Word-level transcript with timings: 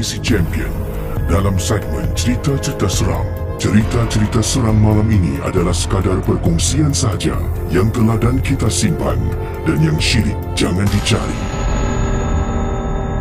Casey 0.00 0.16
Champion. 0.24 0.72
Dalam 1.28 1.60
segmen 1.60 2.08
cerita-cerita 2.16 2.88
seram, 2.88 3.20
cerita-cerita 3.60 4.40
seram 4.40 4.80
malam 4.80 5.04
ini 5.12 5.36
adalah 5.44 5.76
sekadar 5.76 6.16
perkongsian 6.24 6.88
sahaja 6.88 7.36
yang 7.68 7.92
telah 7.92 8.16
dan 8.16 8.40
kita 8.40 8.72
simpan 8.72 9.20
dan 9.68 9.76
yang 9.84 10.00
syirik 10.00 10.32
jangan 10.56 10.88
dicari. 10.88 11.40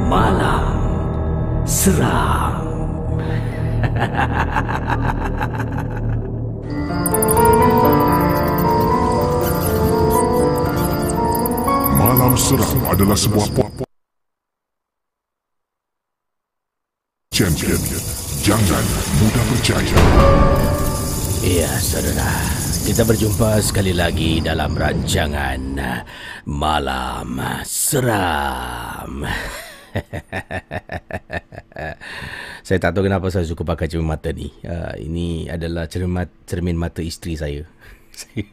Malam 0.08 0.72
Seram 1.68 2.64
Malam 12.00 12.34
Seram 12.40 12.80
adalah 12.88 13.20
sebuah 13.20 13.48
po- 13.52 13.79
champion. 17.60 18.04
Jangan 18.40 18.84
mudah 19.20 19.44
percaya. 19.52 20.00
Ya 21.44 21.68
saudara. 21.76 22.32
Kita 22.88 23.04
berjumpa 23.04 23.60
sekali 23.60 23.92
lagi 23.92 24.40
dalam 24.40 24.80
rancangan 24.80 25.76
Malam 26.48 27.36
Seram. 27.68 29.28
Saya 32.64 32.78
tak 32.78 32.94
tahu 32.94 33.10
kenapa 33.10 33.34
saya 33.34 33.50
suka 33.50 33.66
pakai 33.66 33.90
cermin 33.90 34.14
mata 34.14 34.30
ni. 34.30 34.46
Uh, 34.62 34.94
Ini 35.02 35.50
adalah 35.50 35.90
cermin, 35.90 36.30
cermin 36.46 36.78
mata 36.78 37.02
isteri 37.02 37.34
saya. 37.34 37.66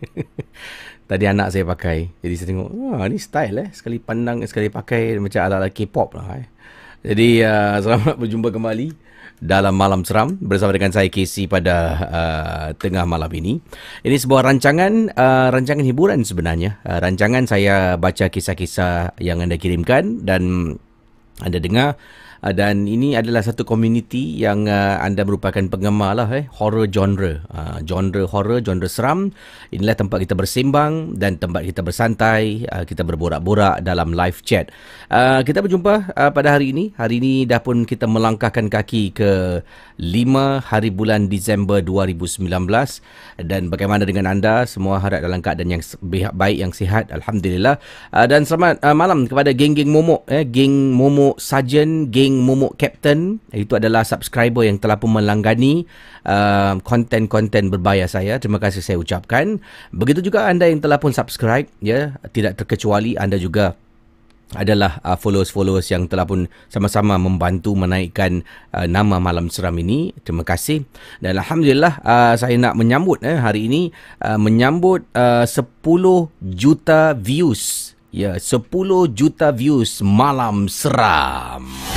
Tadi 1.10 1.24
anak 1.28 1.52
saya 1.52 1.68
pakai. 1.68 2.16
Jadi 2.24 2.34
saya 2.34 2.48
tengok 2.48 2.70
Wah 2.72 3.04
ni 3.12 3.20
style 3.20 3.56
eh. 3.60 3.68
Sekali 3.76 4.00
pandang 4.00 4.40
Sekali 4.48 4.72
pakai 4.72 5.20
Macam 5.20 5.42
ala-ala 5.42 5.68
K-pop 5.68 6.16
lah 6.16 6.26
eh 6.38 6.55
jadi 7.06 7.46
uh, 7.46 7.76
selamat 7.86 8.14
berjumpa 8.26 8.50
kembali 8.50 8.91
dalam 9.38 9.78
Malam 9.78 10.03
Seram 10.03 10.34
bersama 10.42 10.74
dengan 10.74 10.91
saya 10.91 11.06
Casey 11.06 11.47
pada 11.47 11.76
uh, 12.03 12.68
tengah 12.74 13.06
malam 13.06 13.30
ini. 13.30 13.62
Ini 14.03 14.16
sebuah 14.18 14.42
rancangan 14.42 15.14
uh, 15.14 15.48
rancangan 15.54 15.86
hiburan 15.86 16.26
sebenarnya. 16.26 16.82
Uh, 16.82 16.98
rancangan 16.98 17.47
saya 17.47 17.94
baca 17.94 18.26
kisah-kisah 18.26 19.22
yang 19.22 19.38
anda 19.38 19.54
kirimkan 19.54 20.26
dan 20.26 20.74
anda 21.38 21.58
dengar 21.62 21.94
Uh, 22.47 22.54
dan 22.54 22.87
ini 22.87 23.19
adalah 23.19 23.43
satu 23.43 23.66
komuniti 23.66 24.39
yang 24.39 24.71
uh, 24.71 25.03
anda 25.03 25.27
merupakan 25.27 25.59
penggemar 25.66 26.15
lah 26.15 26.31
eh 26.31 26.47
horror 26.54 26.87
genre. 26.87 27.43
Uh, 27.51 27.83
genre 27.83 28.22
horror 28.31 28.63
genre 28.63 28.87
seram. 28.87 29.34
Inilah 29.75 29.98
tempat 29.98 30.22
kita 30.22 30.39
bersembang 30.39 31.19
dan 31.19 31.43
tempat 31.43 31.66
kita 31.66 31.83
bersantai 31.83 32.71
uh, 32.71 32.87
kita 32.87 33.03
berborak-borak 33.03 33.83
dalam 33.83 34.15
live 34.15 34.39
chat. 34.47 34.71
Uh, 35.10 35.43
kita 35.43 35.59
berjumpa 35.59 36.15
uh, 36.15 36.31
pada 36.31 36.54
hari 36.54 36.71
ini. 36.71 36.95
Hari 36.95 37.19
ini 37.19 37.33
dah 37.51 37.59
pun 37.59 37.83
kita 37.83 38.07
melangkahkan 38.07 38.71
kaki 38.71 39.10
ke 39.10 39.66
5 39.98 40.71
hari 40.71 40.95
bulan 40.95 41.27
Disember 41.27 41.83
2019 41.83 42.47
dan 43.43 43.66
bagaimana 43.66 44.07
dengan 44.07 44.31
anda? 44.31 44.63
Semua 44.71 45.03
harap 45.03 45.19
dalam 45.19 45.43
keadaan 45.43 45.75
yang 45.75 45.83
baik 46.31 46.57
yang 46.63 46.71
sihat. 46.71 47.10
Alhamdulillah. 47.10 47.83
Uh, 48.15 48.31
dan 48.31 48.47
selamat 48.47 48.78
uh, 48.87 48.95
malam 48.95 49.27
kepada 49.27 49.51
geng-geng 49.51 49.91
momok 49.91 50.22
eh 50.31 50.47
geng 50.47 50.95
momo 50.95 51.16
Momok 51.16 51.41
Sarjan, 51.41 52.13
geng 52.13 52.35
Momok 52.41 52.77
Captain. 52.77 53.41
Itu 53.53 53.77
adalah 53.77 54.04
subscriber 54.04 54.65
yang 54.65 54.77
telah 54.77 55.00
pun 55.00 55.16
melanggani 55.16 55.88
uh, 56.28 56.77
konten-konten 56.84 57.72
berbayar 57.72 58.06
saya. 58.06 58.36
Terima 58.36 58.60
kasih 58.60 58.84
saya 58.84 58.97
ucapkan. 59.00 59.60
Begitu 59.92 60.24
juga 60.24 60.47
anda 60.47 60.68
yang 60.68 60.84
telah 60.84 61.00
pun 61.00 61.12
subscribe, 61.16 61.66
ya, 61.80 62.16
tidak 62.33 62.60
terkecuali 62.60 63.16
anda 63.16 63.41
juga 63.41 63.77
adalah 64.54 65.03
uh, 65.03 65.18
followers-followers 65.18 65.91
yang 65.91 66.06
telah 66.06 66.22
pun 66.22 66.47
sama-sama 66.71 67.18
membantu 67.18 67.74
menaikkan 67.74 68.47
uh, 68.71 68.86
nama 68.86 69.18
Malam 69.18 69.50
Seram 69.50 69.74
ini. 69.83 70.15
Terima 70.22 70.47
kasih. 70.47 70.86
Dan 71.18 71.42
Alhamdulillah 71.42 71.98
uh, 72.06 72.34
saya 72.38 72.54
nak 72.54 72.78
menyambut 72.78 73.27
eh, 73.27 73.34
hari 73.34 73.66
ini 73.66 73.91
uh, 74.22 74.38
menyambut 74.38 75.03
uh, 75.18 75.42
10 75.42 75.66
juta 76.54 77.16
views. 77.18 77.94
Ya, 78.15 78.38
10 78.38 78.71
juta 79.18 79.50
views 79.50 79.98
Malam 79.98 80.71
Seram. 80.71 81.96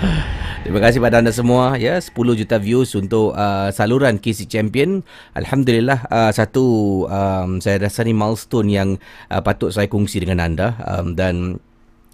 Terima 0.64 0.80
kasih 0.80 1.00
pada 1.00 1.20
anda 1.20 1.32
semua 1.32 1.76
ya 1.76 2.00
10 2.00 2.12
juta 2.14 2.56
views 2.60 2.92
untuk 2.96 3.32
uh, 3.36 3.68
saluran 3.72 4.20
KC 4.20 4.48
Champion. 4.48 5.04
Alhamdulillah 5.36 6.08
uh, 6.08 6.32
satu 6.32 6.64
um, 7.08 7.60
saya 7.60 7.80
rasa 7.80 8.04
ni 8.04 8.12
milestone 8.16 8.68
yang 8.68 8.88
uh, 9.32 9.40
patut 9.44 9.72
saya 9.72 9.88
kongsi 9.88 10.24
dengan 10.24 10.40
anda 10.40 10.76
um, 10.84 11.16
dan 11.16 11.60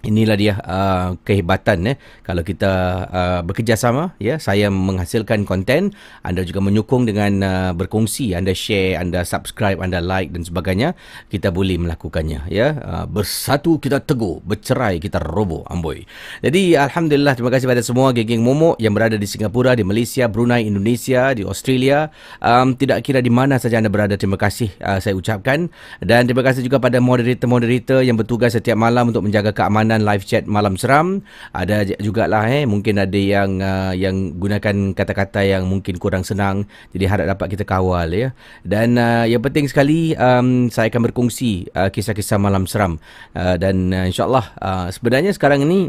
inilah 0.05 0.37
dia 0.37 0.53
uh, 0.61 1.17
kehebatan 1.25 1.89
eh. 1.89 1.97
Kalau 2.21 2.45
kita 2.45 2.71
uh, 3.09 3.39
bekerjasama 3.41 4.13
ya 4.21 4.37
saya 4.37 4.69
menghasilkan 4.69 5.41
konten 5.49 5.97
anda 6.21 6.45
juga 6.45 6.61
menyokong 6.61 7.09
dengan 7.09 7.31
uh, 7.41 7.71
berkongsi 7.73 8.37
anda 8.37 8.53
share 8.53 9.01
anda 9.01 9.25
subscribe 9.25 9.81
anda 9.81 9.97
like 9.97 10.29
dan 10.29 10.45
sebagainya 10.45 10.93
kita 11.33 11.49
boleh 11.49 11.81
melakukannya 11.81 12.45
ya. 12.53 12.77
Uh, 12.77 13.05
bersatu 13.09 13.81
kita 13.81 14.05
teguh 14.05 14.37
bercerai 14.45 15.01
kita 15.01 15.17
roboh 15.17 15.65
amboi. 15.65 16.05
Jadi 16.45 16.77
alhamdulillah 16.77 17.33
terima 17.33 17.49
kasih 17.49 17.65
pada 17.65 17.81
semua 17.81 18.13
geng-geng 18.13 18.45
momok 18.45 18.77
yang 18.77 18.93
berada 18.93 19.17
di 19.17 19.25
Singapura 19.25 19.73
di 19.73 19.81
Malaysia 19.81 20.29
Brunei 20.29 20.69
Indonesia 20.69 21.33
di 21.33 21.41
Australia. 21.41 22.13
Um, 22.37 22.77
tidak 22.77 23.01
kira 23.01 23.17
di 23.17 23.33
mana 23.33 23.57
saja 23.57 23.81
anda 23.81 23.89
berada 23.89 24.13
terima 24.13 24.37
kasih 24.37 24.69
uh, 24.77 25.01
saya 25.01 25.17
ucapkan. 25.17 25.73
Dan 26.05 26.29
terima 26.29 26.45
kasih 26.45 26.61
juga 26.61 26.77
pada 26.77 27.01
moderator-moderator 27.01 28.05
yang 28.05 28.13
bertugas 28.13 28.53
setiap 28.53 28.77
malam 28.77 29.09
untuk 29.09 29.25
menjaga 29.25 29.49
keamanan 29.55 29.86
keamanan 29.87 30.03
live 30.03 30.27
chat 30.27 30.43
malam 30.43 30.75
seram. 30.75 31.23
Ada 31.55 31.87
jugalah 32.03 32.43
eh. 32.51 32.67
Mungkin 32.67 32.99
ada 32.99 33.15
yang 33.15 33.63
uh, 33.63 33.95
yang 33.95 34.35
gunakan 34.35 34.91
kata-kata 34.91 35.47
yang 35.47 35.63
mungkin 35.63 35.95
kurang 35.95 36.27
senang. 36.27 36.67
Jadi 36.91 37.07
harap 37.07 37.31
dapat 37.31 37.55
kita 37.55 37.63
kawal 37.63 38.11
ya. 38.11 38.35
Dan 38.67 38.99
uh, 38.99 39.23
yang 39.23 39.39
penting 39.39 39.71
sekali 39.71 40.11
um, 40.19 40.67
saya 40.67 40.91
akan 40.91 41.07
berkongsi 41.07 41.71
uh, 41.71 41.87
kisah-kisah 41.87 42.35
malam 42.35 42.67
seram. 42.67 42.99
Uh, 43.31 43.55
dan 43.55 43.95
uh, 43.95 44.03
insyaallah 44.03 44.45
uh, 44.59 44.87
sebenarnya 44.91 45.31
sekarang 45.31 45.63
ini 45.63 45.87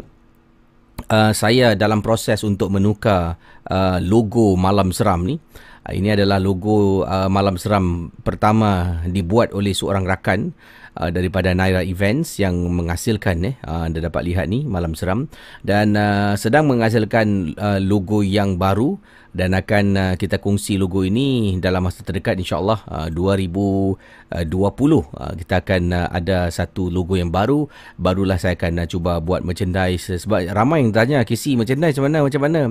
uh, 1.11 1.35
saya 1.35 1.75
dalam 1.75 1.99
proses 1.99 2.39
untuk 2.47 2.71
menukar 2.71 3.35
uh, 3.67 3.99
logo 3.99 4.55
malam 4.55 4.95
seram 4.95 5.27
ni. 5.27 5.35
Uh, 5.83 5.91
ini 5.91 6.15
adalah 6.15 6.39
logo 6.39 7.03
uh, 7.03 7.27
malam 7.27 7.59
seram 7.59 8.15
pertama 8.23 9.03
dibuat 9.03 9.51
oleh 9.51 9.75
seorang 9.75 10.07
rakan 10.07 10.55
uh, 10.99 11.09
daripada 11.09 11.55
Naira 11.55 11.81
Events 11.81 12.37
yang 12.37 12.59
menghasilkan 12.69 13.41
eh 13.47 13.55
uh, 13.63 13.87
anda 13.87 14.03
dapat 14.03 14.27
lihat 14.27 14.51
ni 14.51 14.67
malam 14.67 14.93
seram. 14.93 15.31
Dan 15.63 15.95
uh, 15.95 16.35
sedang 16.35 16.67
menghasilkan 16.67 17.55
uh, 17.55 17.79
logo 17.79 18.19
yang 18.21 18.59
baru 18.59 18.99
dan 19.31 19.53
akan 19.53 19.85
uh, 19.95 20.13
kita 20.17 20.41
kongsi 20.41 20.75
logo 20.75 21.05
ini 21.05 21.57
dalam 21.61 21.85
masa 21.85 22.01
terdekat 22.01 22.35
insyaallah 22.41 22.79
uh, 22.89 23.07
2020 23.13 24.18
uh, 24.31 25.33
kita 25.33 25.65
akan 25.65 25.81
uh, 25.93 26.07
ada 26.13 26.53
satu 26.53 26.87
logo 26.93 27.17
yang 27.17 27.33
baru. 27.33 27.65
Barulah 27.97 28.37
saya 28.37 28.53
akan 28.53 28.85
uh, 28.85 28.87
cuba 28.87 29.17
buat 29.17 29.41
merchandise. 29.41 30.21
Sebab 30.21 30.53
ramai 30.53 30.85
yang 30.85 30.93
tanya 30.93 31.25
KC 31.25 31.57
merchandise 31.57 31.97
macam 31.97 32.05
mana 32.09 32.19
macam 32.25 32.41
mana? 32.41 32.61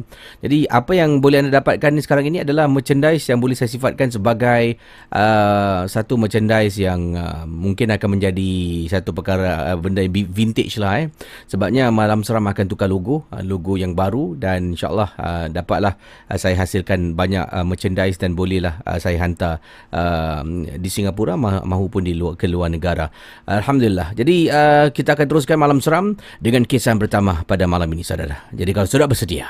Jadi 0.40 0.70
apa 0.70 0.92
yang 0.94 1.18
boleh 1.18 1.42
anda 1.42 1.52
dapatkan 1.58 1.98
sekarang 2.02 2.30
ini 2.30 2.46
adalah 2.46 2.70
merchandise 2.70 3.26
yang 3.26 3.42
boleh 3.42 3.58
saya 3.58 3.70
sifatkan 3.70 4.08
sebagai 4.14 4.78
uh, 5.10 5.84
satu 5.90 6.14
merchandise 6.14 6.78
yang 6.78 7.18
uh, 7.18 7.42
mungkin 7.48 7.90
akan 7.90 8.18
menjadi 8.18 8.50
satu 8.86 9.10
perkara 9.10 9.74
uh, 9.74 9.78
benda 9.78 10.06
vintage 10.08 10.78
lah 10.78 11.02
eh. 11.02 11.06
Sebabnya 11.50 11.90
malam 11.90 12.22
seram 12.22 12.46
akan 12.46 12.66
tukar 12.70 12.86
logo 12.86 13.26
uh, 13.34 13.42
logo 13.42 13.74
yang 13.74 13.98
baru 13.98 14.38
dan 14.38 14.78
insyaallah 14.78 15.10
uh, 15.18 15.46
dapatlah 15.50 15.98
uh, 16.30 16.38
saya 16.38 16.54
hasilkan 16.54 17.18
banyak 17.18 17.44
uh, 17.50 17.66
merchandise 17.66 18.20
dan 18.20 18.38
bolehlah 18.38 18.78
uh, 18.86 18.98
saya 19.02 19.18
hantar 19.18 19.58
uh, 19.90 20.46
di 20.78 20.88
Singapura 20.92 21.34
ma- 21.48 21.64
mahupun 21.64 22.04
di 22.04 22.12
luar 22.12 22.36
ke 22.36 22.44
luar 22.44 22.68
negara. 22.68 23.08
Alhamdulillah. 23.48 24.12
Jadi 24.12 24.52
uh, 24.52 24.92
kita 24.92 25.16
akan 25.16 25.24
teruskan 25.24 25.56
malam 25.56 25.80
seram 25.80 26.20
dengan 26.44 26.68
kisah 26.68 26.92
pertama 27.00 27.40
pada 27.48 27.64
malam 27.64 27.88
ini 27.96 28.04
saudara. 28.04 28.44
Jadi 28.52 28.76
kalau 28.76 28.84
sudah 28.84 29.08
bersedia, 29.08 29.48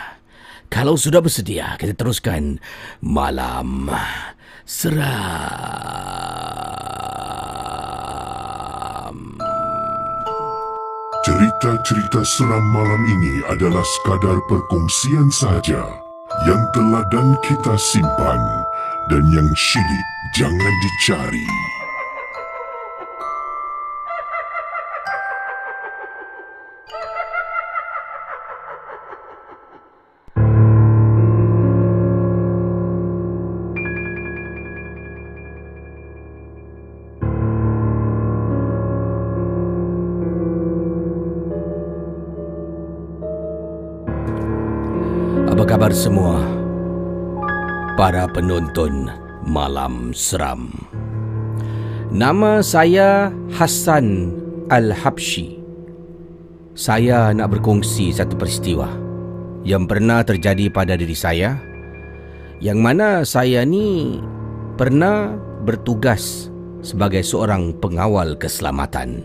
kalau 0.71 0.95
sudah 0.95 1.19
bersedia 1.19 1.75
kita 1.75 1.99
teruskan 1.99 2.62
malam 3.03 3.91
seram. 4.62 5.09
Cerita-cerita 11.29 12.25
seram 12.25 12.65
malam 12.73 13.03
ini 13.05 13.44
adalah 13.53 13.85
sekadar 13.85 14.41
perkongsian 14.49 15.29
sahaja 15.29 15.85
yang 16.49 16.62
teladan 16.73 17.37
kita 17.44 17.77
simpan 17.77 18.41
dan 19.12 19.25
yang 19.33 19.49
syilid 19.53 20.06
jangan 20.37 20.75
dicari. 20.85 21.49
Khabar 45.88 46.05
semua? 46.05 46.37
Para 47.96 48.29
penonton 48.29 49.08
Malam 49.49 50.12
Seram. 50.12 50.69
Nama 52.12 52.61
saya 52.61 53.32
Hassan 53.56 54.29
Al-Habshi. 54.69 55.56
Saya 56.76 57.32
nak 57.32 57.56
berkongsi 57.56 58.12
satu 58.12 58.37
peristiwa 58.37 58.93
yang 59.64 59.88
pernah 59.88 60.20
terjadi 60.20 60.69
pada 60.69 60.93
diri 60.93 61.17
saya 61.17 61.56
yang 62.60 62.84
mana 62.84 63.24
saya 63.24 63.65
ni 63.65 64.20
pernah 64.77 65.41
bertugas 65.65 66.53
sebagai 66.84 67.24
seorang 67.24 67.72
pengawal 67.81 68.36
keselamatan. 68.36 69.24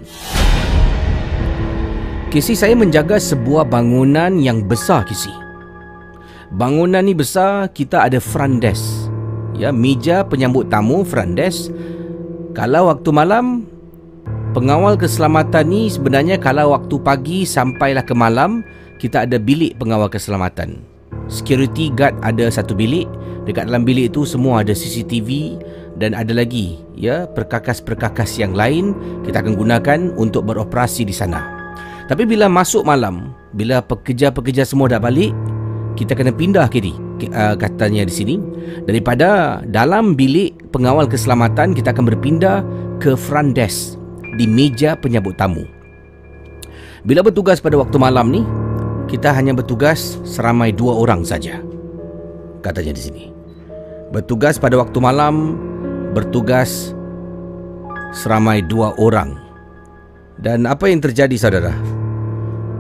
Kisi 2.32 2.56
saya 2.56 2.72
menjaga 2.72 3.20
sebuah 3.20 3.68
bangunan 3.68 4.40
yang 4.40 4.64
besar 4.64 5.04
kisi. 5.04 5.43
Bangunan 6.54 7.02
ni 7.02 7.18
besar, 7.18 7.74
kita 7.74 8.06
ada 8.06 8.22
front 8.22 8.62
desk. 8.62 9.10
Ya, 9.58 9.74
meja 9.74 10.22
penyambut 10.22 10.70
tamu 10.70 11.02
front 11.02 11.34
desk. 11.34 11.74
Kalau 12.54 12.94
waktu 12.94 13.10
malam, 13.10 13.66
pengawal 14.54 14.94
keselamatan 14.94 15.66
ni 15.74 15.90
sebenarnya 15.90 16.38
kalau 16.38 16.78
waktu 16.78 17.02
pagi 17.02 17.42
sampailah 17.50 18.06
ke 18.06 18.14
malam, 18.14 18.62
kita 19.02 19.26
ada 19.26 19.42
bilik 19.42 19.82
pengawal 19.82 20.06
keselamatan. 20.14 20.78
Security 21.26 21.90
guard 21.90 22.14
ada 22.22 22.46
satu 22.54 22.78
bilik. 22.78 23.10
Dekat 23.50 23.66
dalam 23.66 23.82
bilik 23.82 24.14
itu 24.14 24.22
semua 24.22 24.62
ada 24.62 24.78
CCTV 24.78 25.58
dan 25.98 26.14
ada 26.14 26.32
lagi 26.38 26.80
ya 26.96 27.28
perkakas-perkakas 27.28 28.40
yang 28.40 28.56
lain 28.56 28.96
kita 29.28 29.44
akan 29.44 29.54
gunakan 29.58 30.00
untuk 30.16 30.48
beroperasi 30.48 31.04
di 31.04 31.12
sana. 31.12 31.44
Tapi 32.08 32.24
bila 32.30 32.46
masuk 32.46 32.86
malam, 32.86 33.34
bila 33.58 33.82
pekerja-pekerja 33.84 34.64
semua 34.68 34.92
dah 34.92 35.02
balik, 35.02 35.32
kita 35.94 36.18
kena 36.18 36.34
pindah 36.34 36.66
kiri 36.70 36.94
uh, 37.34 37.56
katanya 37.58 38.06
di 38.06 38.14
sini. 38.14 38.36
Daripada 38.84 39.62
dalam 39.70 40.18
bilik 40.18 40.74
pengawal 40.74 41.06
keselamatan 41.06 41.78
kita 41.78 41.94
akan 41.94 42.10
berpindah 42.14 42.66
ke 42.98 43.14
front 43.14 43.54
desk 43.54 43.96
di 44.36 44.50
meja 44.50 44.98
penyambut 44.98 45.38
tamu. 45.38 45.64
Bila 47.04 47.20
bertugas 47.20 47.60
pada 47.60 47.76
waktu 47.76 47.98
malam 48.00 48.32
ni 48.32 48.42
kita 49.12 49.36
hanya 49.36 49.52
bertugas 49.52 50.18
seramai 50.24 50.72
dua 50.72 50.96
orang 50.96 51.28
saja 51.28 51.60
katanya 52.64 52.96
di 52.96 53.02
sini. 53.04 53.24
Bertugas 54.16 54.58
pada 54.58 54.80
waktu 54.80 54.98
malam 55.04 55.60
bertugas 56.16 56.96
seramai 58.16 58.64
dua 58.64 58.96
orang. 59.02 59.36
Dan 60.40 60.66
apa 60.66 60.90
yang 60.90 61.02
terjadi 61.02 61.36
saudara? 61.38 61.74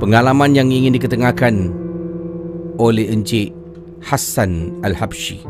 Pengalaman 0.01 0.57
yang 0.57 0.69
ingin 0.73 0.95
diketengahkan 0.95 1.82
oleh 2.77 3.09
Encik 3.09 3.53
Hassan 4.03 4.83
Al-Habshi. 4.83 5.41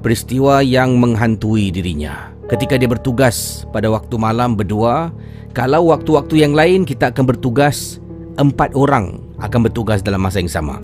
Peristiwa 0.00 0.62
yang 0.62 1.02
menghantui 1.02 1.74
dirinya. 1.74 2.30
Ketika 2.46 2.78
dia 2.78 2.86
bertugas 2.86 3.66
pada 3.74 3.90
waktu 3.90 4.14
malam 4.14 4.54
berdua, 4.54 5.10
kalau 5.50 5.90
waktu-waktu 5.90 6.46
yang 6.46 6.54
lain 6.54 6.86
kita 6.86 7.10
akan 7.10 7.26
bertugas 7.26 7.98
empat 8.38 8.76
orang 8.76 9.18
akan 9.42 9.66
bertugas 9.66 10.04
dalam 10.04 10.22
masa 10.22 10.38
yang 10.38 10.52
sama. 10.52 10.78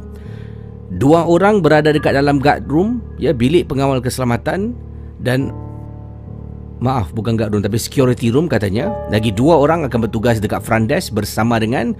Dua 0.98 1.24
orang 1.24 1.64
berada 1.64 1.88
dekat 1.94 2.12
dalam 2.18 2.36
guard 2.42 2.68
room, 2.68 3.00
ya 3.16 3.32
bilik 3.32 3.70
pengawal 3.70 4.02
keselamatan 4.02 4.76
dan 5.22 5.54
maaf 6.82 7.14
bukan 7.14 7.38
guard 7.38 7.54
room 7.54 7.62
tapi 7.62 7.78
security 7.78 8.28
room 8.28 8.50
katanya. 8.50 8.90
Lagi 9.08 9.30
dua 9.30 9.56
orang 9.56 9.86
akan 9.86 10.08
bertugas 10.08 10.42
dekat 10.42 10.60
front 10.60 10.90
desk 10.90 11.14
bersama 11.14 11.56
dengan 11.62 11.94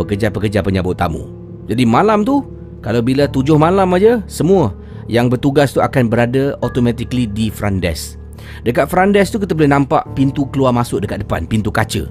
pekerja-pekerja 0.00 0.64
penyambut 0.64 0.98
tamu. 0.98 1.28
Jadi 1.70 1.86
malam 1.86 2.26
tu 2.26 2.42
kalau 2.82 2.98
bila 3.00 3.30
tujuh 3.30 3.54
malam 3.56 3.94
aja 3.94 4.20
semua 4.26 4.74
yang 5.06 5.30
bertugas 5.30 5.70
tu 5.70 5.78
akan 5.78 6.10
berada 6.10 6.58
automatically 6.66 7.30
di 7.30 7.46
front 7.46 7.78
desk. 7.78 8.18
Dekat 8.66 8.90
front 8.90 9.14
desk 9.14 9.38
tu 9.38 9.38
kita 9.38 9.54
boleh 9.54 9.70
nampak 9.70 10.02
pintu 10.18 10.50
keluar 10.50 10.74
masuk 10.74 11.02
dekat 11.06 11.22
depan, 11.22 11.46
pintu 11.46 11.70
kaca. 11.70 12.10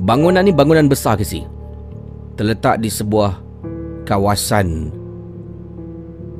Bangunan 0.00 0.40
ni 0.40 0.56
bangunan 0.56 0.88
besar 0.88 1.20
ke 1.20 1.24
si? 1.24 1.44
Terletak 2.40 2.80
di 2.80 2.88
sebuah 2.88 3.36
kawasan 4.08 4.88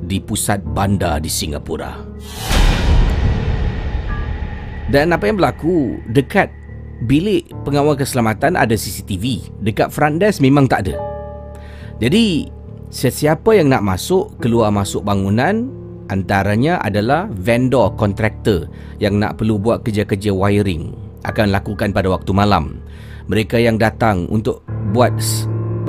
di 0.08 0.18
pusat 0.18 0.64
bandar 0.72 1.20
di 1.20 1.28
Singapura. 1.28 2.00
Dan 4.88 5.12
apa 5.12 5.28
yang 5.28 5.36
berlaku 5.36 6.00
dekat 6.12 6.52
bilik 7.04 7.48
pengawal 7.64 7.96
keselamatan 7.96 8.56
ada 8.56 8.72
CCTV. 8.72 9.52
Dekat 9.64 9.92
front 9.92 10.20
desk 10.20 10.40
memang 10.40 10.68
tak 10.68 10.88
ada. 10.88 10.96
Jadi 12.00 12.50
sesiapa 12.92 13.56
yang 13.56 13.72
nak 13.72 13.82
masuk 13.82 14.36
keluar 14.38 14.68
masuk 14.68 15.00
bangunan 15.00 15.72
antaranya 16.12 16.76
adalah 16.84 17.24
vendor 17.32 17.96
kontraktor 17.96 18.68
yang 19.00 19.16
nak 19.16 19.40
perlu 19.40 19.56
buat 19.56 19.80
kerja-kerja 19.80 20.28
wiring 20.28 20.92
akan 21.24 21.50
lakukan 21.50 21.90
pada 21.96 22.12
waktu 22.12 22.30
malam. 22.36 22.84
Mereka 23.32 23.56
yang 23.56 23.80
datang 23.80 24.28
untuk 24.28 24.60
buat 24.92 25.14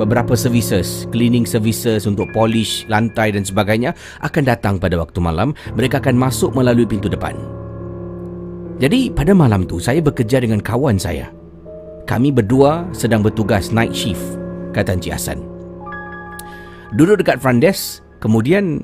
beberapa 0.00 0.32
services, 0.32 1.04
cleaning 1.12 1.44
services 1.44 2.08
untuk 2.08 2.30
polish 2.32 2.88
lantai 2.88 3.36
dan 3.36 3.44
sebagainya 3.44 3.92
akan 4.24 4.42
datang 4.48 4.74
pada 4.80 4.96
waktu 4.96 5.20
malam. 5.20 5.52
Mereka 5.76 6.00
akan 6.00 6.16
masuk 6.16 6.56
melalui 6.56 6.88
pintu 6.88 7.12
depan. 7.12 7.36
Jadi 8.80 9.12
pada 9.12 9.36
malam 9.36 9.68
tu 9.68 9.78
saya 9.78 10.00
bekerja 10.02 10.42
dengan 10.42 10.58
kawan 10.58 10.98
saya. 10.98 11.30
Kami 12.08 12.32
berdua 12.34 12.88
sedang 12.96 13.20
bertugas 13.20 13.70
night 13.70 13.94
shift, 13.94 14.40
kata 14.76 14.98
Encik 14.98 15.14
Hassan. 15.14 15.53
Duduk 16.94 17.26
dekat 17.26 17.42
front 17.42 17.58
desk, 17.58 18.06
kemudian 18.22 18.78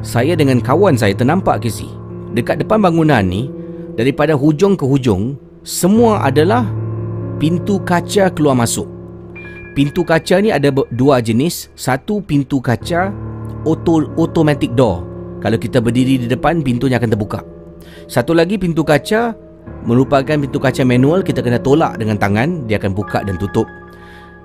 saya 0.00 0.32
dengan 0.32 0.56
kawan 0.64 0.96
saya 0.96 1.12
ternampak 1.12 1.60
si. 1.68 1.84
Dekat 2.32 2.64
depan 2.64 2.80
bangunan 2.80 3.20
ni, 3.20 3.52
daripada 3.92 4.32
hujung 4.32 4.72
ke 4.72 4.88
hujung, 4.88 5.36
semua 5.60 6.24
adalah 6.24 6.64
pintu 7.36 7.76
kaca 7.84 8.32
keluar 8.32 8.56
masuk. 8.56 8.88
Pintu 9.76 10.00
kaca 10.00 10.40
ni 10.40 10.48
ada 10.48 10.72
dua 10.96 11.20
jenis. 11.20 11.68
Satu 11.76 12.24
pintu 12.24 12.56
kaca 12.56 13.12
auto 13.68 14.08
automatic 14.16 14.72
door. 14.72 15.04
Kalau 15.44 15.60
kita 15.60 15.84
berdiri 15.84 16.24
di 16.24 16.26
depan 16.32 16.64
pintunya 16.64 16.96
akan 16.96 17.12
terbuka. 17.12 17.44
Satu 18.08 18.32
lagi 18.32 18.56
pintu 18.56 18.80
kaca 18.80 19.36
merupakan 19.84 20.40
pintu 20.40 20.56
kaca 20.56 20.88
manual 20.88 21.20
kita 21.20 21.44
kena 21.44 21.60
tolak 21.60 22.00
dengan 22.00 22.16
tangan 22.16 22.64
dia 22.64 22.80
akan 22.80 22.96
buka 22.96 23.20
dan 23.28 23.36
tutup. 23.36 23.68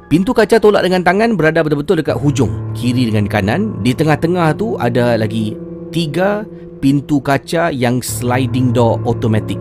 Pintu 0.08 0.32
kaca 0.32 0.56
tolak 0.56 0.88
dengan 0.88 1.04
tangan 1.04 1.36
berada 1.36 1.60
betul-betul 1.60 2.00
dekat 2.00 2.16
hujung 2.16 2.72
kiri 2.72 3.12
dengan 3.12 3.28
kanan. 3.28 3.76
Di 3.84 3.92
tengah-tengah 3.92 4.56
tu 4.56 4.80
ada 4.80 5.20
lagi 5.20 5.60
tiga 5.92 6.48
pintu 6.80 7.20
kaca 7.20 7.76
yang 7.76 8.00
sliding 8.00 8.72
door 8.72 9.04
automatic. 9.04 9.60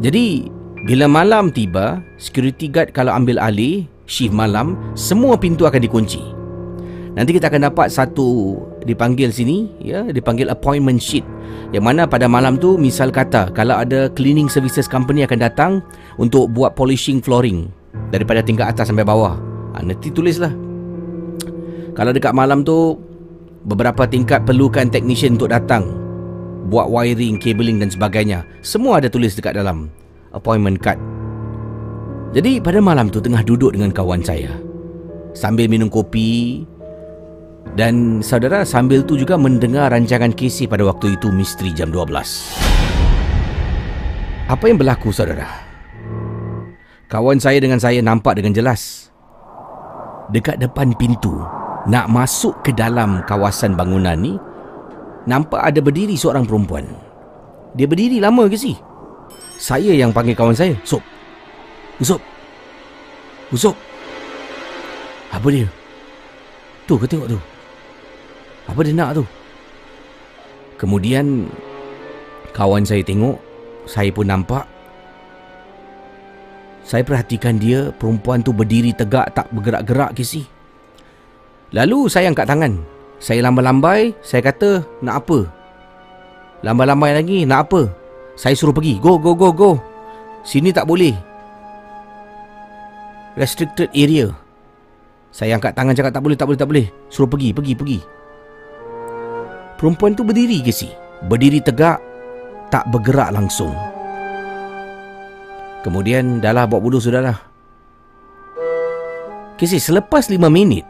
Jadi 0.00 0.48
bila 0.88 1.04
malam 1.04 1.52
tiba, 1.52 2.00
security 2.16 2.72
guard 2.72 2.96
kalau 2.96 3.12
ambil 3.12 3.36
alih 3.36 3.84
shift 4.08 4.32
malam, 4.32 4.72
semua 4.96 5.36
pintu 5.36 5.68
akan 5.68 5.84
dikunci. 5.84 6.24
Nanti 7.12 7.36
kita 7.36 7.52
akan 7.52 7.68
dapat 7.68 7.92
satu 7.92 8.56
dipanggil 8.88 9.28
sini, 9.28 9.68
ya, 9.84 10.08
dipanggil 10.08 10.48
appointment 10.48 10.96
sheet. 10.96 11.28
Yang 11.76 11.84
mana 11.84 12.02
pada 12.08 12.24
malam 12.24 12.56
tu 12.56 12.80
misal 12.80 13.12
kata 13.12 13.52
kalau 13.52 13.76
ada 13.76 14.08
cleaning 14.16 14.48
services 14.48 14.88
company 14.88 15.28
akan 15.28 15.44
datang 15.44 15.72
untuk 16.16 16.48
buat 16.56 16.72
polishing 16.72 17.20
flooring 17.20 17.68
daripada 18.10 18.40
tingkat 18.40 18.70
atas 18.70 18.88
sampai 18.88 19.06
bawah. 19.06 19.36
Ha, 19.76 19.84
nanti 19.84 20.08
tulislah. 20.12 20.52
Kalau 21.96 22.12
dekat 22.12 22.36
malam 22.36 22.62
tu 22.62 22.96
beberapa 23.64 24.04
tingkat 24.04 24.44
perlukan 24.44 24.88
technician 24.92 25.40
untuk 25.40 25.52
datang 25.52 25.88
buat 26.68 26.90
wiring, 26.90 27.40
cabling 27.40 27.80
dan 27.80 27.90
sebagainya. 27.90 28.44
Semua 28.60 29.00
ada 29.00 29.08
tulis 29.08 29.34
dekat 29.34 29.56
dalam 29.56 29.88
appointment 30.34 30.78
card. 30.82 31.00
Jadi 32.36 32.60
pada 32.60 32.84
malam 32.84 33.08
tu 33.08 33.16
tengah 33.16 33.40
duduk 33.40 33.72
dengan 33.72 33.88
kawan 33.88 34.20
saya 34.20 34.52
Sambil 35.32 35.72
minum 35.72 35.88
kopi 35.88 36.68
Dan 37.72 38.20
saudara 38.20 38.60
sambil 38.68 39.00
tu 39.08 39.16
juga 39.16 39.40
mendengar 39.40 39.88
rancangan 39.88 40.36
Casey 40.36 40.68
pada 40.68 40.84
waktu 40.84 41.16
itu 41.16 41.32
Misteri 41.32 41.72
Jam 41.72 41.88
12 41.88 42.12
Apa 44.52 44.64
yang 44.68 44.76
berlaku 44.76 45.16
saudara? 45.16 45.65
Kawan 47.06 47.38
saya 47.38 47.62
dengan 47.62 47.78
saya 47.78 48.02
nampak 48.02 48.34
dengan 48.34 48.50
jelas. 48.50 49.14
Dekat 50.34 50.58
depan 50.58 50.90
pintu 50.98 51.38
Nak 51.86 52.10
masuk 52.10 52.66
ke 52.66 52.74
dalam 52.74 53.22
kawasan 53.30 53.78
bangunan 53.78 54.18
ni 54.18 54.34
Nampak 55.30 55.62
ada 55.62 55.78
berdiri 55.78 56.18
seorang 56.18 56.42
perempuan. 56.42 56.82
Dia 57.78 57.86
berdiri 57.86 58.18
lama 58.18 58.50
ke 58.50 58.58
si? 58.58 58.74
Saya 59.54 59.94
yang 59.94 60.10
panggil 60.10 60.34
kawan 60.34 60.58
saya 60.58 60.74
Sob, 60.82 60.98
Usop. 62.02 62.18
Usop. 63.54 63.78
Apa 65.30 65.46
dia? 65.54 65.70
Tu 66.90 66.98
kau 66.98 67.06
tengok 67.06 67.30
tu? 67.30 67.38
Apa 68.66 68.82
dia 68.82 68.94
nak 68.98 69.22
tu? 69.22 69.24
Kemudian 70.74 71.46
Kawan 72.50 72.82
saya 72.82 73.06
tengok 73.06 73.38
Saya 73.86 74.10
pun 74.10 74.26
nampak 74.26 74.75
Saya 76.86 77.02
perhatikan 77.02 77.58
dia 77.58 77.90
Perempuan 77.98 78.46
tu 78.46 78.54
berdiri 78.54 78.94
tegak 78.94 79.34
Tak 79.34 79.50
bergerak-gerak 79.50 80.14
ke 80.14 80.22
si 80.22 80.46
Lalu 81.74 82.06
saya 82.06 82.30
angkat 82.30 82.46
tangan 82.46 82.78
Saya 83.18 83.42
lambai-lambai 83.42 84.14
Saya 84.22 84.46
kata 84.46 84.86
Nak 85.02 85.14
apa? 85.26 85.38
Lambai-lambai 86.62 87.10
lagi 87.18 87.42
Nak 87.42 87.60
apa? 87.66 87.90
Saya 88.38 88.54
suruh 88.54 88.70
pergi 88.70 89.02
Go, 89.02 89.18
go, 89.18 89.34
go, 89.34 89.50
go 89.50 89.82
Sini 90.46 90.70
tak 90.70 90.86
boleh 90.86 91.36
restricted 93.36 93.92
area. 93.92 94.32
Saya 95.30 95.60
angkat 95.60 95.76
tangan 95.76 95.92
cakap 95.92 96.12
tak 96.16 96.24
boleh, 96.24 96.36
tak 96.36 96.46
boleh, 96.48 96.58
tak 96.58 96.68
boleh. 96.72 96.86
Suruh 97.12 97.28
pergi, 97.28 97.52
pergi, 97.52 97.72
pergi. 97.76 97.98
Perempuan 99.76 100.16
tu 100.16 100.24
berdiri 100.24 100.64
ke 100.64 100.72
si? 100.72 100.88
Berdiri 101.28 101.60
tegak, 101.60 102.00
tak 102.72 102.88
bergerak 102.88 103.36
langsung. 103.36 103.76
Kemudian 105.86 106.42
dah 106.42 106.50
lah 106.50 106.66
buat 106.66 106.82
bodoh 106.82 106.98
sudah 106.98 107.22
lah. 107.22 107.38
Kesi, 109.54 109.78
selepas 109.78 110.26
lima 110.26 110.50
minit, 110.50 110.82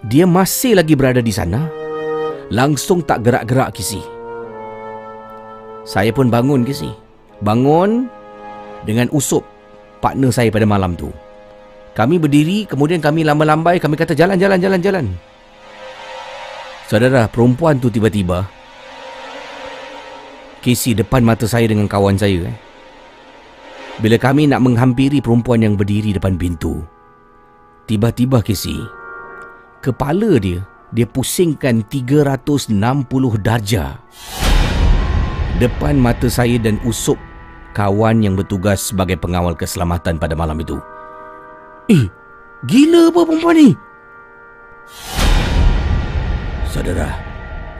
dia 0.00 0.24
masih 0.24 0.80
lagi 0.80 0.96
berada 0.96 1.20
di 1.20 1.28
sana. 1.28 1.68
Langsung 2.48 3.04
tak 3.04 3.20
gerak-gerak 3.20 3.76
Kesi. 3.76 4.00
Saya 5.84 6.08
pun 6.16 6.32
bangun 6.32 6.64
Kesi. 6.64 6.88
Bangun 7.44 8.08
dengan 8.88 9.12
usup 9.12 9.44
partner 10.00 10.32
saya 10.32 10.48
pada 10.48 10.64
malam 10.64 10.96
tu. 10.96 11.12
Kami 11.92 12.16
berdiri, 12.16 12.64
kemudian 12.64 13.04
kami 13.04 13.28
lambai-lambai, 13.28 13.76
kami 13.76 13.92
kata 13.92 14.16
jalan, 14.16 14.40
jalan, 14.40 14.56
jalan, 14.56 14.80
jalan. 14.80 15.06
Saudara, 16.88 17.28
perempuan 17.28 17.76
tu 17.76 17.92
tiba-tiba 17.92 18.48
Casey 20.60 20.92
depan 20.92 21.24
mata 21.24 21.48
saya 21.48 21.64
dengan 21.68 21.88
kawan 21.88 22.20
saya. 22.20 22.48
Eh. 22.48 22.69
Bila 24.00 24.16
kami 24.16 24.48
nak 24.48 24.64
menghampiri 24.64 25.20
perempuan 25.20 25.60
yang 25.60 25.76
berdiri 25.76 26.16
depan 26.16 26.40
pintu, 26.40 26.80
tiba-tiba 27.84 28.40
Casey, 28.40 28.80
kepala 29.84 30.40
dia, 30.40 30.64
dia 30.88 31.04
pusingkan 31.04 31.84
360 31.84 32.72
darjah. 33.44 34.00
Depan 35.60 36.00
mata 36.00 36.32
saya 36.32 36.56
dan 36.56 36.80
usuk 36.88 37.20
kawan 37.76 38.24
yang 38.24 38.40
bertugas 38.40 38.88
sebagai 38.88 39.20
pengawal 39.20 39.52
keselamatan 39.52 40.16
pada 40.16 40.32
malam 40.32 40.56
itu. 40.56 40.80
Eh, 41.92 42.08
gila 42.64 43.12
apa 43.12 43.20
perempuan 43.28 43.56
ni? 43.60 43.70
Saudara, 46.72 47.20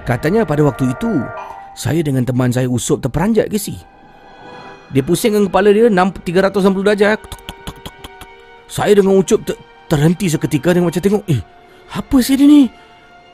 katanya 0.05 0.45
pada 0.45 0.69
waktu 0.69 0.93
itu, 0.93 1.25
saya 1.73 2.05
dengan 2.05 2.29
teman 2.29 2.53
saya 2.53 2.69
usup 2.69 3.01
terperanjat 3.01 3.49
ke 3.49 3.57
si? 3.57 3.81
Dia 4.91 5.03
pusing 5.07 5.35
dengan 5.35 5.47
kepala 5.47 5.71
dia 5.71 5.87
360 5.87 6.83
darjah. 6.83 7.15
Saya 8.71 8.95
dengan 8.95 9.19
ucup 9.19 9.43
ter- 9.47 9.59
terhenti 9.91 10.31
seketika 10.31 10.71
dengan 10.75 10.91
macam 10.91 11.03
tengok, 11.03 11.25
eh, 11.27 11.43
apa 11.95 12.17
sih 12.23 12.39
dia 12.39 12.47
ni? 12.47 12.71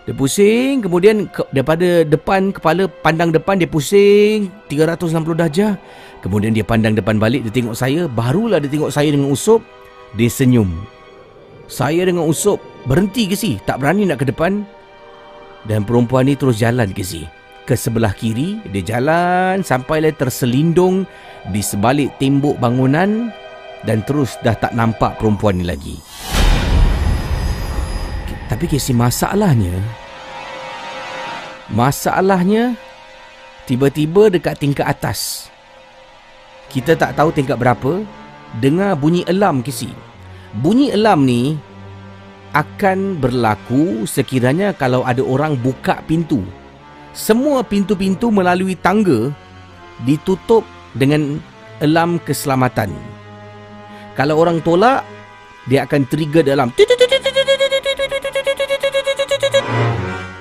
Dia 0.08 0.14
pusing, 0.14 0.80
kemudian 0.80 1.28
ke- 1.28 1.48
daripada 1.52 2.06
depan 2.06 2.54
kepala 2.54 2.88
pandang 2.88 3.34
depan 3.34 3.60
dia 3.60 3.68
pusing 3.68 4.48
360 4.68 5.36
darjah. 5.36 5.76
Kemudian 6.24 6.56
dia 6.56 6.64
pandang 6.64 6.96
depan 6.96 7.20
balik, 7.20 7.44
dia 7.44 7.52
tengok 7.52 7.76
saya, 7.76 8.08
barulah 8.08 8.56
dia 8.62 8.70
tengok 8.72 8.92
saya 8.92 9.12
dengan 9.12 9.28
usup, 9.28 9.60
dia 10.16 10.30
senyum 10.30 10.70
Saya 11.66 12.06
dengan 12.06 12.30
Ucup 12.30 12.62
berhenti 12.86 13.26
ke 13.26 13.34
si, 13.34 13.58
tak 13.66 13.82
berani 13.82 14.06
nak 14.06 14.22
ke 14.22 14.26
depan. 14.30 14.62
Dan 15.66 15.82
perempuan 15.82 16.30
ni 16.30 16.38
terus 16.38 16.62
jalan 16.62 16.94
ke 16.94 17.02
si. 17.02 17.26
Ke 17.66 17.74
sebelah 17.74 18.14
kiri, 18.14 18.62
dia 18.70 18.94
jalan 18.94 19.58
sampailah 19.66 20.14
terselindung 20.14 21.02
di 21.50 21.58
sebalik 21.58 22.14
tembok 22.14 22.62
bangunan 22.62 23.34
dan 23.82 24.06
terus 24.06 24.38
dah 24.38 24.54
tak 24.54 24.70
nampak 24.70 25.18
perempuan 25.18 25.58
ni 25.58 25.66
lagi. 25.66 25.98
Tapi 28.46 28.70
kesi 28.70 28.94
masalahnya 28.94 29.74
Masalahnya 31.74 32.78
Tiba-tiba 33.66 34.30
dekat 34.30 34.62
tingkat 34.62 34.86
atas. 34.86 35.50
Kita 36.70 36.94
tak 36.94 37.18
tahu 37.18 37.34
tingkat 37.34 37.58
berapa 37.58 38.06
Dengar 38.62 38.94
bunyi 38.94 39.26
alarm 39.26 39.66
kesi. 39.66 39.90
Bunyi 40.54 40.94
alarm 40.94 41.26
ni 41.26 41.58
Akan 42.54 43.18
berlaku 43.18 44.06
sekiranya 44.06 44.70
kalau 44.78 45.02
ada 45.02 45.26
orang 45.26 45.58
buka 45.58 45.98
pintu 46.06 46.46
Semua 47.16 47.64
pintu-pintu 47.64 48.28
melalui 48.28 48.76
tangga 48.76 49.32
Ditutup 50.04 50.68
dengan 50.92 51.40
alarm 51.80 52.20
keselamatan 52.20 52.92
Kalau 54.12 54.36
orang 54.36 54.60
tolak 54.60 55.00
Dia 55.64 55.88
akan 55.88 56.04
trigger 56.04 56.44
dalam 56.44 56.68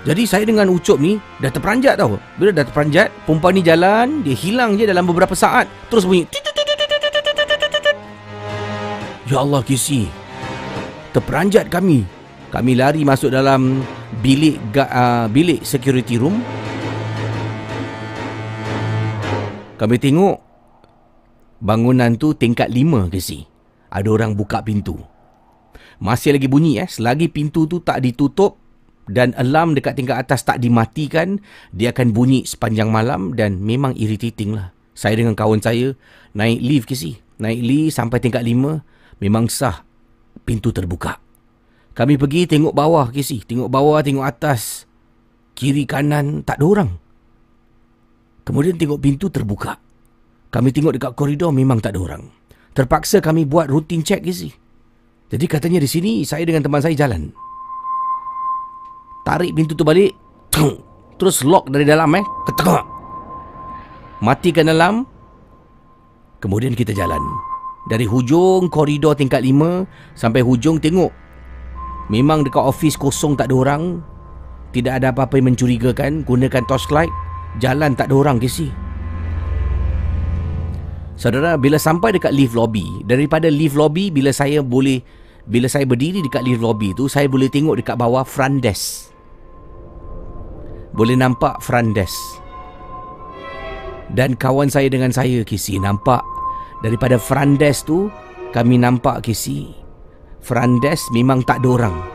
jadi 0.06 0.22
saya 0.30 0.46
dengan 0.46 0.70
Ucup 0.70 1.02
ni 1.02 1.18
dah 1.42 1.50
terperanjat 1.50 1.98
tau. 1.98 2.22
Bila 2.38 2.54
dah 2.54 2.62
terperanjat, 2.62 3.10
perempuan 3.26 3.58
ni 3.58 3.66
jalan, 3.66 4.22
dia 4.22 4.38
hilang 4.38 4.78
je 4.78 4.86
dalam 4.86 5.02
beberapa 5.02 5.34
saat. 5.34 5.66
Terus 5.90 6.06
bunyi. 6.06 6.30
Ya 9.26 9.42
Allah 9.42 9.66
Kisi. 9.66 10.06
Terperanjat 11.10 11.74
kami. 11.74 12.06
Kami 12.54 12.72
lari 12.78 13.02
masuk 13.02 13.34
dalam 13.34 13.82
bilik 14.22 14.62
uh, 14.78 15.26
bilik 15.26 15.66
security 15.66 16.22
room. 16.22 16.38
Kami 19.76 20.00
tengok 20.00 20.40
bangunan 21.60 22.16
tu 22.16 22.32
tingkat 22.32 22.72
lima 22.72 23.12
Kisi. 23.12 23.44
Ada 23.92 24.08
orang 24.08 24.36
buka 24.36 24.64
pintu. 24.64 25.00
Masih 26.00 26.36
lagi 26.36 26.48
bunyi 26.48 26.80
eh. 26.80 26.88
Selagi 26.88 27.32
pintu 27.32 27.68
tu 27.68 27.80
tak 27.80 28.04
ditutup, 28.04 28.60
dan 29.06 29.38
alarm 29.38 29.78
dekat 29.78 29.96
tingkat 29.96 30.18
atas 30.18 30.42
tak 30.42 30.58
dimatikan, 30.60 31.38
dia 31.72 31.94
akan 31.94 32.12
bunyi 32.12 32.42
sepanjang 32.44 32.90
malam 32.90 33.38
dan 33.38 33.62
memang 33.62 33.94
irritating 33.94 34.58
lah. 34.58 34.74
Saya 34.96 35.20
dengan 35.20 35.38
kawan 35.38 35.62
saya 35.62 35.94
naik 36.34 36.60
lift 36.64 36.88
ke 36.90 36.96
si. 36.98 37.20
Naik 37.38 37.60
lift 37.62 38.00
sampai 38.00 38.24
tingkat 38.24 38.42
lima, 38.42 38.82
memang 39.20 39.52
sah 39.52 39.84
pintu 40.48 40.72
terbuka. 40.72 41.20
Kami 41.96 42.20
pergi 42.20 42.48
tengok 42.48 42.76
bawah 42.76 43.12
ke 43.12 43.24
si. 43.24 43.44
Tengok 43.44 43.72
bawah, 43.72 44.04
tengok 44.04 44.26
atas. 44.26 44.88
Kiri 45.56 45.88
kanan 45.88 46.44
tak 46.44 46.60
ada 46.60 46.66
orang. 46.68 46.92
Kemudian 48.46 48.78
tengok 48.78 49.02
pintu 49.02 49.34
terbuka. 49.34 49.82
Kami 50.54 50.70
tengok 50.70 50.94
dekat 50.96 51.12
koridor 51.18 51.50
memang 51.50 51.82
tak 51.82 51.98
ada 51.98 52.00
orang. 52.06 52.24
Terpaksa 52.78 53.18
kami 53.20 53.50
buat 53.50 53.66
rutin 53.68 54.06
check 54.06 54.22
ke. 54.22 54.54
Jadi 55.34 55.46
katanya 55.50 55.82
di 55.82 55.90
sini 55.90 56.22
saya 56.22 56.46
dengan 56.46 56.62
teman 56.62 56.80
saya 56.80 56.94
jalan. 56.94 57.34
Tarik 59.26 59.58
pintu 59.58 59.74
tu 59.74 59.82
balik 59.82 60.14
Terus 61.18 61.42
lock 61.42 61.74
dari 61.74 61.84
dalam 61.88 62.14
eh. 62.14 62.26
Ketengah 62.46 62.84
Matikan 64.22 64.70
dalam. 64.70 65.10
Kemudian 66.38 66.78
kita 66.78 66.94
jalan. 66.94 67.20
Dari 67.90 68.06
hujung 68.06 68.70
koridor 68.70 69.18
tingkat 69.18 69.42
5 69.42 70.14
Sampai 70.14 70.46
hujung 70.46 70.78
tengok. 70.78 71.10
Memang 72.14 72.46
dekat 72.46 72.62
office 72.62 72.94
kosong 72.96 73.34
tak 73.34 73.50
ada 73.50 73.56
orang. 73.58 74.06
Tidak 74.72 74.94
ada 74.94 75.10
apa-apa 75.10 75.42
yang 75.42 75.52
mencurigakan. 75.52 76.22
Gunakan 76.22 76.64
torchlight 76.70 77.10
Jalan 77.62 77.96
tak 77.96 78.12
ada 78.12 78.16
orang 78.16 78.38
ke 78.40 78.48
si 78.50 78.68
Saudara, 81.16 81.56
bila 81.56 81.80
sampai 81.80 82.12
dekat 82.12 82.36
lift 82.36 82.52
lobby 82.52 82.84
Daripada 83.08 83.48
lift 83.48 83.80
lobby 83.80 84.12
Bila 84.12 84.36
saya 84.36 84.60
boleh 84.60 85.00
Bila 85.48 85.72
saya 85.72 85.88
berdiri 85.88 86.20
dekat 86.20 86.44
lift 86.44 86.60
lobby 86.60 86.92
tu 86.92 87.08
Saya 87.08 87.32
boleh 87.32 87.48
tengok 87.48 87.80
dekat 87.80 87.96
bawah 87.96 88.28
front 88.28 88.60
desk 88.60 89.16
boleh 90.96 91.20
nampak 91.20 91.60
front 91.60 91.92
desk. 91.92 92.40
Dan 94.16 94.40
kawan 94.40 94.72
saya 94.72 94.88
dengan 94.88 95.12
saya 95.12 95.44
Kisi 95.44 95.76
nampak 95.76 96.24
daripada 96.80 97.20
front 97.20 97.60
desk 97.60 97.92
tu 97.92 98.08
kami 98.56 98.80
nampak 98.80 99.28
Kisi 99.28 99.76
front 100.40 100.80
desk 100.80 101.12
memang 101.12 101.44
tak 101.44 101.60
ada 101.60 101.68
orang. 101.68 102.15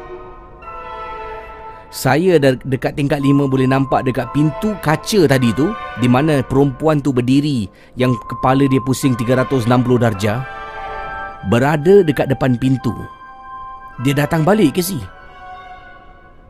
Saya 1.91 2.39
dekat 2.39 2.95
tingkat 2.95 3.19
lima 3.19 3.51
boleh 3.51 3.67
nampak 3.67 4.07
dekat 4.07 4.31
pintu 4.31 4.79
kaca 4.79 5.27
tadi 5.27 5.51
tu 5.51 5.75
di 5.99 6.07
mana 6.07 6.39
perempuan 6.39 7.03
tu 7.03 7.11
berdiri 7.11 7.67
yang 7.99 8.15
kepala 8.31 8.63
dia 8.71 8.79
pusing 8.87 9.19
360 9.19 9.67
darjah 9.99 10.47
berada 11.51 12.07
dekat 12.07 12.31
depan 12.31 12.55
pintu. 12.55 12.95
Dia 14.07 14.15
datang 14.15 14.47
balik 14.47 14.79
ke 14.79 14.83
si. 14.87 15.03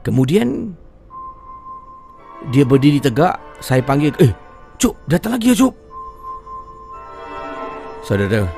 Kemudian 0.01 0.73
dia 2.49 2.65
berdiri 2.65 2.97
tegak 2.97 3.37
Saya 3.61 3.85
panggil 3.85 4.17
Eh 4.17 4.33
Cuk 4.81 4.97
datang 5.05 5.37
lagi 5.37 5.53
ya 5.53 5.57
Cuk 5.61 5.75
Saudara 8.01 8.49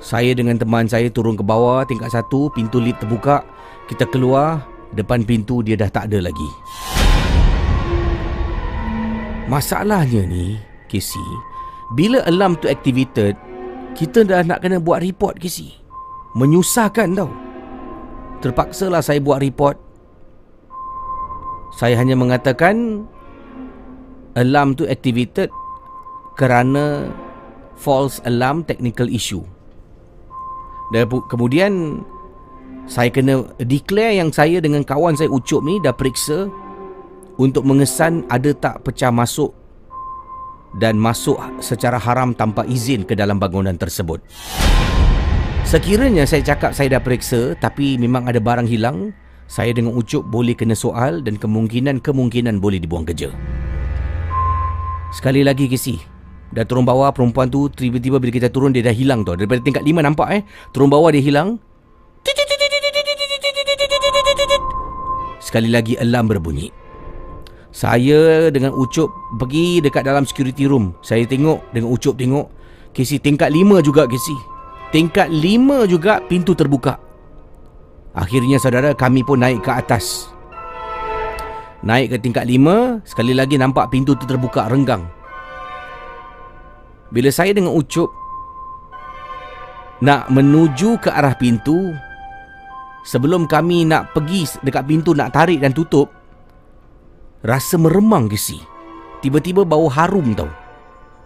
Saya 0.00 0.32
dengan 0.32 0.56
teman 0.56 0.88
saya 0.88 1.12
turun 1.12 1.36
ke 1.36 1.44
bawah 1.44 1.84
Tingkat 1.84 2.16
satu 2.16 2.48
Pintu 2.56 2.80
lift 2.80 3.04
terbuka 3.04 3.44
Kita 3.92 4.08
keluar 4.08 4.64
Depan 4.90 5.22
pintu 5.22 5.62
dia 5.62 5.78
dah 5.78 5.86
tak 5.86 6.10
ada 6.10 6.26
lagi. 6.30 6.50
Masalahnya 9.50 10.30
ni 10.30 10.62
Casey 10.86 11.26
Bila 11.98 12.22
alarm 12.22 12.54
tu 12.62 12.70
activated 12.70 13.34
Kita 13.98 14.22
dah 14.22 14.46
nak 14.46 14.62
kena 14.62 14.78
buat 14.78 15.02
report 15.02 15.42
Casey. 15.42 15.74
Menyusahkan 16.38 17.18
tau. 17.18 17.30
Terpaksalah 18.40 19.02
saya 19.02 19.18
buat 19.18 19.42
report. 19.42 19.76
Saya 21.74 21.98
hanya 21.98 22.14
mengatakan 22.14 23.04
alarm 24.38 24.78
tu 24.78 24.86
activated 24.86 25.50
kerana 26.38 27.10
false 27.76 28.22
alarm 28.24 28.62
technical 28.64 29.10
issue. 29.10 29.42
Dan 30.94 31.10
kemudian 31.28 32.02
saya 32.86 33.10
kena 33.12 33.44
declare 33.60 34.16
yang 34.16 34.32
saya 34.32 34.62
dengan 34.62 34.84
kawan 34.86 35.18
saya 35.18 35.28
Ucup 35.28 35.60
ni 35.64 35.76
dah 35.82 35.92
periksa 35.92 36.48
untuk 37.40 37.64
mengesan 37.64 38.28
ada 38.28 38.52
tak 38.52 38.84
pecah 38.84 39.08
masuk 39.08 39.56
dan 40.78 40.94
masuk 41.00 41.40
secara 41.58 41.98
haram 41.98 42.36
tanpa 42.36 42.62
izin 42.68 43.02
ke 43.02 43.18
dalam 43.18 43.40
bangunan 43.42 43.74
tersebut. 43.74 44.22
Sekiranya 45.66 46.26
saya 46.26 46.42
cakap 46.42 46.74
saya 46.74 46.98
dah 46.98 47.02
periksa 47.02 47.54
tapi 47.58 47.98
memang 47.98 48.26
ada 48.26 48.38
barang 48.38 48.66
hilang, 48.66 49.14
saya 49.50 49.74
dengan 49.74 49.94
Ucup 49.98 50.26
boleh 50.26 50.54
kena 50.54 50.74
soal 50.74 51.22
dan 51.22 51.38
kemungkinan-kemungkinan 51.38 52.58
boleh 52.62 52.78
dibuang 52.78 53.06
kerja. 53.06 53.30
Sekali 55.10 55.42
lagi 55.42 55.66
Casey, 55.66 55.98
dah 56.54 56.62
turun 56.62 56.86
bawah 56.86 57.10
perempuan 57.10 57.50
tu 57.50 57.66
tiba-tiba 57.66 58.22
bila 58.22 58.30
kita 58.30 58.46
turun 58.46 58.70
dia 58.70 58.82
dah 58.82 58.94
hilang 58.94 59.26
tau. 59.26 59.34
Daripada 59.34 59.58
tingkat 59.62 59.82
5 59.82 60.06
nampak 60.06 60.28
eh, 60.38 60.42
turun 60.70 60.86
bawah 60.90 61.10
dia 61.10 61.22
hilang. 61.22 61.58
Sekali 65.50 65.66
lagi 65.66 65.98
alarm 65.98 66.30
berbunyi. 66.30 66.70
Saya 67.74 68.54
dengan 68.54 68.70
Ucup 68.70 69.10
pergi 69.34 69.82
dekat 69.82 70.06
dalam 70.06 70.22
security 70.22 70.70
room. 70.70 70.94
Saya 71.02 71.26
tengok 71.26 71.74
dengan 71.74 71.90
Ucup 71.90 72.14
tengok. 72.14 72.46
Casey 72.94 73.18
tingkat 73.18 73.50
5 73.50 73.82
juga 73.82 74.06
Casey. 74.06 74.38
Tingkat 74.94 75.26
5 75.26 75.90
juga 75.90 76.22
pintu 76.22 76.54
terbuka. 76.54 77.02
Akhirnya 78.14 78.62
saudara 78.62 78.94
kami 78.94 79.26
pun 79.26 79.42
naik 79.42 79.66
ke 79.66 79.74
atas. 79.74 80.30
Naik 81.82 82.14
ke 82.14 82.16
tingkat 82.22 82.46
lima, 82.46 83.02
sekali 83.02 83.34
lagi 83.34 83.58
nampak 83.58 83.90
pintu 83.90 84.14
tu 84.14 84.30
terbuka 84.30 84.70
renggang. 84.70 85.02
Bila 87.10 87.30
saya 87.34 87.50
dengan 87.50 87.74
Ucup 87.74 88.06
nak 89.98 90.30
menuju 90.30 91.02
ke 91.02 91.10
arah 91.10 91.34
pintu, 91.34 91.90
sebelum 93.04 93.48
kami 93.48 93.88
nak 93.88 94.12
pergi 94.12 94.46
dekat 94.64 94.84
pintu 94.86 95.16
nak 95.16 95.32
tarik 95.32 95.60
dan 95.60 95.72
tutup, 95.72 96.10
rasa 97.44 97.80
meremang 97.80 98.28
ke 98.28 98.36
si. 98.36 98.60
Tiba-tiba 99.20 99.68
bau 99.68 99.88
harum 99.92 100.32
tau. 100.32 100.48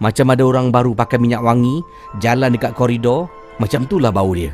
Macam 0.02 0.26
ada 0.34 0.42
orang 0.42 0.74
baru 0.74 0.92
pakai 0.92 1.22
minyak 1.22 1.42
wangi, 1.46 1.78
jalan 2.18 2.50
dekat 2.50 2.74
koridor, 2.74 3.30
macam 3.62 3.87
itulah 3.87 4.10
bau 4.10 4.34
dia. 4.34 4.50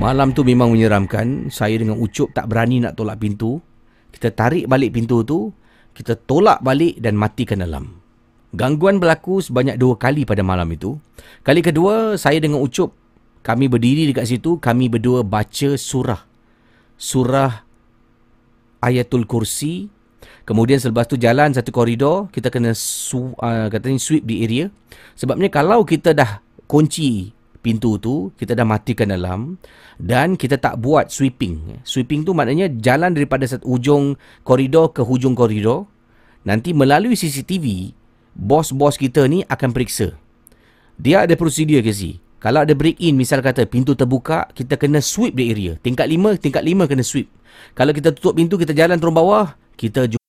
Malam 0.00 0.32
tu 0.32 0.42
memang 0.42 0.72
menyeramkan. 0.72 1.52
Saya 1.52 1.76
dengan 1.76 2.00
Ucup 2.00 2.32
tak 2.32 2.48
berani 2.48 2.80
nak 2.80 2.96
tolak 2.96 3.20
pintu. 3.20 3.60
Kita 4.08 4.32
tarik 4.32 4.64
balik 4.66 4.96
pintu 4.96 5.20
tu. 5.22 5.52
Kita 5.92 6.16
tolak 6.16 6.64
balik 6.64 6.96
dan 6.98 7.14
matikan 7.14 7.60
alam. 7.60 8.00
Gangguan 8.56 8.96
berlaku 8.96 9.44
sebanyak 9.44 9.76
dua 9.76 10.00
kali 10.00 10.24
pada 10.24 10.40
malam 10.40 10.66
itu. 10.72 10.96
Kali 11.44 11.60
kedua, 11.60 12.16
saya 12.16 12.40
dengan 12.40 12.64
Ucup 12.64 13.01
kami 13.42 13.66
berdiri 13.66 14.06
dekat 14.06 14.30
situ, 14.30 14.62
kami 14.62 14.86
berdua 14.86 15.26
baca 15.26 15.74
surah. 15.74 16.22
Surah 16.94 17.66
Ayatul 18.78 19.26
Kursi. 19.26 19.90
Kemudian 20.42 20.78
selepas 20.78 21.06
tu 21.06 21.18
jalan 21.18 21.54
satu 21.54 21.74
koridor, 21.74 22.30
kita 22.30 22.50
kena 22.50 22.74
su, 22.74 23.34
uh, 23.38 23.66
katanya 23.70 23.98
sweep 23.98 24.26
di 24.26 24.42
area. 24.46 24.66
Sebabnya 25.18 25.50
kalau 25.50 25.82
kita 25.86 26.14
dah 26.14 26.42
kunci 26.66 27.30
pintu 27.62 27.98
tu, 27.98 28.34
kita 28.34 28.58
dah 28.58 28.66
matikan 28.66 29.10
alarm 29.14 29.58
dan 29.98 30.34
kita 30.34 30.58
tak 30.58 30.82
buat 30.82 31.10
sweeping. 31.10 31.82
Sweeping 31.86 32.26
tu 32.26 32.34
maknanya 32.34 32.70
jalan 32.74 33.14
daripada 33.14 33.46
satu 33.46 33.78
ujung 33.78 34.18
koridor 34.42 34.90
ke 34.90 35.02
hujung 35.02 35.38
koridor. 35.38 35.86
Nanti 36.42 36.74
melalui 36.74 37.14
CCTV, 37.14 37.94
bos-bos 38.34 38.98
kita 38.98 39.30
ni 39.30 39.46
akan 39.46 39.70
periksa. 39.70 40.18
Dia 40.98 41.22
ada 41.22 41.38
prosedur 41.38 41.82
ke 41.86 41.94
si? 41.94 42.18
Kalau 42.42 42.66
ada 42.66 42.74
break 42.74 42.98
in, 42.98 43.14
misal 43.14 43.38
kata 43.38 43.70
pintu 43.70 43.94
terbuka, 43.94 44.50
kita 44.50 44.74
kena 44.74 44.98
sweep 44.98 45.38
the 45.38 45.46
area. 45.46 45.72
Tingkat 45.78 46.10
lima, 46.10 46.34
tingkat 46.34 46.66
lima 46.66 46.90
kena 46.90 47.06
sweep. 47.06 47.30
Kalau 47.78 47.94
kita 47.94 48.10
tutup 48.10 48.34
pintu, 48.34 48.58
kita 48.58 48.74
jalan 48.74 48.98
turun 48.98 49.14
bawah, 49.14 49.54
kita 49.78 50.10
juga 50.10 50.22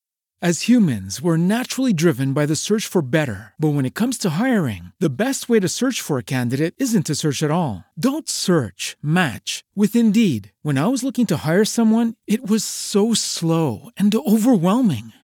As 0.44 0.68
humans, 0.68 1.22
we're 1.24 1.40
naturally 1.40 1.96
driven 1.96 2.36
by 2.36 2.46
the 2.46 2.60
search 2.60 2.84
for 2.84 3.02
better. 3.02 3.56
But 3.58 3.80
when 3.80 3.88
it 3.88 3.96
comes 3.96 4.18
to 4.20 4.36
hiring, 4.36 4.92
the 5.00 5.24
best 5.24 5.48
way 5.48 5.62
to 5.62 5.72
search 5.72 6.04
for 6.04 6.20
a 6.20 6.32
candidate 6.36 6.76
isn't 6.76 7.08
to 7.08 7.16
search 7.16 7.42
at 7.42 7.50
all. 7.50 7.86
Don't 7.98 8.28
search, 8.28 8.98
match 9.02 9.64
with 9.74 9.96
Indeed. 9.96 10.52
When 10.62 10.78
I 10.78 10.92
was 10.92 11.02
looking 11.02 11.26
to 11.28 11.48
hire 11.48 11.64
someone, 11.64 12.16
it 12.28 12.46
was 12.46 12.66
so 12.66 13.14
slow 13.14 13.88
and 13.96 14.14
overwhelming. 14.14 15.13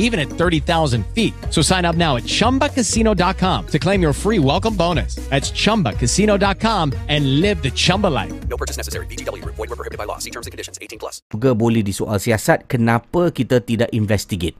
even 0.00 0.18
at 0.18 0.32
30,000 0.32 1.04
feet. 1.12 1.34
So 1.52 1.60
sign 1.60 1.84
up 1.84 2.00
now 2.00 2.16
at 2.16 2.24
chumbacasino.com 2.24 3.66
to 3.68 3.78
claim 3.78 4.00
your 4.00 4.16
free 4.16 4.40
welcome 4.40 4.74
bonus. 4.74 5.20
That's 5.28 5.52
chumbacasino.com 5.52 6.94
and 7.12 7.44
live 7.44 7.60
the 7.60 7.70
Chumba 7.70 8.08
life. 8.08 8.32
No 8.48 8.56
purchase 8.56 8.78
necessary. 8.80 9.06
Group. 9.28 9.60
Void 9.60 9.68
were 9.68 9.76
prohibited 9.76 9.98
by 9.98 10.08
law. 10.08 10.16
See 10.16 10.30
terms 10.30 10.48
and 10.48 10.52
conditions. 10.56 10.78
18 10.80 10.98
plus. 10.98 11.20
juga 11.38 11.54
boleh 11.54 11.86
disoal 11.86 12.18
siasat 12.18 12.66
kenapa 12.66 13.30
kita 13.30 13.62
tidak 13.62 13.86
investigate. 13.94 14.58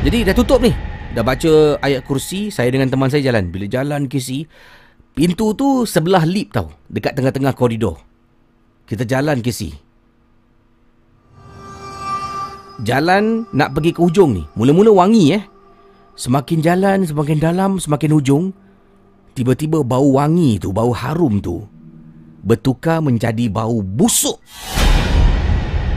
Jadi 0.00 0.24
dah 0.24 0.32
tutup 0.32 0.64
ni. 0.64 0.72
Dah 1.12 1.20
baca 1.20 1.76
ayat 1.84 2.00
kursi, 2.08 2.48
saya 2.48 2.72
dengan 2.72 2.88
teman 2.88 3.12
saya 3.12 3.20
jalan. 3.28 3.52
Bila 3.52 3.68
jalan 3.68 4.08
ke 4.08 4.16
si, 4.16 4.48
pintu 5.12 5.52
tu 5.52 5.84
sebelah 5.84 6.24
lip 6.24 6.56
tau. 6.56 6.72
Dekat 6.88 7.12
tengah-tengah 7.12 7.52
koridor. 7.52 8.00
Kita 8.88 9.04
jalan 9.04 9.44
ke 9.44 9.52
si. 9.52 9.76
Jalan 12.78 13.42
nak 13.50 13.74
pergi 13.74 13.90
ke 13.90 14.00
hujung 14.02 14.38
ni. 14.38 14.42
Mula-mula 14.54 14.94
wangi 14.94 15.34
eh. 15.34 15.42
Semakin 16.14 16.58
jalan, 16.62 17.02
semakin 17.02 17.38
dalam, 17.38 17.70
semakin 17.82 18.10
hujung. 18.14 18.44
Tiba-tiba 19.34 19.82
bau 19.82 20.18
wangi 20.18 20.62
tu, 20.62 20.70
bau 20.70 20.94
harum 20.94 21.42
tu. 21.42 21.62
Bertukar 22.42 23.02
menjadi 23.02 23.50
bau 23.50 23.82
busuk. 23.82 24.38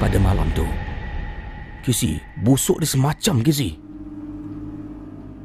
Pada 0.02 0.18
malam 0.18 0.50
tu. 0.58 0.66
Kisi, 1.86 2.18
busuk 2.42 2.82
dia 2.82 2.90
semacam 2.90 3.42
Kisi. 3.46 3.78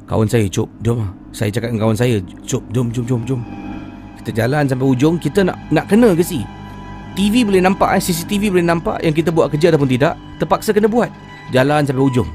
Kawan 0.09 0.29
saya, 0.29 0.45
Cop, 0.49 0.69
jom 0.81 1.05
lah. 1.05 1.11
Saya 1.33 1.49
cakap 1.53 1.73
dengan 1.73 1.89
kawan 1.89 1.97
saya, 1.97 2.17
Cop, 2.45 2.63
jom, 2.73 2.89
jom, 2.89 3.05
jom, 3.05 3.21
jom. 3.25 3.41
Kita 4.21 4.45
jalan 4.45 4.65
sampai 4.65 4.85
hujung, 4.89 5.21
kita 5.21 5.45
nak 5.45 5.57
nak 5.69 5.85
kena 5.85 6.17
ke 6.17 6.21
si? 6.25 6.41
TV 7.17 7.41
boleh 7.41 7.61
nampak, 7.65 7.97
eh, 7.97 8.01
CCTV 8.01 8.53
boleh 8.53 8.65
nampak 8.65 9.01
yang 9.01 9.13
kita 9.13 9.33
buat 9.33 9.49
kerja 9.49 9.73
ataupun 9.73 9.89
tidak. 9.89 10.13
Terpaksa 10.37 10.69
kena 10.69 10.85
buat. 10.85 11.09
Jalan 11.55 11.87
sampai 11.87 12.03
hujung. 12.03 12.29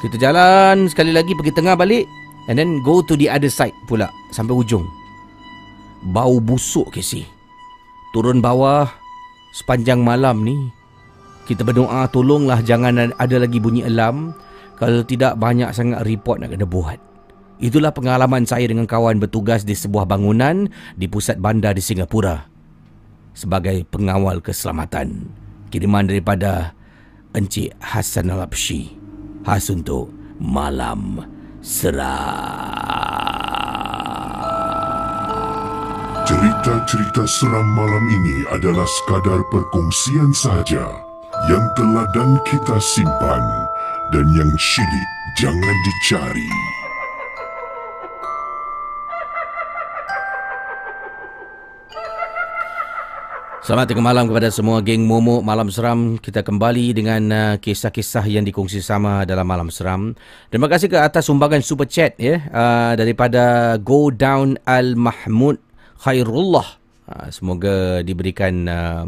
Kita 0.00 0.16
jalan 0.20 0.88
sekali 0.88 1.12
lagi 1.12 1.32
pergi 1.36 1.52
tengah 1.56 1.76
balik 1.76 2.04
and 2.48 2.56
then 2.56 2.80
go 2.84 3.00
to 3.04 3.16
the 3.16 3.28
other 3.28 3.48
side 3.48 3.76
pula 3.88 4.08
sampai 4.32 4.56
hujung. 4.56 4.84
Bau 6.12 6.40
busuk 6.40 6.92
ke 6.92 7.00
si? 7.00 7.24
Turun 8.12 8.40
bawah 8.40 8.88
sepanjang 9.56 10.00
malam 10.04 10.44
ni. 10.44 10.56
Kita 11.48 11.64
berdoa 11.64 12.08
tolonglah 12.12 12.60
jangan 12.60 13.12
ada 13.16 13.36
lagi 13.36 13.56
bunyi 13.60 13.84
alarm. 13.84 14.36
Kalau 14.76 15.00
tidak 15.08 15.40
banyak 15.40 15.72
sangat 15.72 16.04
report 16.04 16.44
nak 16.44 16.52
kena 16.52 16.68
buat. 16.68 17.00
Itulah 17.56 17.88
pengalaman 17.88 18.44
saya 18.44 18.68
dengan 18.68 18.84
kawan 18.84 19.16
bertugas 19.16 19.64
di 19.64 19.72
sebuah 19.72 20.04
bangunan 20.04 20.68
di 20.92 21.08
pusat 21.08 21.40
bandar 21.40 21.72
di 21.72 21.80
Singapura. 21.80 22.44
Sebagai 23.32 23.88
pengawal 23.88 24.44
keselamatan. 24.44 25.32
Kiriman 25.72 26.04
daripada 26.04 26.75
Encik 27.36 27.76
Hassan 27.84 28.32
Al-Abshi. 28.32 28.96
Khas 29.44 29.68
untuk 29.68 30.08
Malam 30.40 31.20
Seram. 31.60 32.56
Cerita-cerita 36.26 37.22
seram 37.28 37.68
malam 37.76 38.04
ini 38.10 38.42
adalah 38.50 38.88
sekadar 38.88 39.44
perkongsian 39.52 40.34
sahaja 40.34 40.90
yang 41.46 41.62
telah 41.78 42.08
dan 42.16 42.40
kita 42.48 42.80
simpan 42.82 43.44
dan 44.10 44.26
yang 44.34 44.50
syilid 44.58 45.08
jangan 45.38 45.76
dicari. 45.86 46.75
Selamat 53.66 53.90
tengah 53.90 54.06
malam 54.14 54.30
kepada 54.30 54.46
semua 54.54 54.78
geng 54.78 55.02
Momo 55.10 55.42
Malam 55.42 55.74
Seram. 55.74 56.22
Kita 56.22 56.46
kembali 56.46 56.94
dengan 56.94 57.22
uh, 57.34 57.54
kisah-kisah 57.58 58.22
yang 58.30 58.46
dikongsi 58.46 58.78
sama 58.78 59.26
dalam 59.26 59.42
Malam 59.42 59.74
Seram. 59.74 60.14
Terima 60.54 60.70
kasih 60.70 60.86
ke 60.86 60.94
atas 60.94 61.26
sumbangan 61.26 61.58
super 61.66 61.90
chat 61.90 62.14
ya 62.14 62.46
uh, 62.54 62.94
daripada 62.94 63.74
Go 63.82 64.14
Down 64.14 64.54
Al 64.70 64.94
Mahmud 64.94 65.58
Khairullah. 65.98 66.78
Uh, 67.10 67.26
semoga 67.34 68.06
diberikan 68.06 68.70
uh, 68.70 69.02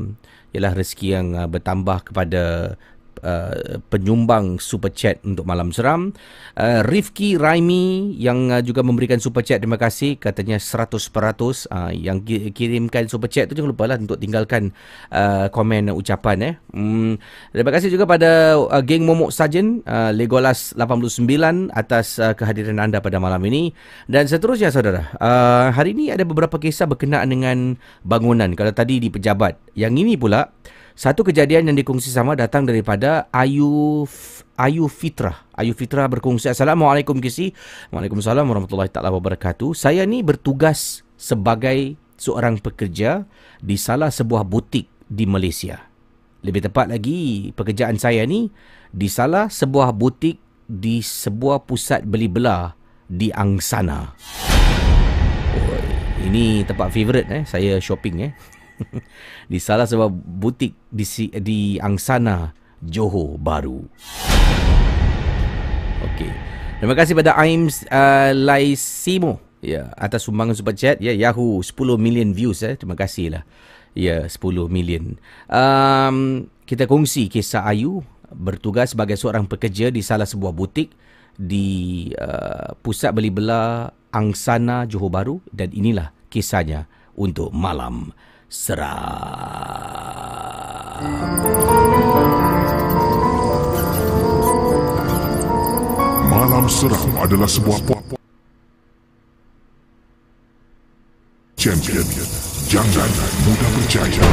ialah 0.50 0.74
rezeki 0.74 1.06
yang 1.06 1.38
uh, 1.38 1.46
bertambah 1.46 2.10
kepada 2.10 2.74
Uh, 3.18 3.82
penyumbang 3.90 4.62
super 4.62 4.90
chat 4.94 5.18
untuk 5.26 5.42
malam 5.42 5.74
seram. 5.74 6.14
Uh, 6.54 6.86
Rifki 6.86 7.34
Raimi 7.34 8.14
yang 8.14 8.50
uh, 8.50 8.62
juga 8.62 8.86
memberikan 8.86 9.18
super 9.18 9.42
chat 9.42 9.58
terima 9.58 9.78
kasih. 9.78 10.18
Katanya 10.18 10.58
100% 10.62 10.88
uh, 10.88 11.90
yang 11.90 12.22
ki- 12.22 12.54
kirimkan 12.54 13.10
super 13.10 13.26
chat 13.26 13.50
tu 13.50 13.58
jangan 13.58 13.74
lupa 13.74 13.90
lah 13.90 13.98
untuk 13.98 14.22
tinggalkan 14.22 14.70
uh, 15.10 15.50
komen 15.50 15.90
uh, 15.90 15.98
ucapan 15.98 16.36
eh. 16.42 16.54
Hmm, 16.70 17.18
terima 17.50 17.70
kasih 17.74 17.90
juga 17.90 18.06
pada 18.06 18.54
uh, 18.54 18.82
geng 18.82 19.02
Momok 19.02 19.34
Sarjan 19.34 19.82
uh, 19.82 20.14
Legolas 20.14 20.76
89 20.78 21.74
atas 21.74 22.22
uh, 22.22 22.32
kehadiran 22.38 22.78
anda 22.78 23.02
pada 23.02 23.18
malam 23.18 23.42
ini. 23.46 23.74
Dan 24.06 24.30
seterusnya 24.30 24.70
saudara 24.70 25.10
uh, 25.18 25.74
hari 25.74 25.92
ini 25.92 26.14
ada 26.14 26.22
beberapa 26.22 26.56
kisah 26.56 26.86
berkenaan 26.86 27.28
dengan 27.28 27.74
bangunan. 28.06 28.54
Kalau 28.54 28.70
tadi 28.70 29.02
di 29.02 29.08
pejabat. 29.10 29.58
Yang 29.78 29.94
ini 30.02 30.14
pula 30.18 30.50
satu 30.98 31.22
kejadian 31.22 31.70
yang 31.70 31.78
dikongsi 31.78 32.10
sama 32.10 32.34
datang 32.34 32.66
daripada 32.66 33.30
Ayu 33.30 34.02
Ayu 34.58 34.90
Fitrah. 34.90 35.46
Ayu 35.54 35.70
Fitrah 35.70 36.10
berkongsi 36.10 36.50
Assalamualaikum 36.50 37.22
Kisi. 37.22 37.54
Waalaikumsalam 37.94 38.42
warahmatullahi 38.42 38.90
taala 38.90 39.14
wabarakatuh. 39.14 39.78
Saya 39.78 40.02
ni 40.10 40.26
bertugas 40.26 41.06
sebagai 41.14 41.94
seorang 42.18 42.58
pekerja 42.58 43.30
di 43.62 43.78
salah 43.78 44.10
sebuah 44.10 44.42
butik 44.42 44.90
di 45.06 45.22
Malaysia. 45.22 45.86
Lebih 46.42 46.66
tepat 46.66 46.90
lagi, 46.90 47.54
pekerjaan 47.54 47.94
saya 47.94 48.26
ni 48.26 48.50
di 48.90 49.06
salah 49.06 49.46
sebuah 49.46 49.94
butik 49.94 50.42
di 50.66 50.98
sebuah 50.98 51.62
pusat 51.62 52.02
beli 52.10 52.26
belah 52.26 52.74
di 53.06 53.30
Angsana. 53.30 54.18
Ini 56.26 56.66
tempat 56.66 56.90
favourite 56.90 57.30
eh 57.30 57.46
saya 57.46 57.78
shopping 57.78 58.26
eh. 58.26 58.57
di 59.52 59.58
salah 59.58 59.86
sebuah 59.86 60.10
butik 60.10 60.74
di 60.88 61.04
di 61.38 61.60
Angsana, 61.78 62.52
Johor 62.82 63.38
Baru. 63.38 63.84
Okey. 65.98 66.32
Terima 66.78 66.94
kasih 66.94 67.18
pada 67.18 67.34
Aims 67.34 67.82
uh, 67.90 68.30
Laisimo 68.30 69.42
ya 69.58 69.90
atas 69.98 70.22
sumbangan 70.30 70.54
super 70.54 70.70
chat 70.70 71.02
ya 71.02 71.10
Yahoo 71.10 71.58
10 71.58 71.74
million 71.98 72.30
views 72.30 72.62
eh. 72.62 72.78
Terima 72.78 72.94
kasih 72.94 73.34
lah. 73.34 73.42
Ya 73.98 74.30
10 74.30 74.70
million. 74.70 75.18
Um, 75.50 76.46
kita 76.70 76.86
kongsi 76.86 77.26
kisah 77.26 77.66
Ayu 77.66 78.06
bertugas 78.30 78.94
sebagai 78.94 79.18
seorang 79.18 79.50
pekerja 79.50 79.90
di 79.90 80.04
salah 80.04 80.28
sebuah 80.28 80.54
butik 80.54 80.94
di 81.34 82.06
uh, 82.14 82.78
pusat 82.78 83.10
beli 83.10 83.34
belah 83.34 83.90
Angsana 84.14 84.86
Johor 84.86 85.10
Baru 85.10 85.36
dan 85.50 85.74
inilah 85.74 86.14
kisahnya 86.30 86.86
untuk 87.18 87.50
malam 87.50 88.14
seram. 88.48 90.08
Malam 96.28 96.64
Seram 96.66 97.12
adalah 97.20 97.48
sebuah 97.48 97.78
po- 97.84 98.04
champion. 101.58 102.06
Jangan 102.68 103.10
mudah 103.44 103.70
percaya. 103.76 104.24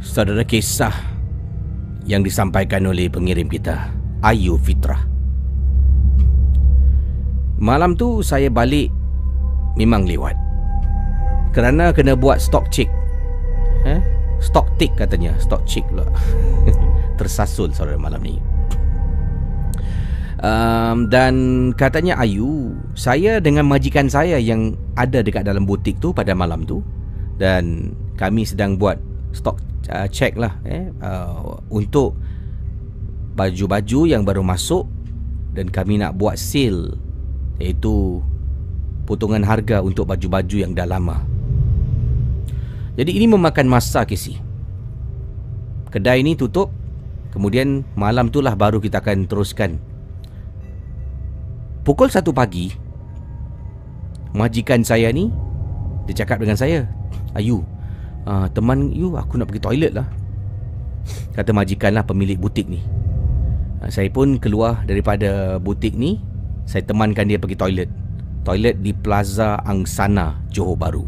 Saudara 0.00 0.48
kisah 0.48 0.96
yang 2.08 2.24
disampaikan 2.24 2.88
oleh 2.88 3.12
pengirim 3.12 3.52
kita, 3.52 3.92
Ayu 4.24 4.56
Fitrah. 4.56 5.15
Malam 7.56 7.96
tu 7.96 8.20
saya 8.20 8.52
balik 8.52 8.92
memang 9.80 10.04
lewat. 10.04 10.36
Kerana 11.56 11.88
kena 11.92 12.12
buat 12.12 12.36
stock 12.36 12.68
check. 12.68 12.88
Eh? 13.88 14.00
Stock 14.44 14.68
tick 14.76 14.92
katanya, 14.92 15.32
stock 15.40 15.64
check 15.64 15.84
pula. 15.88 16.04
Tersasul 17.20 17.72
saudara 17.72 17.96
malam 17.96 18.20
ni. 18.20 18.36
Um, 20.36 21.08
dan 21.08 21.34
katanya 21.80 22.20
Ayu, 22.20 22.76
saya 22.92 23.40
dengan 23.40 23.64
majikan 23.64 24.04
saya 24.04 24.36
yang 24.36 24.76
ada 24.92 25.24
dekat 25.24 25.48
dalam 25.48 25.64
butik 25.64 25.96
tu 25.96 26.12
pada 26.12 26.36
malam 26.36 26.68
tu 26.68 26.84
dan 27.40 27.96
kami 28.20 28.44
sedang 28.44 28.76
buat 28.76 29.00
stock 29.32 29.56
uh, 29.88 30.04
check 30.12 30.36
lah 30.36 30.56
eh 30.68 30.92
uh, 31.00 31.56
untuk 31.72 32.16
baju-baju 33.36 34.00
yang 34.08 34.28
baru 34.28 34.44
masuk 34.44 34.84
dan 35.56 35.72
kami 35.72 36.00
nak 36.00 36.16
buat 36.20 36.36
sale 36.36 36.96
iaitu 37.58 38.20
potongan 39.06 39.46
harga 39.46 39.80
untuk 39.80 40.08
baju-baju 40.10 40.56
yang 40.56 40.72
dah 40.74 40.88
lama. 40.88 41.22
Jadi 42.96 43.12
ini 43.16 43.28
memakan 43.28 43.68
masa 43.68 44.02
Casey. 44.08 44.46
Kedai 45.96 46.20
ni 46.20 46.36
tutup 46.36 46.68
Kemudian 47.32 47.84
malam 47.96 48.32
tu 48.32 48.40
lah 48.44 48.52
baru 48.52 48.80
kita 48.80 49.00
akan 49.00 49.24
teruskan 49.24 49.80
Pukul 51.88 52.12
1 52.12 52.20
pagi 52.32 52.72
Majikan 54.36 54.84
saya 54.84 55.08
ni 55.12 55.32
Dia 56.04 56.24
cakap 56.24 56.42
dengan 56.42 56.58
saya 56.58 56.84
Ayu 57.32 57.64
uh, 58.28 58.44
Teman 58.52 58.92
you 58.92 59.14
aku 59.16 59.40
nak 59.40 59.48
pergi 59.48 59.62
toilet 59.64 59.92
lah 59.96 60.04
Kata 61.32 61.54
majikan 61.54 61.94
lah 61.94 62.02
pemilik 62.04 62.36
butik 62.36 62.66
ni 62.66 62.82
uh, 63.80 63.88
Saya 63.88 64.10
pun 64.10 64.36
keluar 64.36 64.82
daripada 64.84 65.56
butik 65.62 65.94
ni 65.94 66.18
Saya 66.66 66.82
temankan 66.82 67.30
dia 67.30 67.38
pergi 67.38 67.54
toilet. 67.54 67.90
Toilet 68.42 68.78
di 68.82 68.94
Plaza 68.94 69.58
Angsana 69.66 70.38
Johor 70.54 70.78
Baru 70.78 71.02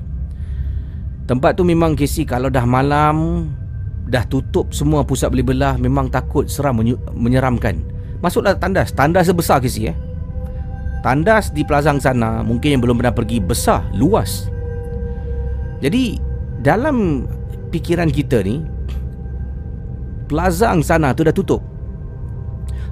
Tempat 1.31 1.55
tu 1.55 1.63
memang 1.63 1.95
Casey 1.95 2.27
kalau 2.27 2.51
dah 2.51 2.67
malam 2.67 3.47
Dah 4.11 4.27
tutup 4.27 4.75
semua 4.75 5.07
pusat 5.07 5.31
beli 5.31 5.47
belah 5.47 5.79
Memang 5.79 6.11
takut 6.11 6.51
seram 6.51 6.83
menyeramkan. 7.15 7.79
Masuklah 8.19 8.59
tandas. 8.59 8.91
Tandas 8.91 9.31
sebesar 9.31 9.63
Casey 9.63 9.95
eh. 9.95 9.97
Tandas 11.07 11.55
di 11.55 11.63
Plaza 11.63 11.95
sana 12.03 12.43
Mungkin 12.43 12.75
yang 12.79 12.83
belum 12.83 12.99
pernah 12.99 13.15
pergi 13.15 13.39
Besar 13.39 13.87
Luas. 13.95 14.51
Jadi 15.79 16.19
Dalam 16.59 17.27
Pikiran 17.71 18.11
kita 18.11 18.43
ni 18.43 18.65
Plaza 20.27 20.75
sana 20.85 21.15
tu 21.15 21.25
dah 21.25 21.33
tutup. 21.33 21.63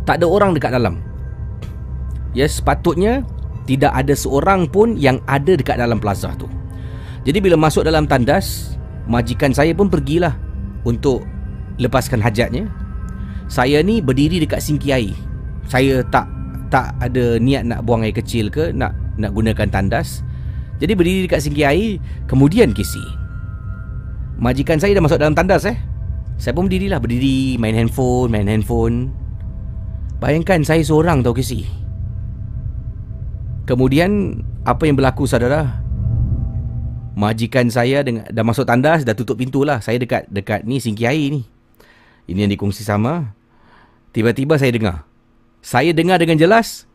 Tak 0.07 0.22
ada 0.22 0.26
orang 0.31 0.55
dekat 0.55 0.72
dalam 0.72 1.15
Ya 2.37 2.44
sepatutnya 2.44 3.25
Tidak 3.64 3.88
ada 3.88 4.12
seorang 4.12 4.68
pun 4.68 5.01
Yang 5.01 5.25
ada 5.25 5.57
dekat 5.57 5.81
dalam 5.81 5.96
plaza 5.96 6.37
tu. 6.37 6.44
Jadi 7.25 7.40
bila 7.40 7.57
masuk 7.57 7.88
dalam 7.88 8.05
tandas 8.05 8.77
Majikan 9.09 9.57
saya 9.57 9.72
pun 9.72 9.88
pergilah 9.88 10.37
Untuk 10.85 11.25
Lepaskan 11.81 12.20
hajatnya. 12.20 12.68
Saya 13.49 13.81
ni 13.81 14.05
berdiri 14.05 14.40
dekat 14.40 14.61
sinki 14.61 14.92
air. 14.92 15.16
Saya 15.64 16.05
tak 16.12 16.29
Tak 16.68 16.92
ada 17.01 17.40
niat 17.40 17.64
nak 17.64 17.88
buang 17.88 18.05
air 18.05 18.12
kecil 18.12 18.53
ke 18.53 18.70
Nak 18.77 18.92
nak 19.16 19.33
gunakan 19.33 19.68
tandas. 19.72 20.20
Jadi 20.77 20.92
berdiri 20.92 21.20
dekat 21.25 21.40
sinki 21.40 21.64
air 21.64 21.96
Kemudian 22.29 22.77
kisi. 22.77 23.01
Majikan 24.37 24.77
saya 24.77 24.92
dah 24.92 25.05
masuk 25.05 25.20
dalam 25.20 25.33
tandas 25.33 25.64
eh. 25.64 25.77
Saya 26.37 26.53
pun 26.53 26.68
berdirilah 26.68 27.01
Berdiri 27.01 27.57
main 27.57 27.72
handphone 27.72 28.29
Main 28.29 28.49
handphone. 28.49 29.09
Bayangkan 30.16 30.64
saya 30.64 30.81
seorang 30.81 31.20
tau 31.20 31.37
kisi 31.37 31.86
Kemudian 33.66 34.40
Apa 34.62 34.87
yang 34.87 34.94
berlaku 34.94 35.26
saudara? 35.26 35.83
Majikan 37.18 37.66
saya 37.66 38.07
dengan, 38.07 38.24
dah 38.31 38.46
masuk 38.46 38.62
tandas 38.62 39.02
Dah 39.02 39.18
tutup 39.18 39.42
pintu 39.42 39.66
lah 39.66 39.83
Saya 39.83 39.98
dekat 39.98 40.31
dekat 40.31 40.62
ni 40.62 40.79
sinki 40.79 41.02
air 41.02 41.35
ni. 41.35 41.42
Ini 42.26 42.46
yang 42.46 42.52
dikongsi 42.59 42.83
sama. 42.83 43.35
Tiba-tiba 44.11 44.59
saya 44.59 44.74
dengar. 44.74 45.07
Saya 45.62 45.94
dengar 45.94 46.18
dengan 46.18 46.35
jelas. 46.35 46.87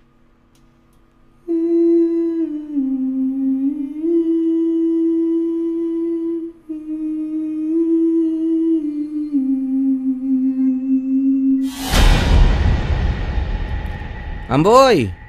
Amboi 14.51 15.20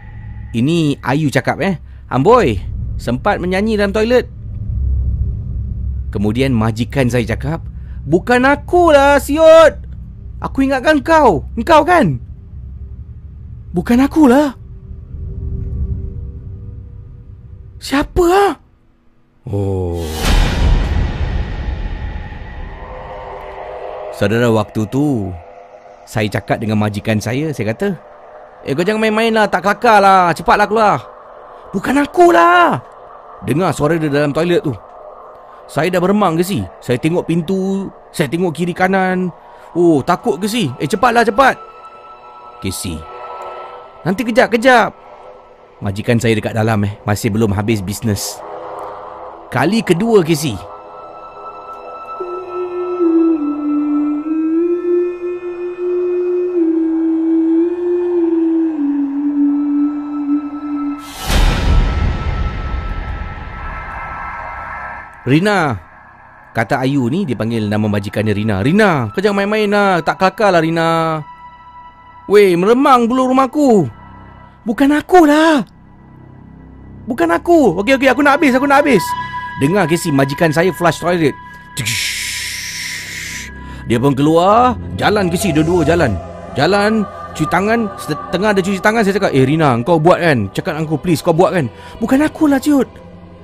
Ini 0.52 1.00
Ayu 1.00 1.32
cakap 1.32 1.64
eh. 1.64 1.80
Amboi 2.12 2.60
Sempat 3.00 3.40
menyanyi 3.40 3.80
dalam 3.80 3.90
toilet. 3.90 4.28
Kemudian 6.12 6.52
majikan 6.52 7.08
saya 7.08 7.24
cakap 7.24 7.64
Bukan 8.04 8.44
akulah 8.44 9.16
siot. 9.16 9.80
Aku 10.44 10.60
ingatkan 10.60 11.00
kau. 11.00 11.48
Engkau 11.56 11.80
kan? 11.86 12.20
Bukan 13.72 14.04
akulah. 14.04 14.52
Siapa 17.80 18.24
ah? 18.28 18.52
Oh. 19.48 20.04
Saudara 24.14 24.52
waktu 24.52 24.86
tu 24.86 25.34
Saya 26.06 26.30
cakap 26.30 26.62
dengan 26.62 26.78
majikan 26.78 27.18
saya 27.18 27.50
Saya 27.50 27.74
kata 27.74 28.11
Eh 28.62 28.72
kau 28.78 28.86
jangan 28.86 29.02
main-main 29.02 29.34
lah 29.34 29.46
Tak 29.50 29.60
kelakar 29.62 29.98
lah. 29.98 30.30
Cepatlah 30.30 30.66
keluar. 30.70 30.96
Bukan 31.74 31.98
akulah 31.98 32.78
Dengar 33.42 33.74
suara 33.74 33.98
dia 33.98 34.06
dalam 34.06 34.30
toilet 34.30 34.62
tu. 34.62 34.70
Saya 35.66 35.90
dah 35.90 36.00
beremang 36.02 36.38
ke 36.38 36.44
si? 36.46 36.62
Saya 36.78 36.98
tengok 36.98 37.26
pintu 37.26 37.90
Saya 38.14 38.30
tengok 38.30 38.54
kiri 38.54 38.74
kanan. 38.74 39.34
Oh 39.74 40.04
takut 40.04 40.38
ke 40.38 40.46
si? 40.46 40.70
Eh 40.78 40.86
cepatlah 40.86 41.26
cepat. 41.26 41.58
Ke 42.62 42.70
si. 42.70 42.94
Nanti 44.02 44.22
kejap 44.26 44.50
kejap 44.50 44.90
Majikan 45.82 46.22
saya 46.22 46.38
dekat 46.38 46.54
dalam 46.54 46.78
eh. 46.86 46.94
Masih 47.02 47.34
belum 47.34 47.50
habis 47.50 47.82
bisnes. 47.82 48.38
Kali 49.50 49.82
kedua 49.82 50.22
ke 50.22 50.32
Rina. 65.22 65.78
Kata 66.52 66.84
Ayu 66.84 67.08
ni 67.08 67.24
dia 67.24 67.38
panggil 67.38 67.64
nama 67.70 67.86
majikan 67.88 68.26
dia 68.26 68.34
Rina. 68.36 68.60
Rina 68.60 69.08
kau 69.14 69.22
jangan 69.22 69.40
main-main 69.40 69.70
lah. 69.70 70.02
Tak 70.02 70.18
kelakar 70.18 70.50
lah 70.50 70.60
Rina. 70.60 71.22
Weh 72.26 72.54
meremang 72.54 73.10
bulu 73.10 73.34
rumahku 73.34 73.90
Bukan 74.62 74.94
aku 74.94 75.26
lah. 75.26 75.62
Bukan 77.06 77.28
aku. 77.34 77.80
Okey 77.82 77.98
okey 77.98 78.10
aku 78.10 78.22
nak 78.22 78.38
habis 78.38 78.54
aku 78.54 78.66
nak 78.66 78.82
habis. 78.84 79.02
Dengar 79.62 79.86
Casey 79.86 80.10
majikan 80.10 80.50
saya 80.50 80.74
flush 80.74 80.98
toilet. 80.98 81.34
Dia 83.86 83.98
pun 83.98 84.14
keluar. 84.14 84.74
Jalan 84.98 85.30
Casey 85.30 85.54
dua-dua 85.54 85.86
jalan. 85.86 86.14
Jalan 86.52 87.06
Cuci 87.32 87.48
tangan. 87.48 87.88
Tengah 88.28 88.52
ada 88.52 88.60
cuci 88.60 88.76
tangan 88.76 89.00
Saya 89.00 89.16
cakap 89.16 89.32
Eh 89.32 89.48
Rina 89.48 89.72
kau 89.88 89.96
buat 89.96 90.20
kan? 90.20 90.52
Cakap 90.52 90.84
aku 90.84 91.00
please 91.00 91.24
Kau 91.24 91.32
buat 91.32 91.56
kan? 91.56 91.64
Bukan 91.96 92.20
aku 92.20 92.44
lah 92.44 92.60
Cut 92.60 93.01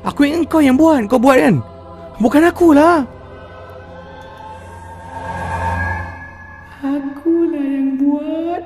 Aku 0.08 0.24
ingat 0.24 0.48
kau 0.48 0.64
yang 0.64 0.80
buat 0.80 1.04
Kau 1.04 1.20
buat 1.20 1.36
kan? 1.36 1.60
Bukan 2.16 2.48
aku 2.48 2.72
lah 2.72 3.04
Akulah 6.80 7.66
yang 7.68 8.00
buat. 8.00 8.64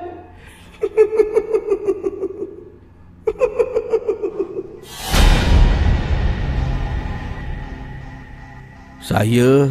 Saya 9.03 9.67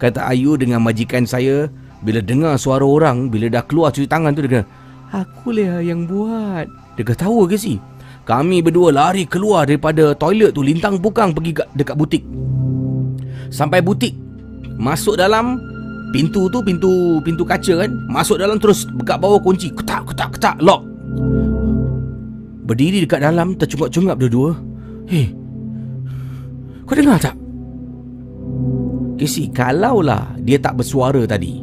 Kata 0.00 0.24
Ayu 0.24 0.56
dengan 0.56 0.80
majikan 0.80 1.28
saya 1.28 1.68
Bila 2.00 2.24
dengar 2.24 2.56
suara 2.56 2.88
orang 2.88 3.28
Bila 3.28 3.52
dah 3.52 3.60
keluar 3.68 3.92
cuci 3.92 4.08
tangan 4.08 4.32
tu 4.32 4.48
Dia 4.48 4.64
kata 4.64 4.80
Aku 5.10 5.50
lah 5.50 5.82
yang 5.82 6.06
buat. 6.06 6.70
Dia 6.94 7.02
kata 7.02 7.26
tahu 7.26 7.50
ke 7.50 7.58
si 7.58 7.82
Kami 8.30 8.62
berdua 8.62 8.94
lari 8.94 9.26
keluar 9.26 9.66
daripada 9.66 10.14
toilet 10.14 10.54
tu 10.54 10.62
Lintang 10.62 11.02
pukang 11.02 11.34
pergi 11.34 11.50
dekat 11.74 11.98
butik. 11.98 12.22
Sampai 13.50 13.82
butik 13.82 14.14
Masuk 14.78 15.18
dalam 15.18 15.58
Pintu 16.14 16.46
tu 16.46 16.62
pintu 16.62 17.18
pintu 17.26 17.42
kaca 17.42 17.82
kan 17.82 17.90
Masuk 18.06 18.38
dalam 18.38 18.62
terus 18.62 18.86
Dekat 18.86 19.18
bawah 19.18 19.42
kunci 19.42 19.74
Ketak 19.74 20.14
ketak 20.14 20.38
ketak 20.38 20.56
Lock. 20.62 20.86
Berdiri 22.70 23.02
dekat 23.02 23.18
dalam 23.26 23.58
Tercungap-cungap 23.58 24.14
dua-dua. 24.22 24.54
Hei 25.10 25.34
Kau 26.86 26.94
dengar 26.94 27.18
tak? 27.18 27.34
Casey, 29.20 29.52
kalaulah 29.52 30.32
dia 30.40 30.56
tak 30.56 30.80
bersuara 30.80 31.28
tadi, 31.28 31.60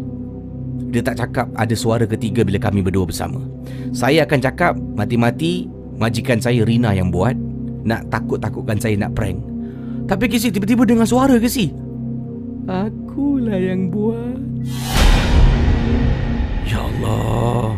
dia 0.94 1.02
tak 1.02 1.18
cakap 1.26 1.50
ada 1.58 1.74
suara 1.74 2.06
ketiga 2.06 2.46
bila 2.46 2.62
kami 2.62 2.86
berdua 2.86 3.10
bersama. 3.10 3.42
Saya 3.90 4.30
akan 4.30 4.40
cakap 4.40 4.78
mati-mati 4.94 5.66
majikan 5.98 6.40
saya 6.40 6.64
Rina 6.64 6.94
yang 6.94 7.10
buat, 7.10 7.36
nak 7.84 8.08
takut-takutkan 8.14 8.78
saya 8.78 8.96
nak 8.98 9.18
prank. 9.18 9.42
Tapi 10.08 10.32
Casey 10.32 10.54
tiba-tiba 10.54 10.88
dengar 10.88 11.10
suara 11.10 11.36
Casey. 11.42 11.74
Akulah 12.70 13.60
yang 13.60 13.92
buat. 13.92 14.40
Ya 16.64 16.80
Allah. 16.80 17.76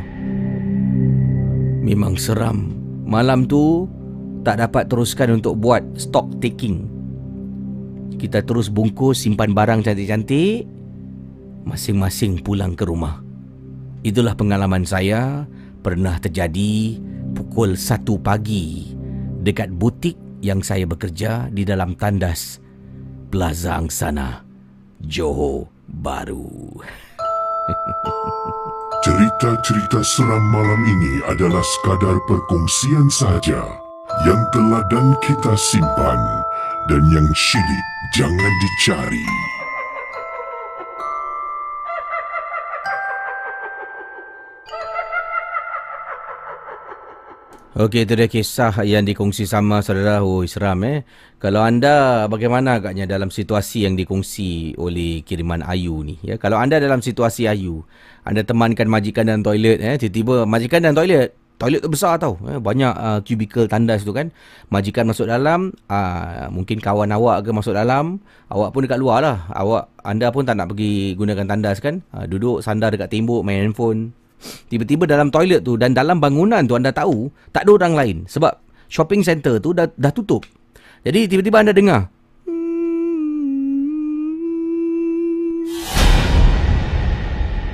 Memang 1.81 2.19
seram. 2.19 2.77
Malam 3.09 3.49
tu 3.49 3.89
tak 4.45 4.61
dapat 4.61 4.85
teruskan 4.85 5.41
untuk 5.41 5.57
buat 5.57 5.81
stock 5.97 6.29
taking 6.37 6.99
kita 8.19 8.43
terus 8.43 8.67
bungkus 8.67 9.23
simpan 9.23 9.55
barang 9.55 9.87
cantik-cantik 9.87 10.67
Masing-masing 11.63 12.43
pulang 12.43 12.75
ke 12.75 12.83
rumah 12.83 13.23
Itulah 14.03 14.35
pengalaman 14.35 14.83
saya 14.83 15.47
Pernah 15.79 16.19
terjadi 16.19 16.99
pukul 17.39 17.79
1 17.79 18.03
pagi 18.19 18.91
Dekat 19.39 19.71
butik 19.71 20.19
yang 20.43 20.59
saya 20.59 20.83
bekerja 20.83 21.47
Di 21.47 21.63
dalam 21.63 21.95
tandas 21.95 22.59
Plaza 23.31 23.79
Angsana 23.79 24.43
Johor 24.99 25.71
Baru 25.87 26.75
Cerita-cerita 28.99 30.03
seram 30.03 30.43
malam 30.51 30.81
ini 30.83 31.23
adalah 31.31 31.63
sekadar 31.63 32.19
perkongsian 32.27 33.07
sahaja 33.07 33.63
yang 34.27 34.41
telah 34.51 34.83
dan 34.91 35.15
kita 35.23 35.55
simpan 35.55 36.19
dan 36.91 37.03
yang 37.13 37.29
syilid 37.31 37.85
jangan 38.11 38.53
dicari. 38.59 39.23
Okey, 47.79 48.03
itu 48.03 48.11
dia 48.11 48.27
kisah 48.27 48.75
yang 48.83 49.07
dikongsi 49.07 49.47
sama 49.47 49.79
saudara. 49.79 50.19
Oh, 50.19 50.43
seram 50.43 50.83
eh. 50.83 51.07
Kalau 51.39 51.63
anda 51.63 52.27
bagaimana 52.27 52.75
agaknya 52.75 53.07
dalam 53.07 53.31
situasi 53.31 53.87
yang 53.87 53.95
dikongsi 53.95 54.75
oleh 54.75 55.23
kiriman 55.23 55.63
Ayu 55.63 56.03
ni? 56.03 56.19
Ya, 56.19 56.35
kalau 56.35 56.59
anda 56.59 56.75
dalam 56.75 56.99
situasi 56.99 57.47
Ayu, 57.47 57.87
anda 58.27 58.43
temankan 58.43 58.83
majikan 58.91 59.31
dalam 59.31 59.47
toilet 59.47 59.79
eh, 59.79 59.95
tiba-tiba 59.95 60.43
majikan 60.43 60.83
dalam 60.83 60.99
toilet, 60.99 61.31
toilet 61.55 61.79
tu 61.79 61.87
besar 61.87 62.19
tau 62.19 62.35
eh, 62.51 62.59
banyak 62.59 62.91
uh, 62.91 63.19
cubicle 63.23 63.71
tandas 63.71 64.03
tu 64.03 64.11
kan 64.11 64.27
majikan 64.67 65.07
masuk 65.07 65.31
dalam 65.31 65.71
uh, 65.87 66.51
mungkin 66.51 66.83
kawan 66.83 67.15
awak 67.15 67.47
ke 67.47 67.55
masuk 67.55 67.75
dalam 67.75 68.19
awak 68.51 68.75
pun 68.75 68.87
dekat 68.87 68.99
luar 68.99 69.23
lah 69.23 69.37
awak 69.55 69.87
anda 70.03 70.31
pun 70.31 70.43
tak 70.43 70.59
nak 70.59 70.71
pergi 70.71 71.15
gunakan 71.15 71.47
tandas 71.47 71.79
kan 71.79 72.03
uh, 72.11 72.27
duduk 72.27 72.59
sandar 72.59 72.91
dekat 72.91 73.07
tembok 73.07 73.43
main 73.43 73.71
handphone 73.71 74.15
tiba-tiba 74.71 75.05
dalam 75.05 75.29
toilet 75.29 75.61
tu 75.63 75.75
dan 75.75 75.91
dalam 75.91 76.17
bangunan 76.23 76.63
tu 76.63 76.75
anda 76.75 76.91
tahu 76.95 77.27
tak 77.51 77.67
ada 77.67 77.71
orang 77.75 77.93
lain 77.95 78.17
sebab 78.25 78.55
shopping 78.87 79.21
center 79.21 79.59
tu 79.59 79.75
dah, 79.75 79.87
dah 79.99 80.11
tutup 80.11 80.43
jadi 81.03 81.27
tiba-tiba 81.27 81.63
anda 81.63 81.73
dengar 81.75 82.11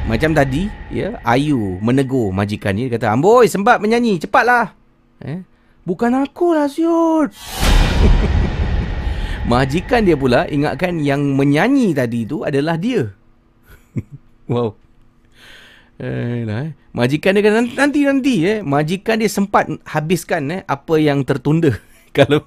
Macam 0.06 0.38
tadi, 0.38 0.69
ya, 0.93 1.17
Ayu 1.25 1.82
menegur 1.82 2.30
majikan 2.30 2.78
ni. 2.78 2.86
Dia 2.86 3.01
kata, 3.01 3.17
Amboi, 3.17 3.49
sembat 3.49 3.82
menyanyi. 3.82 4.21
Cepatlah. 4.21 4.78
Eh? 5.25 5.41
Bukan 5.82 6.13
aku 6.13 6.54
lah, 6.54 6.69
siut. 6.69 7.34
majikan 9.49 10.06
dia 10.06 10.13
pula 10.13 10.45
ingatkan 10.45 11.01
yang 11.01 11.34
menyanyi 11.34 11.97
tadi 11.97 12.21
tu 12.21 12.45
adalah 12.45 12.78
dia. 12.78 13.10
wow. 14.54 14.78
Eh, 15.95 16.43
lah, 16.43 16.67
eh. 16.67 16.71
Majikan 16.91 17.39
dia 17.39 17.43
kata, 17.43 17.60
nanti-nanti. 17.75 18.36
Eh. 18.43 18.60
Majikan 18.60 19.19
dia 19.19 19.31
sempat 19.31 19.71
habiskan 19.88 20.51
eh, 20.51 20.62
apa 20.67 20.99
yang 20.99 21.23
tertunda. 21.23 21.71
Kalau... 22.17 22.43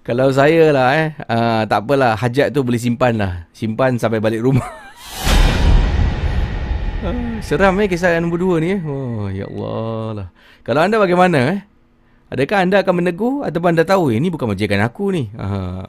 Kalau 0.00 0.32
saya 0.32 0.72
lah 0.72 0.96
eh, 0.96 1.12
uh, 1.28 1.68
tak 1.68 1.84
apalah, 1.84 2.16
hajat 2.16 2.56
tu 2.56 2.64
boleh 2.64 2.80
simpan 2.80 3.20
lah. 3.20 3.44
Simpan 3.52 4.00
sampai 4.00 4.16
balik 4.16 4.40
rumah. 4.40 4.64
Seram 7.46 7.80
eh 7.80 7.88
kisah 7.88 8.16
yang 8.16 8.24
nombor 8.24 8.40
dua 8.40 8.54
ni 8.64 8.76
eh. 8.76 8.80
Oh, 8.80 9.28
ya 9.28 9.44
Allah 9.44 10.08
lah. 10.16 10.28
Kalau 10.64 10.80
anda 10.80 10.96
bagaimana 10.96 11.38
eh? 11.52 11.60
Adakah 12.32 12.64
anda 12.64 12.80
akan 12.80 12.94
menegur 12.96 13.44
ataupun 13.44 13.76
anda 13.76 13.84
tahu 13.84 14.16
ini 14.16 14.32
bukan 14.32 14.56
majikan 14.56 14.80
aku 14.80 15.12
ni? 15.12 15.28
Aha. 15.36 15.84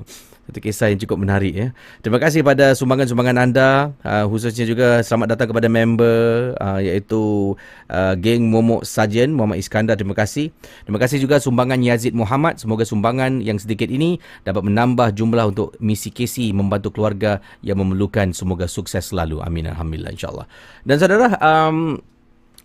Satu 0.52 0.68
kisah 0.68 0.92
yang 0.92 1.00
cukup 1.00 1.24
menarik 1.24 1.56
ya. 1.56 1.68
Terima 2.04 2.20
kasih 2.20 2.44
pada 2.44 2.76
sumbangan-sumbangan 2.76 3.40
anda. 3.40 3.96
Uh, 4.04 4.28
khususnya 4.28 4.68
juga 4.68 5.00
selamat 5.00 5.40
datang 5.40 5.48
kepada 5.56 5.72
member 5.72 6.52
uh, 6.60 6.76
iaitu 6.84 7.56
uh, 7.88 8.14
geng 8.20 8.52
Momok 8.52 8.84
Sajen 8.84 9.32
Muhammad 9.32 9.64
Iskandar. 9.64 9.96
Terima 9.96 10.12
kasih. 10.12 10.52
Terima 10.84 11.00
kasih 11.00 11.24
juga 11.24 11.40
sumbangan 11.40 11.80
Yazid 11.80 12.12
Muhammad. 12.12 12.60
Semoga 12.60 12.84
sumbangan 12.84 13.40
yang 13.40 13.64
sedikit 13.64 13.88
ini 13.88 14.20
dapat 14.44 14.68
menambah 14.68 15.16
jumlah 15.16 15.56
untuk 15.56 15.72
misi 15.80 16.12
KC 16.12 16.52
membantu 16.52 17.00
keluarga 17.00 17.40
yang 17.64 17.80
memerlukan. 17.80 18.36
Semoga 18.36 18.68
sukses 18.68 19.08
selalu. 19.08 19.40
Amin. 19.40 19.72
Alhamdulillah 19.72 20.12
insyaAllah. 20.12 20.52
Dan 20.84 21.00
saudara, 21.00 21.32
um, 21.40 21.96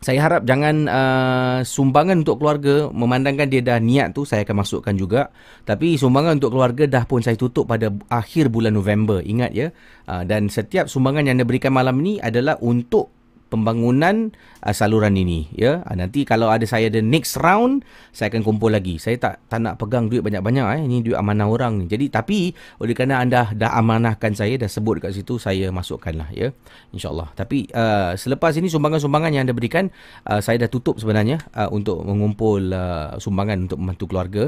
saya 0.00 0.18
harap 0.20 0.44
jangan 0.44 0.86
uh, 0.86 1.58
sumbangan 1.64 2.20
untuk 2.20 2.38
keluarga 2.38 2.92
memandangkan 2.92 3.48
dia 3.48 3.64
dah 3.64 3.80
niat 3.80 4.12
tu 4.12 4.28
saya 4.28 4.44
akan 4.44 4.56
masukkan 4.62 4.92
juga. 4.92 5.32
Tapi 5.64 5.96
sumbangan 5.96 6.36
untuk 6.36 6.52
keluarga 6.52 6.84
dah 6.84 7.04
pun 7.08 7.24
saya 7.24 7.34
tutup 7.34 7.64
pada 7.64 7.88
akhir 8.12 8.52
bulan 8.52 8.76
November. 8.76 9.24
Ingat 9.24 9.50
ya? 9.56 9.72
Uh, 10.04 10.22
dan 10.28 10.52
setiap 10.52 10.86
sumbangan 10.86 11.24
yang 11.24 11.40
anda 11.40 11.48
berikan 11.48 11.72
malam 11.72 11.98
ni 12.04 12.20
adalah 12.20 12.60
untuk 12.60 13.15
pembangunan 13.46 14.34
uh, 14.62 14.74
saluran 14.74 15.14
ini 15.14 15.46
ya. 15.54 15.82
Uh, 15.86 15.96
nanti 15.96 16.26
kalau 16.26 16.50
ada 16.50 16.66
saya 16.66 16.90
the 16.90 17.02
next 17.02 17.38
round 17.38 17.86
saya 18.10 18.30
akan 18.32 18.42
kumpul 18.42 18.70
lagi. 18.72 18.98
Saya 18.98 19.16
tak 19.16 19.42
tak 19.46 19.62
nak 19.62 19.78
pegang 19.78 20.10
duit 20.10 20.22
banyak-banyak 20.22 20.66
eh. 20.76 20.82
Ini 20.86 20.96
duit 21.02 21.18
amanah 21.18 21.46
orang 21.46 21.82
ni. 21.82 21.84
Jadi 21.86 22.10
tapi 22.10 22.52
oleh 22.82 22.94
kerana 22.94 23.22
anda 23.22 23.50
dah 23.54 23.74
amanahkan 23.78 24.34
saya 24.34 24.58
dah 24.58 24.70
sebut 24.70 25.00
dekat 25.02 25.16
situ 25.16 25.38
saya 25.38 25.70
masukkanlah 25.70 26.30
ya. 26.34 26.50
Insyaallah. 26.92 27.34
Tapi 27.38 27.70
uh, 27.72 28.18
selepas 28.18 28.52
ini 28.58 28.66
sumbangan-sumbangan 28.66 29.30
yang 29.32 29.42
anda 29.46 29.54
berikan 29.54 29.88
uh, 30.26 30.42
saya 30.42 30.66
dah 30.66 30.70
tutup 30.70 30.98
sebenarnya 30.98 31.42
uh, 31.54 31.70
untuk 31.70 32.02
mengumpul 32.02 32.72
uh, 32.74 33.16
sumbangan 33.16 33.70
untuk 33.70 33.78
membantu 33.78 34.04
keluarga 34.10 34.44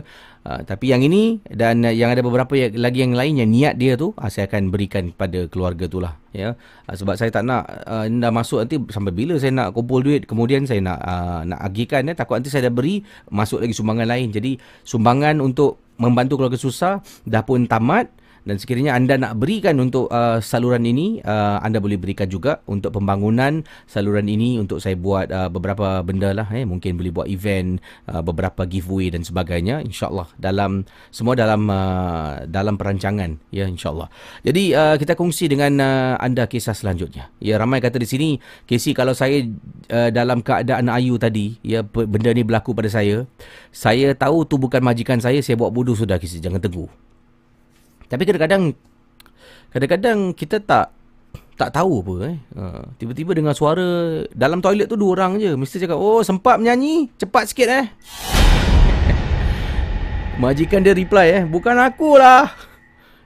uh, 0.49 0.64
tapi 0.64 0.88
yang 0.88 1.05
ini 1.05 1.44
dan 1.44 1.84
yang 1.84 2.09
ada 2.09 2.24
beberapa 2.24 2.57
lagi 2.72 3.05
yang 3.05 3.12
lain 3.12 3.44
yang 3.44 3.51
niat 3.53 3.74
dia 3.76 4.01
tu 4.01 4.16
uh, 4.16 4.30
saya 4.32 4.49
akan 4.49 4.72
berikan 4.72 5.12
kepada 5.12 5.44
keluarga 5.53 5.84
tu 5.84 6.01
lah 6.01 6.16
ya. 6.32 6.57
Uh, 6.88 6.96
sebab 6.96 7.20
saya 7.20 7.28
tak 7.28 7.44
nak 7.44 7.68
uh, 7.84 8.09
dah 8.09 8.32
masuk 8.32 8.64
nanti 8.64 8.80
sampai 8.88 9.12
bila 9.12 9.36
saya 9.36 9.53
nak 9.53 9.76
kumpul 9.76 10.01
duit 10.01 10.24
kemudian 10.24 10.64
saya 10.64 10.80
nak 10.80 10.99
uh, 11.05 11.44
nak 11.44 11.61
agihkan 11.68 12.09
ya. 12.09 12.16
Takut 12.16 12.40
nanti 12.40 12.49
saya 12.49 12.72
dah 12.72 12.74
beri 12.74 13.05
masuk 13.28 13.61
lagi 13.61 13.76
sumbangan 13.76 14.09
lain. 14.09 14.32
Jadi 14.32 14.57
sumbangan 14.88 15.44
untuk 15.44 15.84
membantu 16.01 16.40
keluarga 16.40 16.57
susah 16.57 17.05
dah 17.28 17.42
pun 17.44 17.68
tamat 17.68 18.09
dan 18.49 18.57
sekiranya 18.57 18.96
anda 18.96 19.20
nak 19.20 19.36
berikan 19.36 19.76
untuk 19.76 20.09
uh, 20.09 20.40
saluran 20.40 20.88
ini 20.88 21.20
uh, 21.20 21.61
anda 21.61 21.84
boleh 21.84 22.01
berikan 22.01 22.24
juga 22.32 22.64
untuk 22.64 22.96
pembangunan 22.96 23.61
saluran 23.84 24.24
ini 24.24 24.57
untuk 24.57 24.80
saya 24.80 24.96
buat 24.96 25.28
uh, 25.28 25.53
beberapa 25.53 26.01
benda 26.01 26.32
lah 26.32 26.49
eh. 26.57 26.64
Mungkin 26.64 26.96
boleh 26.96 27.12
buat 27.12 27.28
event 27.28 27.76
uh, 28.09 28.24
beberapa 28.24 28.64
giveaway 28.64 29.12
dan 29.12 29.20
sebagainya 29.20 29.84
insyaallah 29.84 30.32
dalam 30.40 30.88
semua 31.12 31.36
dalam 31.36 31.68
uh, 31.68 32.49
dalam 32.49 32.80
perancangan 32.80 33.36
ya 33.53 33.68
insyaallah. 33.68 34.09
Jadi 34.40 34.72
uh, 34.72 34.96
kita 34.96 35.12
kongsi 35.12 35.53
dengan 35.53 35.76
uh, 35.84 36.14
anda 36.16 36.49
kisah 36.49 36.72
selanjutnya. 36.72 37.28
Ya 37.44 37.61
ramai 37.61 37.84
kata 37.84 38.01
di 38.01 38.09
sini 38.09 38.28
Casey 38.64 38.96
kalau 38.96 39.12
saya 39.12 39.44
uh, 39.92 40.09
dalam 40.09 40.40
keadaan 40.40 40.88
ayu 40.88 41.20
tadi 41.20 41.61
ya 41.61 41.84
benda 41.84 42.32
ni 42.32 42.49
berlaku 42.49 42.72
pada 42.72 42.88
saya 42.88 43.28
saya 43.76 44.16
tahu 44.16 44.49
tu 44.49 44.57
bukan 44.57 44.80
majikan 44.80 45.20
saya 45.20 45.44
saya 45.44 45.61
buat 45.61 45.68
bodoh 45.68 45.92
sudah 45.92 46.16
Casey. 46.16 46.40
Jangan 46.40 46.64
tegur 46.64 46.88
tapi 48.09 48.24
kadang-kadang 48.24 48.72
kadang-kadang 49.68 50.32
kita 50.32 50.56
tak 50.64 50.96
tak 51.59 51.74
tahu 51.74 52.00
apa 52.06 52.14
eh. 52.30 52.36
Ha, 52.54 52.86
tiba-tiba 52.96 53.34
dengar 53.34 53.52
suara 53.52 54.22
dalam 54.30 54.62
toilet 54.62 54.86
tu 54.86 54.94
dua 54.94 55.18
orang 55.18 55.42
je. 55.42 55.59
Mesti 55.59 55.82
cakap, 55.82 55.98
"Oh, 55.98 56.22
sempat 56.22 56.62
menyanyi. 56.62 57.11
Cepat 57.18 57.50
sikit 57.50 57.68
eh." 57.68 57.86
Majikan 60.40 60.86
dia 60.86 60.94
reply 60.94 61.42
eh, 61.42 61.44
"Bukan 61.44 61.74
aku 61.82 62.14
lah. 62.14 62.54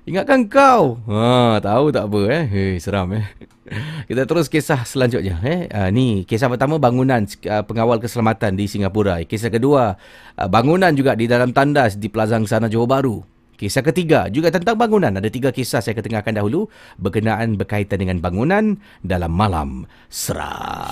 Ingatkan 0.09 0.49
kau." 0.49 0.99
Ha, 1.12 1.61
tahu 1.61 1.93
tak 1.93 2.09
apa 2.09 2.20
eh. 2.33 2.45
Hei, 2.49 2.72
seram 2.80 3.12
eh. 3.12 3.28
Kita 4.09 4.24
terus 4.24 4.49
kisah 4.49 4.80
selanjutnya 4.89 5.37
eh. 5.45 5.68
Ha, 5.68 5.93
ni 5.93 6.24
kisah 6.24 6.49
pertama 6.49 6.80
bangunan 6.80 7.28
uh, 7.28 7.62
pengawal 7.68 8.01
keselamatan 8.01 8.57
di 8.57 8.64
Singapura. 8.64 9.20
Kisah 9.28 9.53
kedua, 9.53 9.95
uh, 10.41 10.49
bangunan 10.49 10.91
juga 10.97 11.12
di 11.12 11.28
dalam 11.28 11.53
tandas 11.53 12.01
di 12.01 12.09
Plaza 12.09 12.41
Sana 12.49 12.72
Johor 12.72 12.89
Bahru. 12.89 13.32
Kisah 13.63 13.87
ketiga 13.87 14.27
juga 14.27 14.51
tentang 14.51 14.75
bangunan. 14.75 15.15
Ada 15.15 15.31
tiga 15.31 15.55
kisah 15.55 15.79
saya 15.79 15.95
ketengahkan 15.95 16.35
dahulu 16.35 16.67
berkenaan 16.99 17.55
berkaitan 17.55 18.03
dengan 18.03 18.19
bangunan 18.19 18.83
dalam 19.07 19.31
malam 19.31 19.87
seram. 20.11 20.91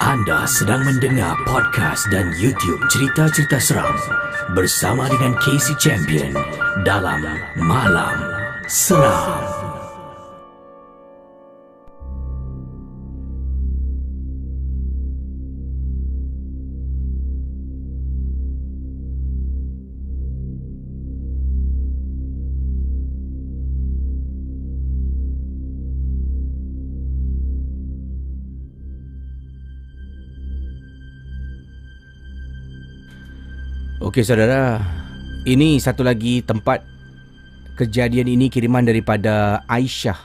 Anda 0.00 0.48
sedang 0.48 0.88
mendengar 0.88 1.36
podcast 1.44 2.08
dan 2.08 2.32
YouTube 2.40 2.80
cerita-cerita 2.88 3.60
seram 3.60 3.92
bersama 4.56 5.04
dengan 5.12 5.36
Casey 5.44 5.76
Champion 5.76 6.32
dalam 6.88 7.20
Malam 7.60 8.16
Seram. 8.72 9.71
Okey 34.02 34.26
saudara, 34.26 34.82
ini 35.46 35.78
satu 35.78 36.02
lagi 36.02 36.42
tempat 36.42 36.82
kejadian 37.78 38.26
ini 38.34 38.50
kiriman 38.50 38.82
daripada 38.82 39.62
Aisyah 39.70 40.18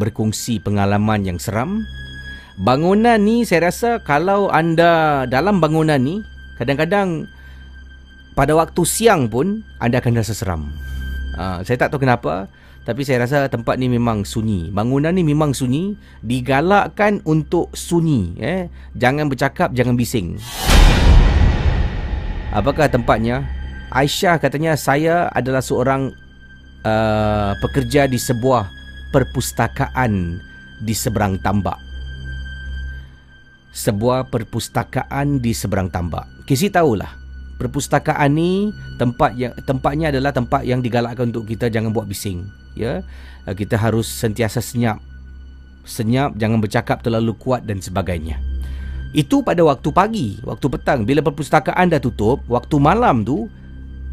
berkongsi 0.00 0.64
pengalaman 0.64 1.28
yang 1.28 1.36
seram. 1.36 1.84
Bangunan 2.56 3.20
ni 3.20 3.44
saya 3.44 3.68
rasa 3.68 4.00
kalau 4.00 4.48
anda 4.48 5.28
dalam 5.28 5.60
bangunan 5.60 6.00
ni 6.00 6.24
kadang-kadang 6.56 7.28
pada 8.32 8.56
waktu 8.56 8.80
siang 8.88 9.28
pun 9.28 9.60
anda 9.76 10.00
akan 10.00 10.24
rasa 10.24 10.32
seram. 10.32 10.72
Uh, 11.36 11.60
saya 11.68 11.76
tak 11.84 11.92
tahu 11.92 12.08
kenapa 12.08 12.48
tapi 12.88 13.04
saya 13.04 13.28
rasa 13.28 13.44
tempat 13.52 13.76
ni 13.76 13.92
memang 13.92 14.24
sunyi. 14.24 14.72
Bangunan 14.72 15.12
ni 15.12 15.20
memang 15.20 15.52
sunyi, 15.52 16.00
digalakkan 16.24 17.20
untuk 17.28 17.68
sunyi 17.76 18.40
eh. 18.40 18.72
Jangan 18.96 19.28
bercakap, 19.28 19.76
jangan 19.76 20.00
bising. 20.00 20.40
Apakah 22.48 22.88
tempatnya? 22.88 23.44
Aisyah 23.92 24.40
katanya 24.40 24.72
saya 24.76 25.28
adalah 25.32 25.60
seorang 25.60 26.12
uh, 26.84 27.52
pekerja 27.60 28.08
di 28.08 28.16
sebuah 28.16 28.68
perpustakaan 29.12 30.40
di 30.80 30.94
seberang 30.96 31.36
tambak. 31.44 31.76
Sebuah 33.72 34.32
perpustakaan 34.32 35.44
di 35.44 35.52
seberang 35.52 35.92
tambak. 35.92 36.24
Kisi 36.48 36.72
tahulah. 36.72 37.20
Perpustakaan 37.60 38.32
ni 38.32 38.72
tempat 38.96 39.34
yang 39.36 39.52
tempatnya 39.66 40.08
adalah 40.14 40.32
tempat 40.32 40.62
yang 40.64 40.80
digalakkan 40.80 41.34
untuk 41.34 41.44
kita 41.44 41.68
jangan 41.68 41.92
buat 41.92 42.08
bising, 42.08 42.48
ya. 42.78 43.04
Uh, 43.44 43.52
kita 43.52 43.76
harus 43.76 44.08
sentiasa 44.08 44.64
senyap. 44.64 45.00
Senyap, 45.84 46.36
jangan 46.36 46.60
bercakap 46.64 47.00
terlalu 47.04 47.36
kuat 47.36 47.64
dan 47.64 47.80
sebagainya. 47.80 48.40
Itu 49.16 49.40
pada 49.40 49.64
waktu 49.64 49.88
pagi, 49.88 50.28
waktu 50.44 50.66
petang 50.68 51.08
bila 51.08 51.24
perpustakaan 51.24 51.88
dah 51.88 52.00
tutup, 52.00 52.44
waktu 52.44 52.76
malam 52.76 53.24
tu 53.24 53.48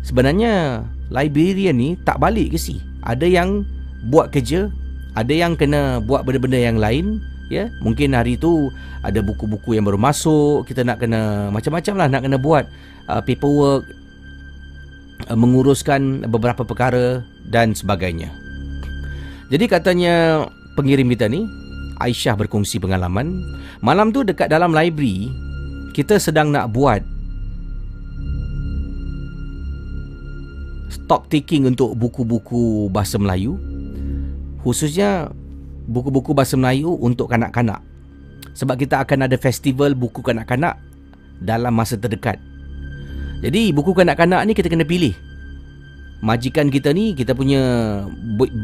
sebenarnya 0.08 0.86
librarian 1.12 1.76
ni 1.76 2.00
tak 2.08 2.16
balik 2.18 2.56
ke 2.56 2.60
si. 2.60 2.80
Ada 3.04 3.28
yang 3.28 3.68
buat 4.08 4.32
kerja, 4.32 4.72
ada 5.20 5.34
yang 5.36 5.60
kena 5.60 6.00
buat 6.00 6.24
benda-benda 6.24 6.58
yang 6.58 6.80
lain, 6.80 7.20
ya. 7.52 7.68
Mungkin 7.84 8.16
hari 8.16 8.40
tu 8.40 8.72
ada 9.04 9.20
buku-buku 9.20 9.76
yang 9.76 9.84
baru 9.84 10.00
masuk, 10.00 10.64
kita 10.66 10.88
nak 10.88 11.04
kena 11.04 11.52
macam-macam 11.52 11.94
lah 12.00 12.08
nak 12.10 12.22
kena 12.26 12.38
buat 12.40 12.64
uh, 13.12 13.22
paperwork 13.22 13.84
uh, 15.28 15.38
menguruskan 15.38 16.24
beberapa 16.32 16.64
perkara 16.64 17.20
dan 17.52 17.76
sebagainya. 17.76 18.32
Jadi 19.52 19.66
katanya 19.70 20.48
pengirim 20.74 21.06
kita 21.14 21.30
ni 21.30 21.46
Aisyah 22.00 22.36
berkongsi 22.36 22.80
pengalaman. 22.82 23.44
Malam 23.80 24.12
tu 24.12 24.22
dekat 24.26 24.52
dalam 24.52 24.76
library, 24.76 25.32
kita 25.96 26.20
sedang 26.20 26.52
nak 26.52 26.76
buat 26.76 27.00
stock 30.92 31.30
taking 31.30 31.70
untuk 31.70 31.96
buku-buku 31.96 32.90
bahasa 32.92 33.16
Melayu. 33.22 33.56
Khususnya 34.66 35.30
buku-buku 35.86 36.34
bahasa 36.34 36.58
Melayu 36.58 36.98
untuk 36.98 37.30
kanak-kanak. 37.30 37.80
Sebab 38.56 38.80
kita 38.80 39.04
akan 39.04 39.30
ada 39.30 39.38
festival 39.38 39.94
buku 39.94 40.24
kanak-kanak 40.26 40.80
dalam 41.44 41.76
masa 41.76 42.00
terdekat. 42.00 42.40
Jadi 43.44 43.70
buku 43.76 43.94
kanak-kanak 43.94 44.42
ni 44.48 44.58
kita 44.58 44.72
kena 44.72 44.88
pilih. 44.88 45.14
Majikan 46.26 46.74
kita 46.74 46.90
ni, 46.90 47.14
kita 47.14 47.38
punya 47.38 47.62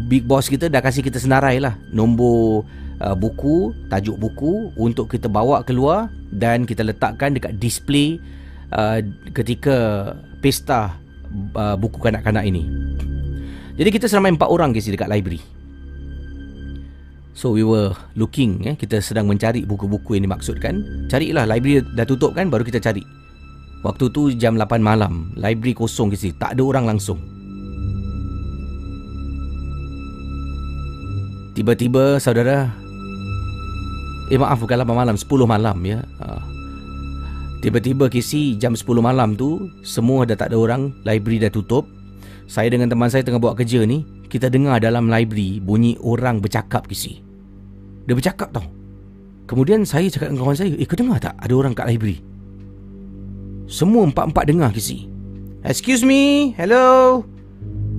big 0.09 0.25
boss 0.25 0.49
kita 0.49 0.65
dah 0.65 0.81
kasih 0.81 1.05
kita 1.05 1.21
senarai 1.21 1.61
lah. 1.61 1.77
Nombor 1.93 2.65
uh, 2.97 3.13
buku, 3.13 3.69
tajuk 3.85 4.17
buku 4.17 4.73
untuk 4.73 5.05
kita 5.13 5.29
bawa 5.29 5.61
keluar 5.61 6.09
dan 6.33 6.65
kita 6.65 6.81
letakkan 6.81 7.37
dekat 7.37 7.61
display 7.61 8.17
uh, 8.73 8.97
ketika 9.37 10.09
pesta 10.41 10.97
uh, 11.53 11.77
buku 11.77 12.01
kanak-kanak 12.01 12.49
ini. 12.49 12.65
Jadi 13.77 13.89
kita 13.93 14.09
seramai 14.09 14.33
empat 14.33 14.49
orang 14.49 14.73
guys 14.73 14.89
dekat 14.89 15.05
library. 15.05 15.37
So 17.37 17.53
we 17.53 17.61
were 17.61 17.93
looking 18.17 18.65
eh 18.65 18.73
kita 18.73 19.05
sedang 19.05 19.29
mencari 19.29 19.69
buku-buku 19.69 20.17
yang 20.17 20.25
dimaksudkan. 20.25 21.05
Carilah 21.13 21.45
library 21.45 21.85
dah 21.93 22.09
tutup 22.09 22.33
kan 22.33 22.49
baru 22.49 22.65
kita 22.65 22.81
cari. 22.81 23.05
Waktu 23.85 24.09
tu 24.09 24.33
jam 24.33 24.57
8 24.57 24.81
malam, 24.81 25.33
library 25.37 25.77
kosong 25.77 26.09
guys, 26.09 26.25
tak 26.41 26.57
ada 26.57 26.61
orang 26.65 26.97
langsung. 26.97 27.40
Tiba-tiba 31.51 32.15
saudara 32.15 32.71
Eh 34.31 34.39
maaf 34.39 34.63
bukan 34.63 34.87
8 34.87 34.87
malam 34.87 35.15
10 35.19 35.27
malam 35.43 35.77
ya. 35.83 35.99
Ha. 36.23 36.39
Tiba-tiba 37.59 38.07
kisi 38.07 38.55
jam 38.55 38.71
10 38.71 38.87
malam 39.03 39.35
tu 39.35 39.67
Semua 39.83 40.23
dah 40.23 40.39
tak 40.39 40.55
ada 40.55 40.57
orang 40.57 40.95
Library 41.03 41.43
dah 41.43 41.51
tutup. 41.51 41.83
Saya 42.47 42.71
dengan 42.71 42.87
teman 42.87 43.11
saya 43.11 43.27
tengah 43.27 43.43
buat 43.43 43.59
kerja 43.59 43.83
ni 43.83 44.07
Kita 44.31 44.47
dengar 44.47 44.79
dalam 44.79 45.11
library 45.11 45.59
Bunyi 45.59 45.99
orang 45.99 46.39
bercakap 46.39 46.87
kisi. 46.87 47.19
Dia 48.07 48.15
bercakap 48.15 48.55
tau. 48.55 48.63
Kemudian 49.51 49.83
saya 49.83 50.07
cakap 50.07 50.31
dengan 50.31 50.47
kawan 50.47 50.55
saya 50.55 50.71
Eh 50.79 50.87
kau 50.87 50.95
dengar 50.95 51.19
tak 51.19 51.35
ada 51.35 51.51
orang 51.51 51.75
kat 51.75 51.91
library? 51.91 52.23
Semua 53.67 54.07
empat-empat 54.07 54.47
dengar 54.47 54.71
kisi. 54.71 55.11
Excuse 55.67 56.07
me 56.07 56.55
Hello. 56.55 57.19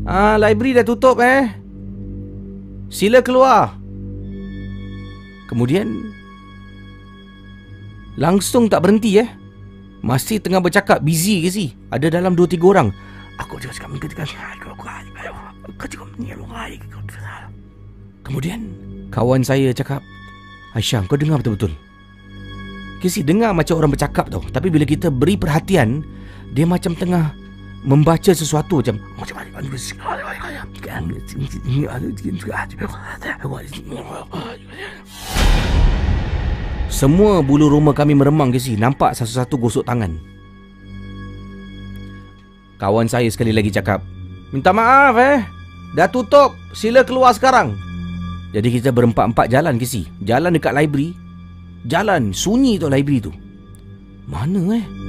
Ah, 0.08 0.40
Library 0.40 0.74
dah 0.74 0.82
tutup 0.82 1.20
eh 1.22 1.61
Sila 2.92 3.24
keluar. 3.24 3.72
Kemudian 5.48 6.12
Langsung 8.20 8.68
tak 8.68 8.84
berhenti 8.84 9.16
eh? 9.16 9.28
Masih 10.04 10.36
tengah 10.36 10.60
bercakap 10.60 11.00
Busy 11.00 11.40
ke 11.40 11.48
si? 11.48 11.72
Ada 11.88 12.12
dalam 12.12 12.36
2-3 12.36 12.60
orang. 12.60 12.92
Aku 13.40 13.56
juga 13.56 13.72
cakap 13.72 13.96
Kemudian 18.20 18.60
Kawan 19.08 19.40
saya 19.40 19.72
cakap 19.72 20.04
Aisyah 20.76 21.08
kau 21.08 21.16
dengar 21.16 21.40
betul-betul. 21.40 21.72
Kisi 23.00 23.24
dengar 23.24 23.56
macam 23.56 23.80
orang 23.80 23.92
bercakap 23.96 24.28
tau. 24.28 24.44
Tapi 24.52 24.68
bila 24.68 24.84
kita 24.84 25.08
beri 25.08 25.40
perhatian 25.40 26.04
Dia 26.52 26.68
macam 26.68 26.92
tengah 26.92 27.32
membaca 27.82 28.30
sesuatu 28.30 28.78
macam 28.78 29.02
semua 36.86 37.42
bulu 37.42 37.66
roma 37.66 37.90
kami 37.90 38.14
meremang 38.14 38.54
ke 38.54 38.62
si 38.62 38.78
nampak 38.78 39.18
satu-satu 39.18 39.54
gosok 39.58 39.84
tangan 39.86 40.14
kawan 42.78 43.10
saya 43.10 43.26
sekali 43.26 43.50
lagi 43.50 43.74
cakap 43.74 43.98
minta 44.54 44.70
maaf 44.70 45.18
eh 45.18 45.42
dah 45.98 46.06
tutup 46.06 46.54
sila 46.70 47.02
keluar 47.02 47.34
sekarang 47.34 47.74
jadi 48.54 48.68
kita 48.78 48.88
berempat-empat 48.94 49.50
jalan 49.50 49.74
ke 49.74 49.86
si 49.90 50.06
jalan 50.22 50.54
dekat 50.54 50.70
library 50.70 51.18
jalan 51.90 52.30
sunyi 52.30 52.78
tu 52.78 52.86
library 52.86 53.18
tu 53.18 53.34
mana 54.30 54.78
eh 54.78 55.01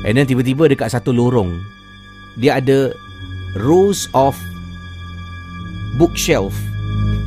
And 0.00 0.16
then 0.16 0.24
tiba-tiba 0.24 0.64
dekat 0.72 0.96
satu 0.96 1.12
lorong 1.12 1.60
Dia 2.40 2.56
ada 2.56 2.92
Rows 3.60 4.08
of 4.16 4.32
Bookshelf 6.00 6.56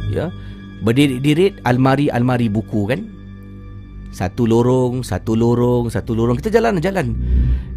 Ya. 0.10 0.34
Berdiri-diri 0.82 1.58
almari-almari 1.66 2.50
buku 2.50 2.90
kan? 2.90 3.06
Satu 4.10 4.50
lorong 4.50 5.06
Satu 5.06 5.38
lorong 5.38 5.90
Satu 5.94 6.18
lorong. 6.18 6.38
Kita 6.42 6.50
jalan-jalan 6.50 7.14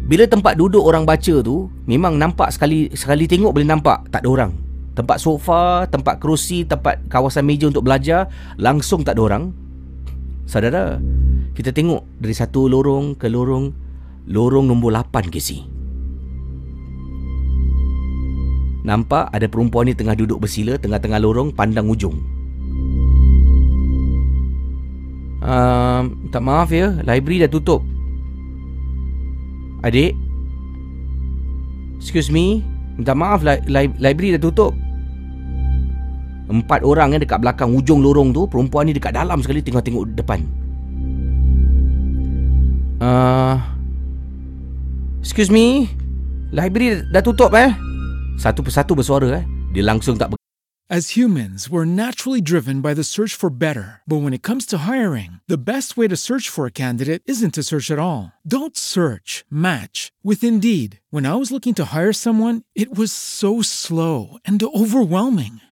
Bila 0.05 0.25
tempat 0.25 0.57
duduk 0.57 0.81
orang 0.81 1.05
baca 1.05 1.45
tu 1.45 1.69
Memang 1.85 2.17
nampak 2.17 2.49
sekali 2.49 2.89
Sekali 2.93 3.29
tengok 3.29 3.53
boleh 3.53 3.69
nampak. 3.69 4.09
Tak 4.09 4.25
ada 4.25 4.29
orang. 4.29 4.51
Tempat 4.97 5.17
sofa 5.21 5.85
Tempat 5.89 6.17
kerusi 6.17 6.65
Tempat 6.65 7.05
kawasan 7.09 7.45
meja 7.45 7.69
untuk 7.69 7.85
belajar 7.85 8.29
Langsung 8.57 9.05
tak 9.05 9.17
ada 9.17 9.21
orang. 9.33 9.43
Saudara 10.49 10.97
Kita 11.53 11.69
tengok 11.69 12.21
Dari 12.21 12.33
satu 12.33 12.65
lorong 12.69 13.17
ke 13.17 13.29
lorong 13.29 13.86
Lorong 14.27 14.67
nombor 14.67 14.91
8 14.91 15.31
ke 15.31 15.39
si? 15.39 15.63
Nampak 18.83 19.31
ada 19.31 19.47
perempuan 19.47 19.87
ni 19.87 19.95
tengah 19.95 20.15
duduk 20.15 20.39
bersila 20.43 20.79
Tengah-tengah 20.79 21.19
lorong 21.19 21.51
pandang 21.51 21.87
ujung. 21.87 22.19
Uh, 25.39 26.07
Tak 26.31 26.43
maaf 26.43 26.71
ya 26.75 26.91
Library 27.07 27.47
dah 27.47 27.51
tutup. 27.51 27.83
Adik? 29.87 30.11
Excuse 32.03 32.27
me 32.27 32.63
Minta 32.99 33.15
maaf 33.15 33.47
li- 33.47 33.63
li- 33.71 33.95
Library 33.95 34.35
dah 34.35 34.43
tutup. 34.43 34.75
Empat 36.47 36.83
orang 36.83 37.15
yang 37.15 37.21
dekat 37.23 37.39
belakang 37.43 37.71
ujung 37.75 38.03
lorong 38.03 38.31
tu 38.35 38.43
Perempuan 38.47 38.91
ni 38.91 38.95
dekat 38.95 39.15
dalam 39.15 39.39
sekali 39.39 39.63
Tengah 39.63 39.83
tengok 39.83 40.03
depan. 40.19 40.43
Uh, 42.97 43.76
Excuse 45.27 45.51
me 45.51 45.91
Library 46.55 47.03
dah 47.11 47.19
tutup 47.19 47.51
eh 47.51 47.75
Satu 48.39 48.63
persatu 48.63 48.95
bersuara 48.95 49.43
eh 49.43 49.45
Dia 49.75 49.83
langsung 49.83 50.15
tak 50.15 50.31
As 50.87 51.19
humans, 51.19 51.67
we're 51.67 51.83
naturally 51.83 52.39
driven 52.39 52.79
by 52.79 52.95
the 52.95 53.03
search 53.03 53.35
for 53.35 53.51
better. 53.51 53.99
But 54.07 54.23
when 54.23 54.31
it 54.31 54.39
comes 54.39 54.63
to 54.71 54.87
hiring, 54.87 55.43
the 55.43 55.59
best 55.59 55.99
way 55.99 56.07
to 56.07 56.15
search 56.15 56.47
for 56.47 56.63
a 56.63 56.71
candidate 56.71 57.27
isn't 57.27 57.59
to 57.59 57.67
search 57.67 57.91
at 57.91 57.99
all. 57.99 58.31
Don't 58.47 58.79
search, 58.79 59.43
match 59.51 60.15
with 60.23 60.47
Indeed. 60.47 61.03
When 61.11 61.27
I 61.27 61.35
was 61.35 61.51
looking 61.51 61.75
to 61.83 61.91
hire 61.91 62.15
someone, 62.15 62.63
it 62.71 62.95
was 62.95 63.11
so 63.11 63.59
slow 63.59 64.39
and 64.47 64.63
overwhelming. 64.63 65.59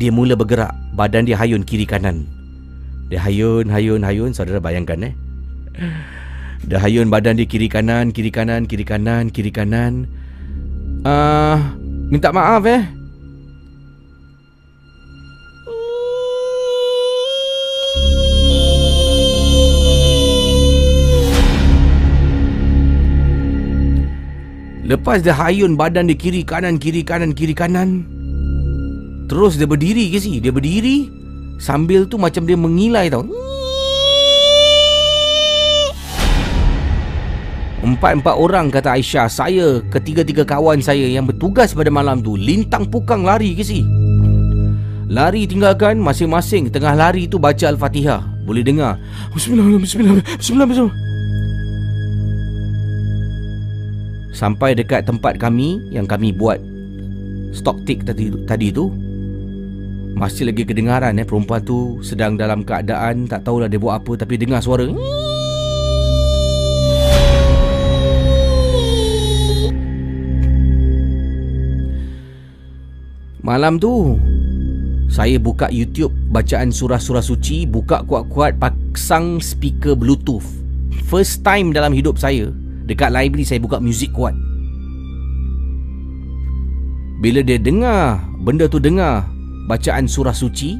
Dia 0.00 0.08
mula 0.08 0.32
bergerak. 0.32 0.72
Badan 0.96 1.28
dia 1.28 1.36
hayun 1.36 1.60
kiri 1.60 1.84
kanan. 1.84 2.24
Dia 3.12 3.20
hayun, 3.20 3.68
hayun, 3.68 4.00
hayun. 4.00 4.32
Saudara 4.32 4.56
bayangkan 4.56 5.12
eh? 5.12 5.12
Dia 6.64 6.80
hayun 6.80 7.12
badan 7.12 7.40
dia 7.40 7.48
kiri 7.48 7.68
kanan 7.72 8.12
Kiri 8.12 8.32
kanan, 8.32 8.64
kiri 8.64 8.84
kanan, 8.84 9.28
kiri 9.28 9.52
kanan. 9.52 10.08
Ah, 11.04 11.56
uh, 11.56 11.58
Minta 12.08 12.32
maaf 12.32 12.64
eh? 12.64 12.80
Lepas 24.90 25.22
dia 25.22 25.36
hayun 25.36 25.76
badan 25.76 26.08
dia 26.08 26.16
kiri 26.18 26.42
kanan 26.42 26.80
kiri 26.80 27.04
kanan 27.06 27.30
kiri 27.30 27.54
kanan 27.54 28.19
Terus 29.30 29.54
dia 29.54 29.70
berdiri 29.70 30.10
ke 30.10 30.18
si 30.18 30.42
Dia 30.42 30.50
berdiri 30.50 31.06
Sambil 31.62 32.02
tu 32.10 32.18
macam 32.18 32.42
dia 32.48 32.56
mengilai 32.58 33.12
tau. 33.12 33.22
Empat-empat 37.80 38.34
orang 38.34 38.68
kata 38.74 38.98
Aisyah 38.98 39.30
Saya 39.30 39.78
ketiga-tiga 39.88 40.42
kawan 40.42 40.82
saya 40.82 41.06
yang 41.06 41.30
bertugas 41.30 41.72
pada 41.72 41.88
malam 41.88 42.20
tu 42.20 42.34
Lintang 42.34 42.90
pukang 42.90 43.22
lari 43.22 43.54
ke 43.54 43.62
si 43.62 43.86
Lari 45.06 45.46
tinggalkan 45.46 45.96
masing-masing 46.02 46.68
Tengah 46.68 46.98
lari 46.98 47.30
tu 47.30 47.38
baca 47.38 47.70
Al-Fatihah. 47.70 48.20
Boleh 48.44 48.66
dengar? 48.66 48.98
Bismillahirrahmanirrahim 49.32 49.86
Bismillahirrahmanirrahim 49.86 50.40
Bismillahirrahmanirrahim 50.42 51.08
Sampai 54.34 54.74
dekat 54.74 55.06
tempat 55.06 55.38
kami 55.38 55.80
Yang 55.94 56.06
kami 56.10 56.34
buat 56.34 56.58
Stock 57.50 57.82
tick 57.82 58.06
tadi, 58.06 58.30
tadi 58.46 58.70
tu 58.70 59.09
Masih 60.14 60.50
lagi 60.50 60.66
kedengaran 60.66 61.16
eh 61.16 61.26
Perempuan 61.26 61.62
tu 61.62 62.02
sedang 62.02 62.34
dalam 62.34 62.66
keadaan 62.66 63.30
Tak 63.30 63.46
tahulah 63.46 63.70
dia 63.70 63.78
buat 63.78 64.02
apa 64.02 64.20
Tapi 64.20 64.34
dengar 64.36 64.60
suara. 64.60 64.86
Malam 73.40 73.80
tu 73.80 74.20
Saya 75.08 75.40
buka 75.40 75.72
YouTube 75.72 76.12
Bacaan 76.28 76.68
surah-surah 76.68 77.24
suci 77.24 77.64
Buka 77.64 78.04
kuat-kuat 78.04 78.60
Pasang 78.60 79.40
speaker 79.40 79.96
bluetooth. 79.96 80.46
First 81.08 81.42
time 81.42 81.72
dalam 81.72 81.96
hidup 81.96 82.20
saya 82.20 82.52
Dekat 82.84 83.14
library 83.14 83.46
saya 83.46 83.62
buka 83.62 83.78
muzik 83.78 84.10
kuat. 84.12 84.34
Bila 87.24 87.40
dia 87.40 87.56
dengar 87.56 88.20
Benda 88.44 88.68
tu 88.68 88.76
dengar 88.76 89.39
Bacaan 89.68 90.08
surah 90.08 90.36
suci 90.36 90.78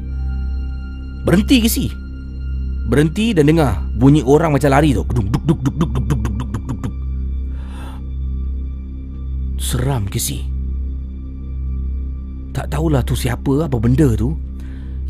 Berhenti 1.27 1.61
ke 1.61 1.69
si? 1.69 1.91
Berhenti 2.89 3.37
dan 3.37 3.51
dengar 3.51 3.85
Bunyi 3.99 4.25
orang 4.25 4.57
macam 4.57 4.73
lari 4.73 4.97
tu 4.97 5.05
duk, 5.05 5.27
duk, 5.29 5.45
duk, 5.45 5.59
duk, 5.61 5.75
duk, 5.77 5.91
duk, 5.91 6.05
duk, 6.07 6.21
duk, 6.23 6.37
duk, 6.39 6.65
duk, 6.65 6.79
duk. 6.85 6.95
Seram 9.61 10.09
ke 10.09 10.17
si? 10.17 10.47
Tak 12.51 12.73
tahulah 12.73 13.05
tu 13.05 13.13
siapa 13.13 13.69
Apa 13.69 13.77
benda 13.77 14.09
tu 14.17 14.35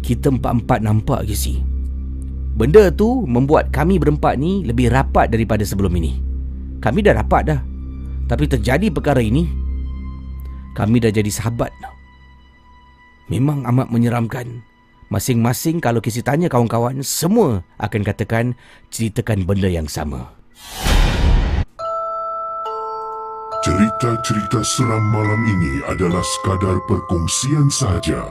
Kita 0.02 0.34
empat-empat 0.34 0.82
nampak 0.82 1.28
ke 1.30 1.36
si? 1.36 1.70
Benda 2.60 2.92
tu 2.92 3.24
membuat 3.24 3.72
kami 3.72 3.96
berempat 3.96 4.36
ni 4.36 4.66
lebih 4.68 4.92
rapat 4.92 5.32
daripada 5.32 5.64
sebelum 5.64 5.96
ini. 5.96 6.20
Kami 6.76 7.00
dah 7.00 7.16
rapat 7.16 7.42
dah. 7.48 7.60
Tapi 8.28 8.44
terjadi 8.44 8.92
perkara 8.92 9.24
ini, 9.24 9.48
kami 10.76 11.00
dah 11.00 11.08
jadi 11.08 11.32
sahabat. 11.32 11.72
Memang 13.30 13.62
amat 13.62 13.94
menyeramkan. 13.94 14.66
Masing-masing 15.06 15.78
kalau 15.78 16.02
kisi 16.02 16.18
tanya 16.18 16.50
kawan-kawan, 16.50 16.98
semua 17.06 17.62
akan 17.78 18.02
katakan 18.02 18.58
ceritakan 18.90 19.46
benda 19.46 19.70
yang 19.70 19.86
sama. 19.86 20.34
Cerita-cerita 23.62 24.66
seram 24.66 25.04
malam 25.14 25.42
ini 25.46 25.74
adalah 25.86 26.24
sekadar 26.26 26.74
perkongsian 26.90 27.70
sahaja 27.70 28.22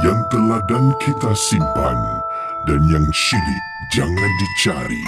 yang 0.00 0.20
telah 0.32 0.64
dan 0.64 0.96
kita 1.02 1.32
simpan 1.36 1.98
dan 2.64 2.80
yang 2.88 3.04
syilid 3.12 3.64
jangan 3.92 4.30
dicari. 4.40 5.04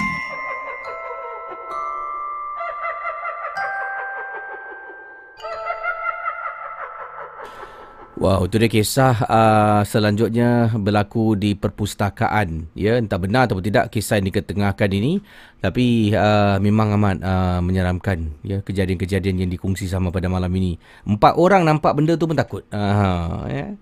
Wow, 8.21 8.45
itu 8.45 8.61
dia 8.61 8.69
kisah 8.69 9.17
uh, 9.25 9.81
selanjutnya 9.81 10.69
berlaku 10.77 11.33
di 11.33 11.57
perpustakaan. 11.57 12.69
Ya, 12.77 13.01
entah 13.01 13.17
benar 13.17 13.49
atau 13.49 13.57
tidak 13.57 13.89
kisah 13.89 14.21
yang 14.21 14.29
diketengahkan 14.29 14.93
ini, 14.93 15.25
tapi 15.57 16.13
uh, 16.13 16.61
memang 16.61 16.93
amat 17.01 17.17
uh, 17.17 17.59
menyeramkan 17.65 18.29
ya 18.45 18.61
kejadian-kejadian 18.61 19.41
yang 19.41 19.49
dikongsi 19.49 19.89
sama 19.89 20.13
pada 20.13 20.29
malam 20.29 20.53
ini. 20.53 20.77
Empat 21.01 21.33
orang 21.33 21.65
nampak 21.65 21.97
benda 21.97 22.13
tu 22.13 22.29
pun 22.29 22.37
takut. 22.37 22.61
Uh, 22.69 23.49
ya. 23.49 23.73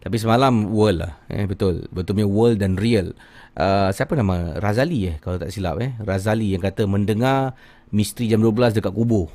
Tapi 0.00 0.16
semalam 0.16 0.72
world 0.72 1.04
lah. 1.04 1.12
Eh, 1.28 1.44
betul. 1.44 1.84
Betulnya 1.92 2.24
world 2.24 2.64
dan 2.64 2.80
real. 2.80 3.12
Uh, 3.52 3.92
siapa 3.92 4.16
nama? 4.16 4.56
Razali 4.56 5.12
eh 5.12 5.16
kalau 5.20 5.36
tak 5.36 5.52
silap 5.52 5.76
eh. 5.84 5.92
Razali 6.00 6.56
yang 6.56 6.64
kata 6.64 6.88
mendengar 6.88 7.52
misteri 7.92 8.32
jam 8.32 8.40
12 8.40 8.72
dekat 8.72 8.88
kubur. 8.88 9.28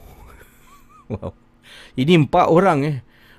wow. 1.13 1.29
Ini 1.93 2.25
empat 2.25 2.49
orang 2.49 2.79
eh. 2.89 2.97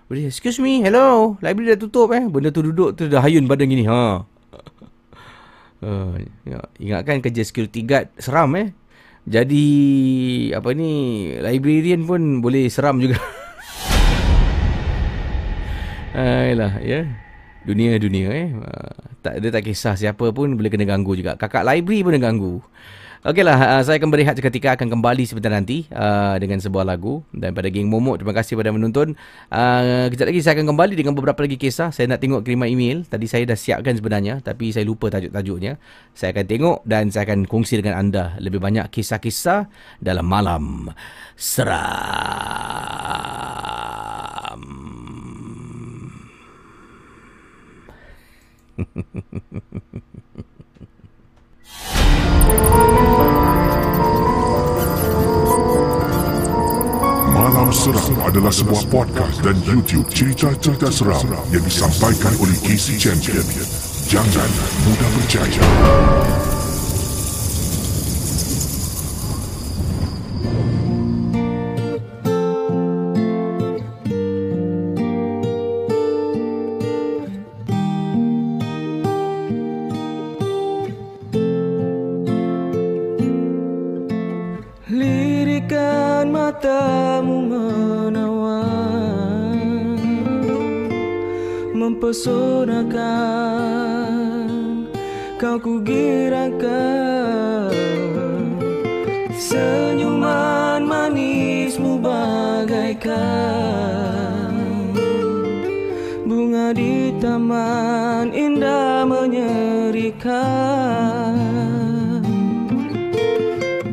Boleh, 0.09 0.25
excuse 0.25 0.57
me, 0.57 0.81
hello, 0.81 1.37
library 1.45 1.77
dah 1.77 1.85
tutup 1.85 2.17
eh. 2.17 2.25
Benda 2.25 2.49
tu 2.49 2.65
duduk 2.65 2.97
tu 2.97 3.13
dah 3.13 3.21
hayun 3.21 3.45
badan 3.45 3.69
gini. 3.69 3.85
Ha. 3.85 4.25
Uh, 5.85 6.17
ingatkan 6.81 7.21
kerja 7.21 7.45
security 7.45 7.85
guard 7.85 8.09
seram 8.17 8.57
eh. 8.57 8.73
Jadi 9.29 9.69
apa 10.57 10.73
ni 10.73 11.29
librarian 11.45 12.09
pun 12.09 12.41
boleh 12.41 12.73
seram 12.73 13.05
juga. 13.05 13.21
Ayolah, 16.17 16.81
ya. 16.81 17.05
Dunia-dunia 17.69 18.33
eh. 18.33 18.49
Uh, 18.57 19.13
tak 19.21 19.45
dia 19.45 19.53
tak 19.53 19.69
kisah 19.69 19.93
siapa 19.93 20.33
pun 20.33 20.57
boleh 20.57 20.73
kena 20.73 20.89
ganggu 20.89 21.21
juga. 21.21 21.37
Kakak 21.37 21.69
library 21.69 22.01
pun 22.01 22.17
kena 22.17 22.33
ganggu. 22.33 22.65
Okeylah, 23.29 23.61
uh, 23.61 23.85
saya 23.85 24.01
akan 24.01 24.09
berehat 24.09 24.41
seketika 24.41 24.73
akan 24.73 24.89
kembali 24.89 25.29
sebentar 25.29 25.53
nanti 25.53 25.85
uh, 25.93 26.41
dengan 26.41 26.65
sebuah 26.65 26.81
lagu 26.81 27.21
dan 27.29 27.53
pada 27.53 27.69
geng 27.69 27.85
Momok 27.85 28.25
terima 28.25 28.33
kasih 28.33 28.57
pada 28.57 28.73
menonton. 28.73 29.13
Uh, 29.53 30.09
kejap 30.09 30.33
lagi 30.33 30.41
saya 30.41 30.57
akan 30.57 30.73
kembali 30.73 30.97
dengan 30.97 31.13
beberapa 31.13 31.45
lagi 31.45 31.61
kisah. 31.61 31.93
Saya 31.93 32.09
nak 32.09 32.25
tengok 32.25 32.41
kiriman 32.41 32.73
email. 32.73 33.05
Tadi 33.05 33.29
saya 33.29 33.45
dah 33.45 33.53
siapkan 33.53 34.01
sebenarnya 34.01 34.41
tapi 34.41 34.73
saya 34.73 34.89
lupa 34.89 35.13
tajuk-tajuknya. 35.13 35.77
Saya 36.17 36.33
akan 36.33 36.47
tengok 36.49 36.89
dan 36.89 37.13
saya 37.13 37.29
akan 37.29 37.45
kongsi 37.45 37.85
dengan 37.85 38.01
anda 38.01 38.33
lebih 38.41 38.65
banyak 38.65 38.89
kisah-kisah 38.89 39.69
dalam 40.01 40.25
malam 40.25 40.89
seram. 41.37 41.77
Malam 57.39 57.71
Seram 57.71 58.17
adalah 58.25 58.53
sebuah 58.53 58.89
podcast 58.91 59.45
dan 59.45 59.57
YouTube 59.63 60.09
cerita-cerita 60.09 60.89
seram 60.89 61.21
yang 61.53 61.63
disampaikan 61.63 62.33
oleh 62.41 62.57
Casey 62.65 62.97
Champion. 62.97 63.45
Jangan 64.09 64.51
mudah 64.89 65.11
percaya. 65.21 66.58
Mempesonakan 92.09 93.05
Kau 95.37 95.61
ku 95.61 95.85
girakan 95.85 97.69
Senyuman 99.37 100.89
manismu 100.89 102.01
bagaikan. 102.01 103.13
Bunga 106.25 106.73
di 106.73 107.13
taman 107.21 108.33
indah 108.33 109.05
menyerikan. 109.05 110.33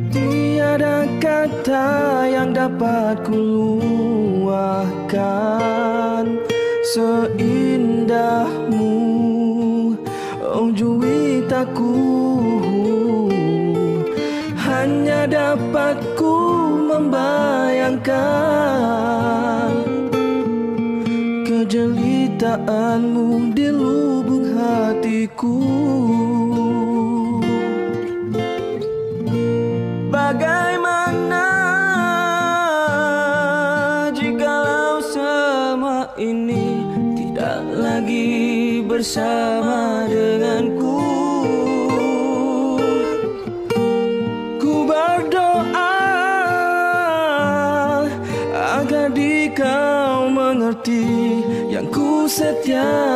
Tiada 0.08 1.04
kata 1.20 2.24
yang 2.32 2.56
dapat 2.56 3.20
ku 3.28 3.36
luahkan 3.36 4.96
Yeah. 52.76 53.15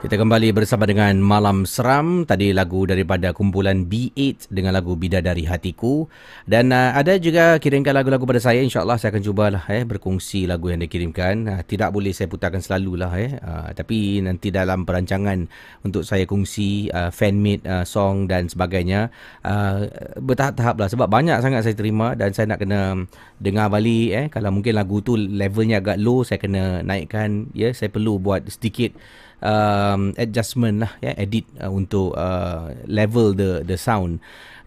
Kita 0.00 0.16
kembali 0.16 0.56
bersama 0.56 0.88
dengan 0.88 1.20
Malam 1.20 1.68
Seram. 1.68 2.24
Tadi 2.24 2.56
lagu 2.56 2.88
daripada 2.88 3.36
kumpulan 3.36 3.84
B8 3.84 4.48
dengan 4.48 4.72
lagu 4.72 4.96
Bidadari 4.96 5.44
Hatiku. 5.44 6.08
Dan 6.48 6.72
uh, 6.72 6.96
ada 6.96 7.20
juga 7.20 7.60
kirimkan 7.60 7.92
lagu-lagu 7.92 8.24
pada 8.24 8.40
saya. 8.40 8.64
InsyaAllah 8.64 8.96
saya 8.96 9.12
akan 9.12 9.20
cubalah 9.20 9.60
eh, 9.68 9.84
berkongsi 9.84 10.48
lagu 10.48 10.72
yang 10.72 10.80
dikirimkan. 10.80 11.44
Uh, 11.44 11.60
tidak 11.68 11.92
boleh 11.92 12.16
saya 12.16 12.32
putarkan 12.32 12.64
selalulah. 12.64 13.12
Eh. 13.20 13.36
Uh, 13.44 13.76
tapi 13.76 14.24
nanti 14.24 14.48
dalam 14.48 14.88
perancangan 14.88 15.44
untuk 15.84 16.08
saya 16.08 16.24
kongsi 16.24 16.88
uh, 16.96 17.12
fan-made 17.12 17.68
uh, 17.68 17.84
song 17.84 18.24
dan 18.24 18.48
sebagainya. 18.48 19.12
Uh, 19.44 19.84
bertahap-tahap 20.16 20.80
lah. 20.80 20.88
Sebab 20.88 21.12
banyak 21.12 21.44
sangat 21.44 21.68
saya 21.68 21.76
terima 21.76 22.16
dan 22.16 22.32
saya 22.32 22.48
nak 22.48 22.64
kena 22.64 23.04
dengar 23.36 23.68
balik. 23.68 24.08
Eh. 24.16 24.26
Kalau 24.32 24.48
mungkin 24.48 24.80
lagu 24.80 25.04
tu 25.04 25.20
levelnya 25.20 25.84
agak 25.84 26.00
low, 26.00 26.24
saya 26.24 26.40
kena 26.40 26.80
naikkan. 26.80 27.52
Ya, 27.52 27.76
Saya 27.76 27.92
perlu 27.92 28.16
buat 28.16 28.48
sedikit 28.48 28.96
um, 29.44 30.12
adjustment 30.16 30.86
lah 30.86 30.92
ya 31.00 31.12
edit 31.16 31.44
uh, 31.60 31.70
untuk 31.72 32.16
uh, 32.16 32.70
level 32.86 33.34
the 33.34 33.64
the 33.66 33.76
sound. 33.76 34.20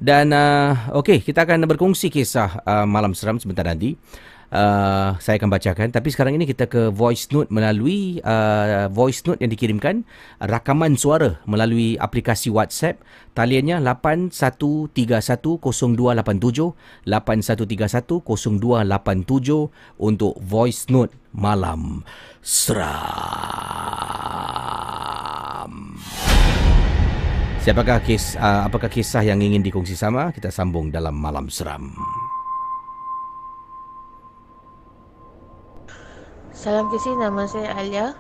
Dan 0.04 0.36
uh, 0.36 0.92
okey 1.00 1.24
kita 1.24 1.48
akan 1.48 1.64
berkongsi 1.70 2.12
kisah 2.12 2.60
uh, 2.66 2.86
malam 2.86 3.16
seram 3.16 3.40
sebentar 3.40 3.64
nanti. 3.64 3.96
Uh, 4.54 5.18
saya 5.18 5.42
akan 5.42 5.50
bacakan. 5.50 5.90
Tapi 5.90 6.14
sekarang 6.14 6.38
ini 6.38 6.46
kita 6.46 6.70
ke 6.70 6.94
voice 6.94 7.26
note 7.34 7.50
melalui 7.50 8.22
uh, 8.22 8.86
voice 8.94 9.26
note 9.26 9.42
yang 9.42 9.50
dikirimkan 9.50 10.06
rakaman 10.38 10.94
suara 10.94 11.42
melalui 11.50 11.98
aplikasi 11.98 12.54
WhatsApp. 12.54 13.02
Taliannya 13.34 13.82
81310287 13.82 14.94
81310287 17.10 19.74
untuk 19.98 20.38
voice 20.38 20.86
note 20.94 21.23
malam 21.34 22.06
seram. 22.40 22.94
Siapakah 27.64 28.04
kis, 28.04 28.36
uh, 28.36 28.68
apakah 28.68 28.92
kisah 28.92 29.24
yang 29.24 29.40
ingin 29.40 29.64
dikongsi 29.64 29.96
sama? 29.96 30.30
Kita 30.36 30.52
sambung 30.52 30.92
dalam 30.92 31.16
malam 31.16 31.48
seram. 31.50 31.96
Salam 36.52 36.88
kasih 36.92 37.18
nama 37.20 37.44
saya 37.50 37.76
Alia. 37.76 38.16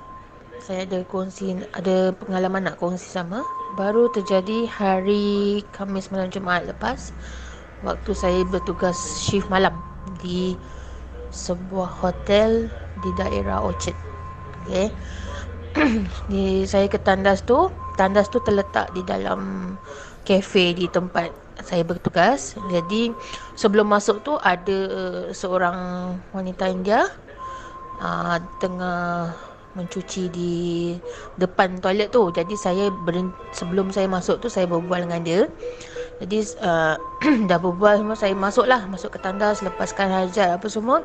Saya 0.64 0.88
ada 0.88 1.03
kongsi 1.07 1.59
ada 1.76 2.16
pengalaman 2.16 2.72
nak 2.72 2.80
kongsi 2.80 3.07
sama. 3.07 3.43
Baru 3.76 4.07
terjadi 4.16 4.64
hari 4.68 5.59
Khamis 5.76 6.07
malam 6.07 6.32
Jumaat 6.32 6.64
lepas 6.64 7.11
waktu 7.84 8.11
saya 8.16 8.47
bertugas 8.47 8.95
shift 9.20 9.51
malam 9.51 9.76
di 10.24 10.55
sebuah 11.36 11.89
hotel 11.99 12.72
di 13.04 13.12
daerah 13.20 13.60
Orchard. 13.60 13.95
Okey. 14.64 14.88
di 16.32 16.64
saya 16.70 16.88
ke 16.88 17.01
tandas 17.01 17.43
tu, 17.43 17.68
tandas 17.99 18.30
tu 18.30 18.39
terletak 18.39 18.93
di 18.95 19.01
dalam 19.04 19.74
kafe 20.24 20.72
di 20.72 20.88
tempat 20.88 21.30
saya 21.62 21.84
bertugas. 21.86 22.58
Jadi 22.72 23.14
sebelum 23.54 23.91
masuk 23.91 24.24
tu 24.26 24.34
ada 24.41 24.80
seorang 25.36 25.78
wanita 26.34 26.66
India 26.72 27.06
uh, 28.01 28.38
tengah 28.58 29.34
mencuci 29.74 30.30
di 30.30 30.54
depan 31.38 31.82
toilet 31.82 32.14
tu. 32.14 32.30
Jadi 32.30 32.54
saya 32.54 32.89
sebelum 33.54 33.89
saya 33.89 34.06
masuk 34.10 34.41
tu 34.41 34.47
saya 34.49 34.70
berbual 34.70 35.06
dengan 35.10 35.22
dia. 35.26 35.41
Jadi 36.24 36.39
uh, 36.63 36.95
dah 37.51 37.59
berbual 37.59 37.99
semua 37.99 38.15
saya 38.15 38.32
masuklah 38.32 38.88
masuk 38.88 39.11
ke 39.11 39.19
tandas 39.19 39.59
lepaskan 39.59 40.07
hajat 40.07 40.55
apa 40.55 40.67
semua. 40.71 41.03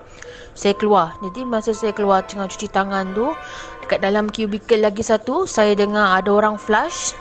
Saya 0.55 0.79
keluar. 0.79 1.19
Jadi 1.27 1.43
masa 1.43 1.75
saya 1.75 1.91
keluar 1.91 2.23
tengah 2.23 2.47
cuci 2.47 2.71
tangan 2.71 3.11
tu 3.19 3.35
dekat 3.83 3.99
dalam 3.99 4.31
cubicle 4.31 4.79
lagi 4.79 5.03
satu 5.03 5.43
saya 5.43 5.75
dengar 5.75 6.23
ada 6.23 6.31
orang 6.31 6.55
flush 6.55 7.19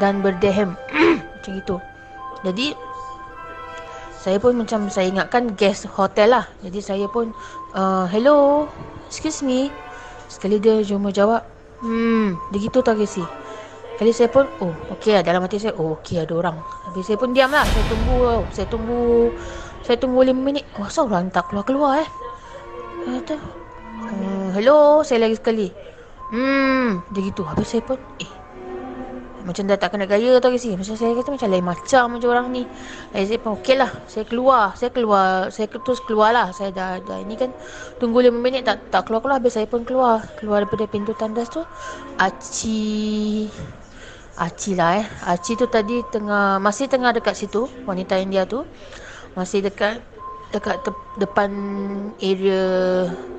dan 0.00 0.24
berdehem 0.24 0.72
macam 1.36 1.52
itu. 1.60 1.76
Jadi 2.40 2.72
saya 4.24 4.40
pun 4.40 4.56
macam 4.56 4.88
saya 4.88 5.12
ingatkan 5.12 5.52
guest 5.60 5.84
hotel 5.84 6.32
lah. 6.32 6.48
Jadi 6.64 6.80
saya 6.80 7.04
pun 7.12 7.36
uh, 7.76 8.08
hello, 8.08 8.64
excuse 9.12 9.44
me. 9.44 9.68
Sekali 10.32 10.56
dia 10.56 10.80
cuma 10.88 11.12
jawab, 11.12 11.44
hmm, 11.84 12.32
dia 12.48 12.58
gitu 12.64 12.80
tak 12.80 12.96
kesi. 12.96 13.43
Kali 13.94 14.10
saya 14.10 14.26
pun, 14.26 14.50
oh, 14.58 14.74
okey 14.98 15.14
lah. 15.14 15.22
Dalam 15.22 15.46
hati 15.46 15.62
saya, 15.62 15.74
oh, 15.78 15.94
okey 16.02 16.18
ada 16.18 16.34
orang. 16.34 16.58
Habis 16.90 17.06
saya 17.06 17.18
pun 17.18 17.30
diam 17.30 17.50
lah. 17.54 17.62
Saya 17.62 17.84
tunggu, 17.86 18.16
saya 18.50 18.66
tunggu, 18.66 19.00
saya 19.86 19.96
tunggu 20.02 20.20
5 20.26 20.34
minit. 20.34 20.64
Oh, 20.74 20.86
asal 20.86 21.06
orang 21.06 21.30
tak 21.30 21.46
keluar-keluar 21.46 22.02
eh. 22.02 22.08
Kata, 23.04 23.38
hmm, 23.38 24.58
hello, 24.58 25.06
saya 25.06 25.22
lagi 25.22 25.38
sekali. 25.38 25.70
Hmm, 26.34 27.06
dia 27.14 27.22
gitu. 27.22 27.46
Habis 27.46 27.70
saya 27.70 27.86
pun, 27.86 28.02
eh, 28.18 28.32
macam 29.44 29.68
dah 29.68 29.76
tak 29.76 29.92
kena 29.92 30.08
gaya 30.08 30.40
tau 30.40 30.56
kasi 30.56 30.72
Macam 30.72 30.96
saya 30.96 31.12
kata 31.12 31.28
macam 31.36 31.48
lain 31.52 31.64
macam 31.68 32.04
macam 32.16 32.28
orang 32.32 32.46
ni 32.48 32.64
Jadi 33.12 33.24
saya 33.28 33.38
pun 33.44 33.50
okey 33.60 33.76
lah 33.76 33.92
Saya 34.08 34.24
keluar 34.24 34.72
Saya 34.72 34.88
keluar 34.88 35.52
Saya 35.52 35.66
terus 35.68 36.00
keluar 36.00 36.32
lah 36.32 36.48
Saya 36.56 36.72
dah, 36.72 36.96
dah 37.04 37.20
ini 37.20 37.36
kan 37.36 37.52
Tunggu 38.00 38.24
5 38.24 38.32
minit 38.40 38.64
tak 38.64 38.88
tak 38.88 39.04
keluar-keluar 39.04 39.44
Habis 39.44 39.60
saya 39.60 39.68
pun 39.68 39.84
keluar 39.84 40.24
Keluar 40.40 40.64
daripada 40.64 40.88
pintu 40.88 41.12
tandas 41.12 41.52
tu 41.52 41.60
Aci 42.16 43.44
Aci 44.34 44.74
lah 44.74 44.98
eh. 44.98 45.06
Aci 45.30 45.54
tu 45.54 45.70
tadi 45.70 46.02
tengah 46.10 46.58
Masih 46.58 46.90
tengah 46.90 47.14
dekat 47.14 47.38
situ 47.38 47.70
Wanita 47.86 48.18
India 48.18 48.42
tu. 48.42 48.66
Masih 49.38 49.62
dekat 49.62 50.02
Dekat 50.50 50.82
te- 50.82 51.06
depan 51.22 51.50
area 52.18 52.62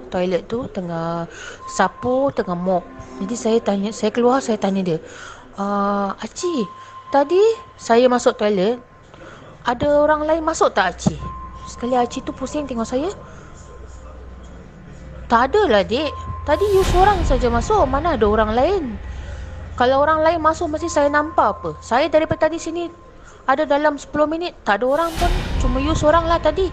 toilet 0.08 0.48
tu 0.48 0.72
Tengah 0.72 1.28
sapu 1.68 2.32
Tengah 2.32 2.56
mop. 2.56 2.88
Jadi 3.20 3.36
saya 3.36 3.58
tanya 3.60 3.92
Saya 3.92 4.12
keluar 4.16 4.40
Saya 4.40 4.56
tanya 4.56 4.84
dia 4.88 4.98
uh, 5.60 6.16
Aci 6.24 6.64
Tadi 7.12 7.44
saya 7.76 8.08
masuk 8.08 8.40
toilet 8.40 8.80
Ada 9.68 10.00
orang 10.00 10.24
lain 10.24 10.44
masuk 10.48 10.72
tak 10.72 10.96
Aci? 10.96 11.16
Sekali 11.68 12.00
Aci 12.00 12.24
tu 12.24 12.32
pusing 12.32 12.64
tengok 12.64 12.88
saya. 12.88 13.12
Tak 15.28 15.52
ada 15.52 15.62
lah 15.68 15.84
dek 15.84 16.12
Tadi 16.48 16.66
you 16.72 16.88
seorang 16.88 17.20
saja 17.28 17.52
masuk 17.52 17.84
Mana 17.84 18.16
ada 18.16 18.24
orang 18.30 18.56
lain 18.56 18.84
Kalau 19.76 20.08
orang 20.08 20.24
lain 20.24 20.40
masuk 20.40 20.72
Mesti 20.72 20.88
saya 20.88 21.12
nampak 21.12 21.60
apa. 21.60 21.70
Saya 21.84 22.08
daripada 22.08 22.48
tadi 22.48 22.58
sini 22.60 22.88
Ada 23.46 23.68
dalam 23.68 24.00
10 24.00 24.12
minit 24.32 24.56
Tak 24.64 24.82
ada 24.82 24.86
orang 24.88 25.12
pun. 25.20 25.32
Cuma 25.60 25.78
you 25.84 25.92
seorang 25.92 26.26
lah 26.26 26.40
tadi. 26.40 26.72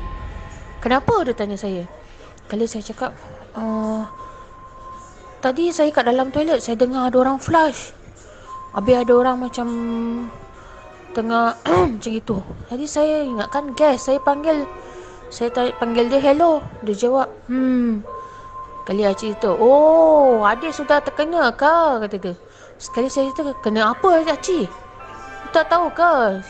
Kenapa 0.78 1.26
dia 1.26 1.34
tanya 1.34 1.58
saya? 1.58 1.86
Kali 2.46 2.66
saya 2.66 2.82
cakap 2.86 3.10
uh, 3.58 4.06
Tadi 5.42 5.74
saya 5.74 5.90
kat 5.90 6.06
dalam 6.06 6.30
toilet 6.30 6.62
Saya 6.62 6.78
dengar 6.78 7.10
ada 7.10 7.18
orang 7.18 7.38
flush. 7.42 7.90
Habis 8.72 8.96
ada 9.02 9.12
orang 9.18 9.36
macam 9.42 9.68
Tengah 11.12 11.58
macam 11.92 12.12
itu. 12.14 12.38
Jadi 12.70 12.86
saya 12.86 13.26
ingatkan 13.26 13.74
gas 13.74 14.06
Saya 14.06 14.22
panggil. 14.22 14.64
Saya 15.28 15.50
tanya, 15.50 15.74
panggil 15.76 16.06
dia 16.06 16.22
hello. 16.22 16.62
Dia 16.86 16.94
jawab 16.94 17.28
Hmm. 17.50 18.06
Kali 18.82 19.06
Acik 19.06 19.38
cerita 19.38 19.54
Oh 19.54 20.42
adik 20.42 20.74
sudah 20.74 20.98
terkena 20.98 21.54
ke 21.54 22.02
Kata 22.02 22.16
dia 22.18 22.34
Sekali 22.82 23.06
saya 23.06 23.30
kata 23.30 23.54
Kena 23.62 23.94
apa 23.94 24.26
Acik 24.26 24.66
Tak 25.54 25.70
tahu 25.70 25.86
ke? 25.94 26.42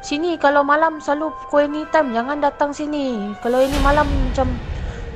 Sini 0.00 0.40
kalau 0.40 0.64
malam 0.64 0.96
selalu 0.96 1.28
pukul 1.44 1.68
any 1.68 1.84
time 1.92 2.16
Jangan 2.16 2.40
datang 2.40 2.72
sini. 2.72 3.36
Kalau 3.44 3.60
ini 3.60 3.76
malam 3.84 4.08
macam 4.08 4.48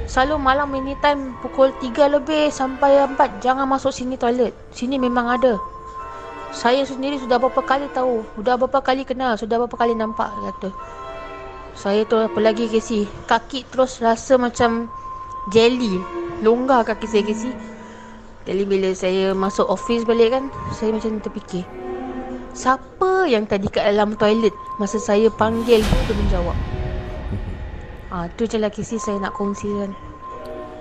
Selalu 0.05 0.37
malam 0.37 0.69
any 0.77 0.93
time 1.01 1.33
Pukul 1.41 1.73
3 1.81 2.21
lebih 2.21 2.53
Sampai 2.53 3.01
4 3.01 3.41
Jangan 3.41 3.65
masuk 3.65 3.97
sini 3.97 4.21
toilet. 4.21 4.53
Sini 4.77 5.01
memang 5.01 5.33
ada. 5.33 5.57
Saya 6.53 6.85
sendiri 6.85 7.17
sudah 7.17 7.41
berapa 7.41 7.65
kali 7.65 7.89
tahu. 7.97 8.21
Sudah 8.37 8.61
berapa 8.61 8.85
kali 8.85 9.09
kenal 9.09 9.41
Sudah 9.41 9.57
berapa 9.57 9.73
kali 9.73 9.97
nampak 9.97 10.29
Kata. 10.29 10.69
Saya 11.73 12.05
tu 12.05 12.21
apa 12.21 12.37
lagi 12.37 12.69
Casey? 12.69 13.09
Kaki 13.25 13.65
terus 13.73 14.05
rasa 14.05 14.37
macam 14.37 14.93
Jelly. 15.49 15.97
Longgar 16.45 16.85
kaki 16.85 17.09
saya 17.09 17.25
Casey 17.25 17.73
Jadi 18.43 18.63
bila 18.67 18.91
saya 18.93 19.31
masuk 19.33 19.71
office 19.71 20.03
balik 20.03 20.35
kan 20.35 20.45
Saya 20.75 20.91
macam 20.95 21.23
terfikir 21.23 21.63
Siapa 22.53 23.31
yang 23.31 23.47
tadi 23.47 23.71
kat 23.71 23.87
dalam 23.95 24.19
toilet 24.19 24.53
Masa 24.83 24.99
saya 24.99 25.31
panggil 25.31 25.81
Dia 25.83 26.15
menjawab 26.15 26.57
Ah, 28.13 28.29
tu 28.37 28.45
je 28.45 28.61
lah 28.61 28.69
Casey 28.69 29.01
saya 29.01 29.17
nak 29.23 29.33
kongsikan 29.39 29.95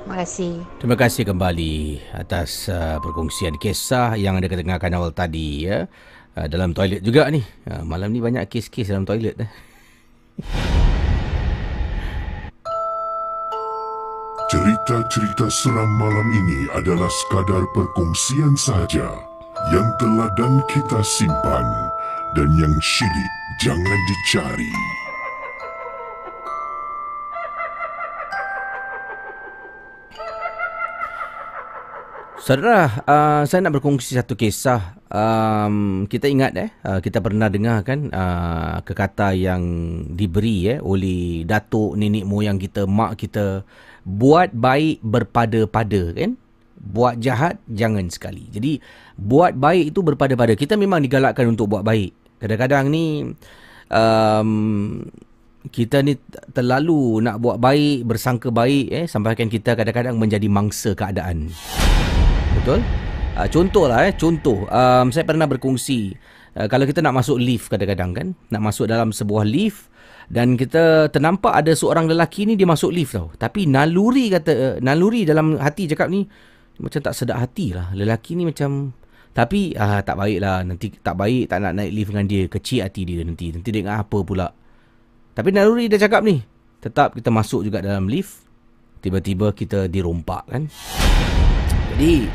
Terima 0.02 0.18
kasih. 0.26 0.54
Terima 0.82 0.98
kasih 0.98 1.24
kembali 1.30 1.76
atas 2.18 2.66
uh, 2.74 2.98
perkongsian 3.06 3.54
kisah 3.62 4.18
yang 4.18 4.34
anda 4.34 4.50
kedengarkan 4.50 4.98
awal 4.98 5.14
tadi 5.14 5.70
ya. 5.70 5.86
Uh, 6.34 6.50
dalam 6.50 6.74
toilet 6.74 7.06
juga 7.06 7.30
ni. 7.30 7.46
Uh, 7.70 7.86
malam 7.86 8.10
ni 8.10 8.18
banyak 8.18 8.50
kes-kes 8.50 8.90
dalam 8.90 9.06
toilet 9.06 9.38
eh. 9.38 9.52
Cerita-cerita 14.52 15.48
seram 15.48 15.88
malam 15.96 16.28
ini 16.28 16.68
adalah 16.76 17.08
sekadar 17.08 17.64
perkongsian 17.72 18.52
sahaja 18.60 19.08
yang 19.72 19.88
telah 19.96 20.28
dan 20.36 20.60
kita 20.68 21.00
simpan 21.08 21.64
dan 22.36 22.52
yang 22.60 22.76
syilid 22.84 23.32
jangan 23.64 24.00
dicari. 24.12 24.76
Saudara, 32.44 32.92
uh, 33.08 33.48
saya 33.48 33.64
nak 33.64 33.80
berkongsi 33.80 34.20
satu 34.20 34.36
kisah. 34.36 35.00
Um, 35.08 36.10
kita 36.12 36.28
ingat 36.28 36.52
eh, 36.60 36.76
uh, 36.84 37.00
kita 37.00 37.24
pernah 37.24 37.48
dengar 37.48 37.88
kan 37.88 38.12
uh, 38.12 38.84
kekata 38.84 39.32
yang 39.32 39.64
diberi 40.12 40.76
eh 40.76 40.80
oleh 40.84 41.48
datuk 41.48 41.96
nenek 41.96 42.28
moyang 42.28 42.60
kita, 42.60 42.84
mak 42.84 43.16
kita, 43.16 43.64
buat 44.06 44.54
baik 44.54 45.04
berpada-pada 45.06 46.02
kan? 46.18 46.38
Buat 46.82 47.22
jahat 47.22 47.62
jangan 47.70 48.10
sekali. 48.10 48.50
Jadi 48.50 48.82
buat 49.14 49.54
baik 49.54 49.94
itu 49.94 50.02
berpada-pada. 50.02 50.58
Kita 50.58 50.74
memang 50.74 51.06
digalakkan 51.06 51.54
untuk 51.54 51.70
buat 51.70 51.86
baik. 51.86 52.42
Kadang-kadang 52.42 52.90
ni 52.90 53.38
um, 53.94 54.50
kita 55.70 56.02
ni 56.02 56.18
terlalu 56.58 57.22
nak 57.22 57.38
buat 57.38 57.62
baik, 57.62 58.10
bersangka 58.10 58.50
baik 58.50 58.90
eh 58.90 59.06
sampaikan 59.06 59.46
kita 59.46 59.78
kadang-kadang 59.78 60.18
menjadi 60.18 60.50
mangsa 60.50 60.98
keadaan. 60.98 61.54
Betul? 62.58 62.82
Uh, 63.38 63.46
contohlah 63.46 64.10
eh, 64.10 64.14
contoh. 64.18 64.66
Um, 64.66 65.14
saya 65.14 65.22
pernah 65.22 65.46
berkongsi 65.46 66.18
uh, 66.58 66.66
kalau 66.66 66.90
kita 66.90 67.06
nak 67.06 67.22
masuk 67.22 67.38
lift 67.38 67.70
kadang-kadang 67.70 68.12
kan, 68.18 68.28
nak 68.50 68.62
masuk 68.74 68.90
dalam 68.90 69.14
sebuah 69.14 69.46
lift 69.46 69.91
dan 70.32 70.56
kita 70.56 71.12
ternampak 71.12 71.52
ada 71.52 71.76
seorang 71.76 72.08
lelaki 72.08 72.48
ni 72.48 72.56
dia 72.56 72.64
masuk 72.64 72.96
lift 72.96 73.20
tau. 73.20 73.36
Tapi 73.36 73.68
naluri 73.68 74.32
kata 74.32 74.52
uh, 74.56 74.76
naluri 74.80 75.28
dalam 75.28 75.60
hati 75.60 75.92
cakap 75.92 76.08
ni 76.08 76.24
macam 76.80 77.04
tak 77.04 77.12
sedap 77.12 77.36
hati 77.44 77.76
lah. 77.76 77.92
Lelaki 77.92 78.40
ni 78.40 78.48
macam 78.48 78.96
tapi 79.36 79.76
uh, 79.76 80.00
tak 80.00 80.16
baik 80.16 80.40
lah. 80.40 80.64
Nanti 80.64 80.88
tak 81.04 81.20
baik 81.20 81.52
tak 81.52 81.60
nak 81.60 81.76
naik 81.76 81.92
lift 81.92 82.10
dengan 82.16 82.26
dia. 82.32 82.48
Kecil 82.48 82.80
hati 82.80 83.04
dia 83.04 83.28
nanti. 83.28 83.52
Nanti 83.52 83.70
dia 83.76 83.84
apa 83.92 84.18
pula. 84.24 84.48
Tapi 85.36 85.52
naluri 85.52 85.92
dia 85.92 86.00
cakap 86.00 86.24
ni. 86.24 86.40
Tetap 86.80 87.12
kita 87.20 87.28
masuk 87.28 87.68
juga 87.68 87.84
dalam 87.84 88.08
lift. 88.08 88.48
Tiba-tiba 89.04 89.52
kita 89.52 89.92
dirompak 89.92 90.48
kan. 90.48 90.72
Jadi 91.92 92.32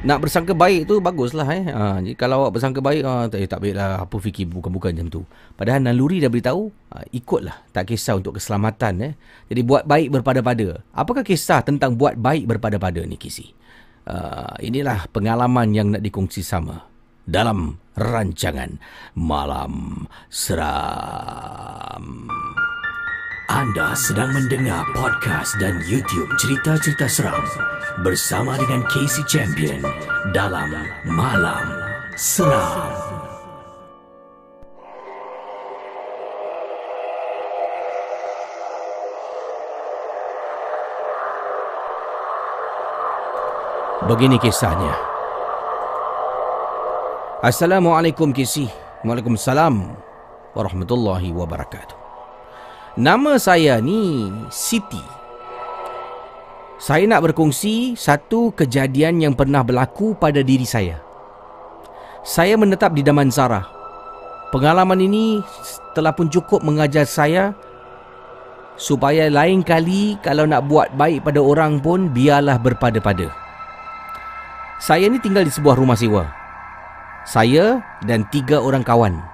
nak 0.00 0.24
bersangka 0.24 0.56
baik 0.56 0.88
tu 0.88 0.96
baguslah 1.00 1.44
eh. 1.52 1.68
Ha, 1.68 2.00
kalau 2.16 2.44
awak 2.44 2.56
bersangka 2.56 2.80
baik 2.80 3.04
ha, 3.04 3.28
tak, 3.28 3.38
eh, 3.44 3.48
tak 3.48 3.60
baiklah 3.60 4.08
apa 4.08 4.16
fikir 4.16 4.48
bukan-bukan 4.48 4.96
macam 4.96 5.08
tu. 5.12 5.20
Padahal 5.56 5.84
naluri 5.84 6.24
dah 6.24 6.32
beritahu 6.32 6.72
ha, 6.88 7.04
ikutlah 7.12 7.68
tak 7.68 7.92
kisah 7.92 8.16
untuk 8.16 8.40
keselamatan 8.40 9.12
eh. 9.12 9.12
Jadi 9.52 9.60
buat 9.60 9.84
baik 9.84 10.08
berpada-pada. 10.20 10.80
Apakah 10.96 11.20
kisah 11.20 11.60
tentang 11.60 12.00
buat 12.00 12.16
baik 12.16 12.48
berpada-pada 12.48 13.04
ni 13.04 13.20
Kisi? 13.20 13.52
Uh, 14.08 14.56
inilah 14.64 15.04
pengalaman 15.12 15.76
yang 15.76 15.92
nak 15.92 16.00
dikongsi 16.00 16.40
sama 16.40 16.88
dalam 17.28 17.76
rancangan 17.94 18.80
Malam 19.12 20.08
Seram. 20.32 22.06
Anda 23.50 23.98
sedang 23.98 24.30
mendengar 24.30 24.86
podcast 24.94 25.58
dan 25.58 25.82
YouTube 25.82 26.30
cerita-cerita 26.38 27.10
seram 27.10 27.42
bersama 28.06 28.54
dengan 28.54 28.86
Casey 28.86 29.26
Champion 29.26 29.82
dalam 30.30 30.70
Malam 31.02 31.66
Seram. 32.14 32.94
Begini 44.06 44.38
kisahnya. 44.38 44.94
Assalamualaikum 47.42 48.30
Kisi. 48.30 48.70
Waalaikumsalam 49.02 49.74
warahmatullahi 50.54 51.34
wabarakatuh. 51.34 51.99
Nama 52.98 53.38
saya 53.38 53.78
ni 53.78 54.34
Siti. 54.50 54.98
Saya 56.82 57.06
nak 57.06 57.22
berkongsi 57.30 57.94
satu 57.94 58.50
kejadian 58.50 59.22
yang 59.22 59.34
pernah 59.38 59.62
berlaku 59.62 60.18
pada 60.18 60.42
diri 60.42 60.66
saya. 60.66 60.98
Saya 62.26 62.58
menetap 62.58 62.90
di 62.90 63.06
Damansara. 63.06 63.62
Pengalaman 64.50 64.98
ini 64.98 65.38
telah 65.94 66.10
pun 66.10 66.26
cukup 66.26 66.66
mengajar 66.66 67.06
saya 67.06 67.54
supaya 68.74 69.30
lain 69.30 69.62
kali 69.62 70.18
kalau 70.18 70.42
nak 70.42 70.66
buat 70.66 70.90
baik 70.98 71.22
pada 71.22 71.38
orang 71.38 71.78
pun 71.78 72.10
biarlah 72.10 72.58
berpada-pada. 72.58 73.30
Saya 74.82 75.06
ni 75.06 75.22
tinggal 75.22 75.46
di 75.46 75.54
sebuah 75.54 75.78
rumah 75.78 75.94
sewa. 75.94 76.26
Saya 77.22 77.86
dan 78.02 78.26
tiga 78.34 78.58
orang 78.58 78.82
kawan. 78.82 79.29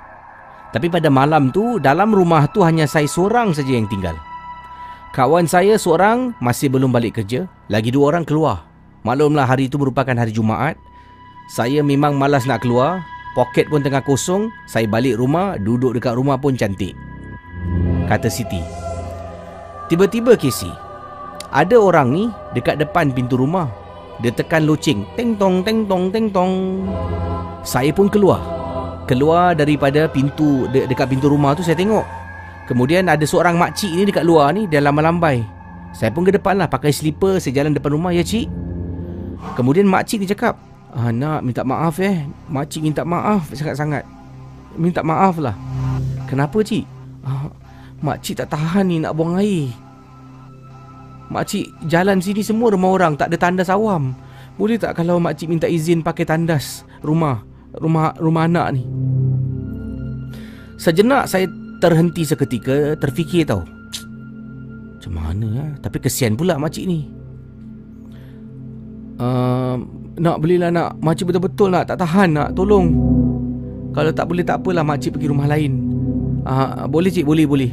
Tapi 0.76 0.92
pada 0.92 1.08
malam 1.08 1.48
tu, 1.48 1.80
dalam 1.80 2.12
rumah 2.12 2.44
tu 2.52 2.60
hanya 2.60 2.84
saya 2.84 3.08
seorang 3.08 3.56
saja 3.56 3.72
yang 3.72 3.88
tinggal. 3.88 4.12
Kawan 5.16 5.48
saya 5.48 5.80
seorang 5.80 6.36
masih 6.36 6.68
belum 6.68 6.92
balik 6.92 7.16
kerja. 7.16 7.48
Lagi 7.72 7.88
dua 7.88 8.12
orang 8.12 8.28
keluar. 8.28 8.68
Maklumlah 9.00 9.48
hari 9.48 9.72
itu 9.72 9.80
merupakan 9.80 10.12
hari 10.12 10.36
Jumaat. 10.36 10.76
Saya 11.48 11.80
memang 11.80 12.20
malas 12.20 12.44
nak 12.44 12.60
keluar. 12.60 13.00
Poket 13.32 13.72
pun 13.72 13.80
tengah 13.80 14.04
kosong. 14.04 14.52
Saya 14.68 14.84
balik 14.84 15.16
rumah, 15.16 15.56
duduk 15.56 15.96
dekat 15.96 16.12
rumah 16.12 16.36
pun 16.36 16.52
cantik. 16.60 16.92
Kata 18.04 18.28
Siti. 18.28 18.60
Tiba-tiba 19.88 20.36
Casey, 20.36 20.68
ada 21.56 21.80
orang 21.80 22.12
ni 22.12 22.28
dekat 22.52 22.76
depan 22.76 23.16
pintu 23.16 23.40
rumah. 23.40 23.72
Dia 24.20 24.28
tekan 24.28 24.68
loceng. 24.68 25.08
Teng 25.16 25.40
tong, 25.40 25.64
teng 25.64 25.88
tong, 25.88 26.12
teng 26.12 26.28
tong. 26.28 26.84
Saya 27.64 27.96
pun 27.96 28.12
keluar. 28.12 28.65
Keluar 29.06 29.54
daripada 29.54 30.10
pintu 30.10 30.66
de- 30.74 30.90
dekat 30.90 31.06
pintu 31.06 31.30
rumah 31.30 31.54
tu 31.54 31.62
saya 31.62 31.78
tengok. 31.78 32.02
Kemudian 32.66 33.06
ada 33.06 33.22
seorang 33.22 33.54
makcik 33.54 33.94
ni 33.94 34.02
dekat 34.02 34.26
luar 34.26 34.50
ni 34.50 34.66
dia 34.66 34.82
lambai-lambai. 34.82 35.46
Saya 35.94 36.10
pun 36.10 36.26
ke 36.26 36.34
depan 36.34 36.58
lah 36.58 36.66
pakai 36.66 36.90
slipper 36.90 37.38
saya 37.38 37.62
jalan 37.62 37.70
depan 37.70 37.94
rumah 37.94 38.10
ya 38.10 38.26
cik. 38.26 38.50
Kemudian 39.54 39.86
makcik 39.86 40.18
ni 40.18 40.26
cakap, 40.26 40.58
ah, 40.90 41.14
nak 41.14 41.46
minta 41.46 41.62
maaf 41.62 42.02
eh. 42.02 42.26
Makcik 42.50 42.82
minta 42.82 43.06
maaf 43.06 43.46
sangat-sangat. 43.54 44.02
Minta 44.74 45.06
maaf 45.06 45.38
lah. 45.38 45.54
Kenapa 46.26 46.58
cik? 46.66 46.82
Ah, 47.22 47.46
makcik 48.02 48.42
tak 48.42 48.58
tahan 48.58 48.90
ni 48.90 48.98
nak 48.98 49.14
buang 49.14 49.38
air. 49.38 49.70
Makcik 51.30 51.70
jalan 51.86 52.18
sini 52.18 52.42
semua 52.42 52.74
rumah 52.74 52.90
orang 52.90 53.14
tak 53.14 53.30
ada 53.30 53.38
tandas 53.38 53.70
awam. 53.70 54.18
Boleh 54.58 54.82
tak 54.82 54.98
kalau 54.98 55.22
makcik 55.22 55.46
minta 55.46 55.70
izin 55.70 56.02
pakai 56.02 56.26
tandas 56.26 56.82
rumah 57.06 57.46
rumah 57.74 58.14
rumah 58.22 58.46
anak 58.46 58.78
ni? 58.78 58.82
Sejenak 60.76 61.26
saya 61.26 61.48
terhenti 61.82 62.22
seketika 62.22 62.94
terfikir 63.00 63.48
tau. 63.48 63.64
Macam 64.96 65.12
mana 65.12 65.46
ya? 65.50 65.66
Tapi 65.80 65.98
kesian 65.98 66.38
pula 66.38 66.60
makcik 66.60 66.84
ni. 66.86 67.08
Uh, 69.16 69.80
nak 70.16 70.40
belilah 70.40 70.72
nak 70.72 70.96
Makcik 71.00 71.28
betul-betul 71.28 71.72
nak 71.72 71.88
Tak 71.88 72.00
tahan 72.04 72.36
nak 72.36 72.48
Tolong 72.56 72.88
Kalau 73.92 74.12
tak 74.12 74.28
boleh 74.28 74.44
tak 74.44 74.60
apalah 74.60 74.84
Makcik 74.84 75.16
pergi 75.16 75.28
rumah 75.32 75.48
lain 75.48 75.72
uh, 76.44 76.84
Boleh 76.88 77.12
cik 77.12 77.24
boleh 77.24 77.44
boleh 77.48 77.70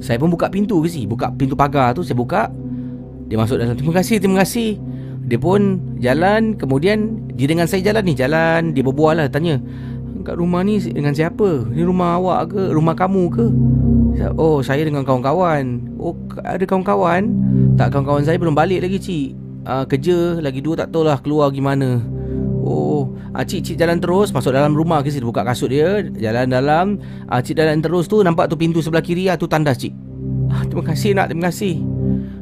Saya 0.00 0.20
pun 0.20 0.32
buka 0.32 0.48
pintu 0.52 0.80
ke 0.84 0.88
si 0.88 1.08
Buka 1.08 1.32
pintu 1.32 1.56
pagar 1.56 1.96
tu 1.96 2.04
Saya 2.04 2.16
buka 2.16 2.48
Dia 3.28 3.36
masuk 3.40 3.60
dalam 3.60 3.76
Terima 3.76 3.92
kasih 3.96 4.16
terima 4.20 4.40
kasih 4.44 4.76
Dia 5.26 5.38
pun 5.42 5.82
jalan 5.98 6.54
Kemudian 6.54 7.28
Dia 7.34 7.50
dengan 7.50 7.66
saya 7.66 7.82
jalan 7.82 8.06
ni 8.06 8.14
Jalan 8.14 8.72
Dia 8.72 8.82
berbual 8.86 9.18
lah 9.18 9.26
Tanya 9.26 9.58
Kat 10.22 10.38
rumah 10.38 10.62
ni 10.66 10.82
dengan 10.82 11.14
siapa? 11.14 11.66
Ni 11.70 11.86
rumah 11.86 12.18
awak 12.18 12.54
ke? 12.54 12.62
Rumah 12.74 12.94
kamu 12.98 13.24
ke? 13.30 13.46
Oh 14.34 14.58
saya 14.58 14.82
dengan 14.82 15.06
kawan-kawan 15.06 15.86
Oh 16.02 16.18
ada 16.42 16.62
kawan-kawan? 16.66 17.30
Tak 17.78 17.94
kawan-kawan 17.94 18.26
saya 18.26 18.34
belum 18.34 18.58
balik 18.58 18.82
lagi 18.82 18.98
cik 18.98 19.28
uh, 19.70 19.84
Kerja 19.86 20.42
lagi 20.42 20.58
dua 20.58 20.82
tak 20.82 20.90
tahulah 20.90 21.22
keluar 21.22 21.54
gimana 21.54 22.02
Oh 22.66 23.14
uh, 23.38 23.44
Cik 23.46 23.62
cik 23.62 23.76
jalan 23.78 24.02
terus 24.02 24.34
Masuk 24.34 24.50
dalam 24.50 24.74
rumah 24.74 24.98
ke 24.98 25.14
Dia 25.14 25.22
buka 25.22 25.46
kasut 25.46 25.70
dia 25.70 26.02
Jalan 26.02 26.50
dalam 26.50 26.98
uh, 27.30 27.38
Cik 27.38 27.54
jalan 27.54 27.78
terus 27.78 28.10
tu 28.10 28.18
Nampak 28.26 28.50
tu 28.50 28.58
pintu 28.58 28.82
sebelah 28.82 29.06
kiri 29.06 29.30
ah, 29.30 29.38
Tu 29.38 29.46
tandas 29.46 29.78
cik 29.78 29.94
ah, 30.50 30.66
Terima 30.66 30.82
kasih 30.82 31.14
nak 31.14 31.30
Terima 31.30 31.54
kasih 31.54 31.78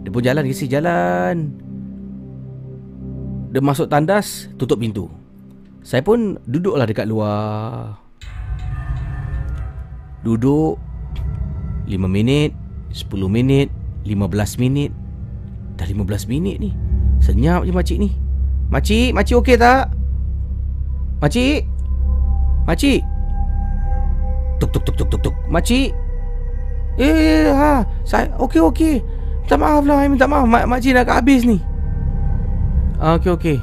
Dia 0.01 0.09
pun 0.09 0.25
jalan 0.25 0.43
ke 0.49 0.65
jalan 0.65 1.65
Dia 3.55 3.63
masuk 3.63 3.87
tandas 3.87 4.51
Tutup 4.59 4.83
pintu 4.83 5.07
saya 5.85 6.01
pun 6.01 6.41
duduklah 6.49 6.89
dekat 6.89 7.05
luar 7.05 7.95
Duduk 10.25 10.81
5 11.87 11.93
minit 12.09 12.57
10 12.89 13.05
minit 13.29 13.69
15 14.09 14.59
minit 14.59 14.91
Dah 15.77 15.85
15 15.85 16.25
minit 16.25 16.57
ni 16.57 16.73
Senyap 17.21 17.69
je 17.69 17.71
makcik 17.71 18.01
ni 18.01 18.17
Makcik, 18.73 19.13
makcik 19.13 19.37
okey 19.45 19.61
tak? 19.61 19.93
Makcik? 21.21 21.69
Makcik? 22.65 23.05
Tuk 24.57 24.73
tuk 24.73 24.83
tuk 24.89 24.97
tuk 24.97 25.09
tuk 25.13 25.21
tuk 25.31 25.37
Makcik? 25.53 25.93
Eh, 26.97 27.51
ha, 27.51 27.83
saya 28.07 28.31
okey 28.39 28.63
okey. 28.63 28.95
Minta 29.45 29.61
maaf 29.61 29.85
lah 29.85 30.09
minta 30.09 30.25
maaf 30.25 30.49
Mak, 30.49 30.65
makcik 30.65 30.97
nak 30.97 31.13
habis 31.13 31.45
ni 31.45 31.61
ah, 33.05 33.21
Okey 33.21 33.31
okey 33.37 33.57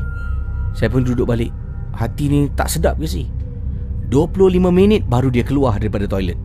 Saya 0.78 0.94
pun 0.94 1.02
duduk 1.02 1.26
balik 1.26 1.50
Hati 1.98 2.30
ni 2.30 2.48
tak 2.54 2.70
sedap 2.70 3.02
ke 3.02 3.10
si 3.10 3.26
25 4.14 4.60
minit 4.70 5.02
baru 5.08 5.32
dia 5.32 5.42
keluar 5.42 5.80
daripada 5.82 6.06
toilet 6.06 6.38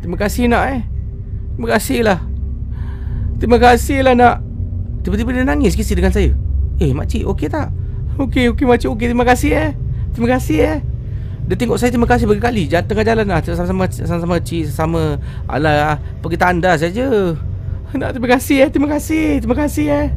Terima 0.00 0.16
kasih 0.16 0.48
nak 0.48 0.62
eh 0.70 0.80
Terima 1.56 1.68
kasih 1.76 1.98
lah 2.04 2.18
Terima 3.40 3.56
kasih 3.60 3.98
lah 4.04 4.14
nak 4.16 4.36
Tiba-tiba 5.00 5.32
dia 5.32 5.44
nangis 5.44 5.76
kisah 5.76 5.96
dengan 5.96 6.12
saya 6.12 6.32
Eh 6.80 6.92
makcik 6.92 7.24
okey 7.28 7.48
tak? 7.48 7.72
Okey 8.20 8.52
okey 8.52 8.64
makcik 8.68 8.88
okey 8.92 9.06
terima 9.12 9.24
kasih 9.24 9.50
eh 9.56 9.70
Terima 10.14 10.28
kasih 10.38 10.58
eh 10.62 10.78
dia 11.50 11.58
tengok 11.58 11.82
saya 11.82 11.90
terima 11.90 12.06
kasih 12.06 12.30
berkali 12.30 12.70
Jalan 12.70 12.86
tengah 12.86 13.02
jalan 13.02 13.26
lah 13.26 13.42
Sama-sama 13.42 13.90
Sama-sama 13.90 14.38
Sama 14.70 15.18
Alah 15.50 15.98
Pergi 16.22 16.38
tanda 16.38 16.78
saja 16.78 17.34
Nak 17.90 18.14
terima 18.14 18.28
kasih 18.30 18.56
eh. 18.66 18.68
Terima 18.70 18.88
kasih 18.88 19.24
Terima 19.42 19.56
kasih 19.58 19.86
eh. 19.90 20.08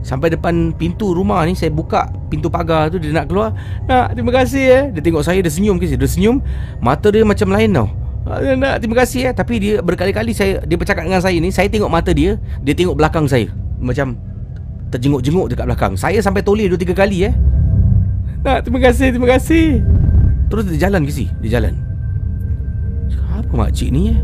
Sampai 0.00 0.32
depan 0.32 0.72
pintu 0.72 1.12
rumah 1.12 1.44
ni 1.44 1.52
Saya 1.52 1.68
buka 1.68 2.08
pintu 2.32 2.48
pagar 2.48 2.88
tu 2.88 2.96
Dia 2.96 3.12
nak 3.12 3.28
keluar. 3.28 3.52
Nak 3.84 4.16
terima 4.16 4.32
kasih 4.32 4.64
eh. 4.64 4.84
Dia 4.96 5.02
tengok 5.04 5.20
saya 5.20 5.44
Dia 5.44 5.52
senyum 5.52 5.76
kisah 5.76 6.00
Dia 6.00 6.08
senyum. 6.08 6.40
Mata 6.80 7.12
dia 7.12 7.20
macam 7.20 7.52
lain 7.52 7.70
tau. 7.76 7.88
Nak 8.24 8.74
terima 8.80 8.96
kasih 9.04 9.28
eh. 9.28 9.32
Tapi 9.36 9.54
dia 9.60 9.74
berkali-kali 9.84 10.32
saya 10.32 10.64
Dia 10.64 10.76
bercakap 10.80 11.04
dengan 11.04 11.20
saya 11.20 11.36
ni 11.36 11.52
Saya 11.52 11.68
tengok 11.68 11.92
mata 11.92 12.16
dia 12.16 12.40
Dia 12.64 12.72
tengok 12.72 12.96
belakang 12.96 13.28
saya. 13.28 13.52
Macam 13.76 14.16
Terjenguk-jenguk 14.90 15.54
dekat 15.54 15.70
belakang. 15.70 15.94
Saya 15.94 16.18
sampai 16.18 16.42
toleh 16.42 16.66
dua 16.66 16.74
tiga 16.74 16.90
kali 16.96 17.28
eh. 17.28 17.34
Nak 18.42 18.66
terima 18.66 18.80
kasih 18.88 19.14
Terima 19.14 19.28
kasih. 19.36 19.84
Terus 20.50 20.64
dia 20.66 20.88
jalan 20.88 21.06
ke 21.06 21.12
si? 21.12 21.30
Dia 21.44 21.60
jalan. 21.60 21.78
Apa 23.38 23.54
makcik 23.54 23.94
ni 23.94 24.16
eh? 24.16 24.18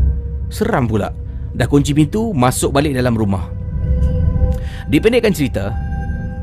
Seram 0.51 0.87
pula 0.87 1.26
Dah 1.55 1.67
kunci 1.69 1.95
pintu 1.95 2.35
Masuk 2.35 2.75
balik 2.75 2.95
dalam 2.95 3.15
rumah. 3.15 3.47
Dipendekkan 4.87 5.35
cerita 5.35 5.75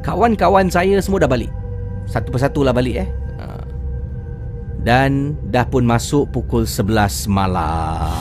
Kawan-kawan 0.04 0.68
saya 0.68 1.00
semua 1.00 1.24
dah 1.24 1.30
balik. 1.30 1.48
Satu 2.04 2.28
persatu 2.28 2.60
lah 2.60 2.76
balik 2.76 3.08
eh. 3.08 3.08
Ha. 3.40 3.64
Dan 4.84 5.40
Dah 5.48 5.64
pun 5.64 5.88
masuk 5.88 6.28
pukul 6.28 6.68
11 6.68 7.24
malam. 7.32 8.12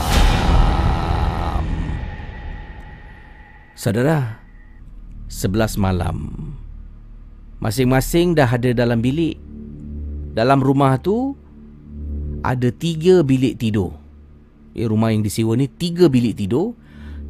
Saudara 3.76 4.40
11 5.28 5.76
malam. 5.76 6.32
Masing-masing 7.60 8.32
dah 8.32 8.48
ada 8.48 8.72
dalam 8.72 9.04
bilik. 9.04 9.36
Dalam 10.32 10.64
rumah 10.64 10.96
tu 11.04 11.36
ada 12.48 12.72
tiga 12.72 13.28
bilik 13.28 13.60
tidur. 13.60 13.92
Eh, 14.74 14.90
rumah 14.90 15.14
yang 15.14 15.22
disewa 15.22 15.54
ni 15.54 15.70
tiga 15.70 16.10
bilik 16.10 16.38
tidur. 16.38 16.74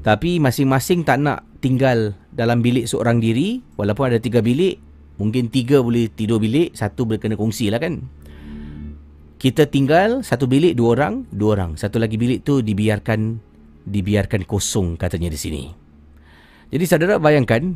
Tapi 0.04 0.39
masing-masing 0.39 1.08
tak 1.08 1.24
nak 1.24 1.48
tinggal 1.64 2.16
dalam 2.32 2.60
bilik 2.60 2.88
seorang 2.88 3.24
diri. 3.24 3.64
Walaupun 3.80 4.12
ada 4.12 4.20
tiga 4.20 4.44
bilik. 4.44 4.80
Mungkin 5.20 5.52
tiga 5.52 5.80
boleh 5.80 6.12
tidur 6.12 6.39
bilik. 6.39 6.76
Satu 6.76 7.08
boleh 7.08 7.20
kena 7.20 7.39
kongsi 7.39 7.72
lah 7.72 7.80
kan. 7.80 8.04
Kita 9.39 9.68
tinggal 9.68 10.24
satu 10.24 10.48
bilik 10.48 10.76
dua 10.76 11.00
orang. 11.00 11.28
Dua 11.32 11.60
orang. 11.60 11.76
Satu 11.76 12.00
lagi 12.00 12.16
bilik 12.16 12.48
tu 12.48 12.64
dibiarkan 12.64 13.39
dibiarkan 13.84 14.48
kosong 14.48 14.96
katanya 14.96 15.28
di 15.28 15.39
sini. 15.39 15.64
Jadi 16.72 16.86
saudara 16.88 17.20
bayangkan 17.20 17.76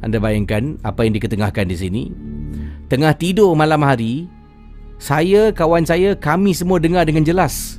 Anda 0.00 0.16
bayangkan 0.16 0.80
apa 0.80 1.04
yang 1.04 1.12
diketengahkan 1.16 1.68
di 1.68 1.76
sini. 1.76 2.02
Tengah 2.88 3.12
tidur 3.20 3.52
malam 3.52 3.84
hari, 3.84 4.26
saya, 4.96 5.52
kawan 5.52 5.84
saya, 5.84 6.16
kami 6.16 6.56
semua 6.56 6.80
dengar 6.80 7.04
dengan 7.04 7.24
jelas. 7.24 7.76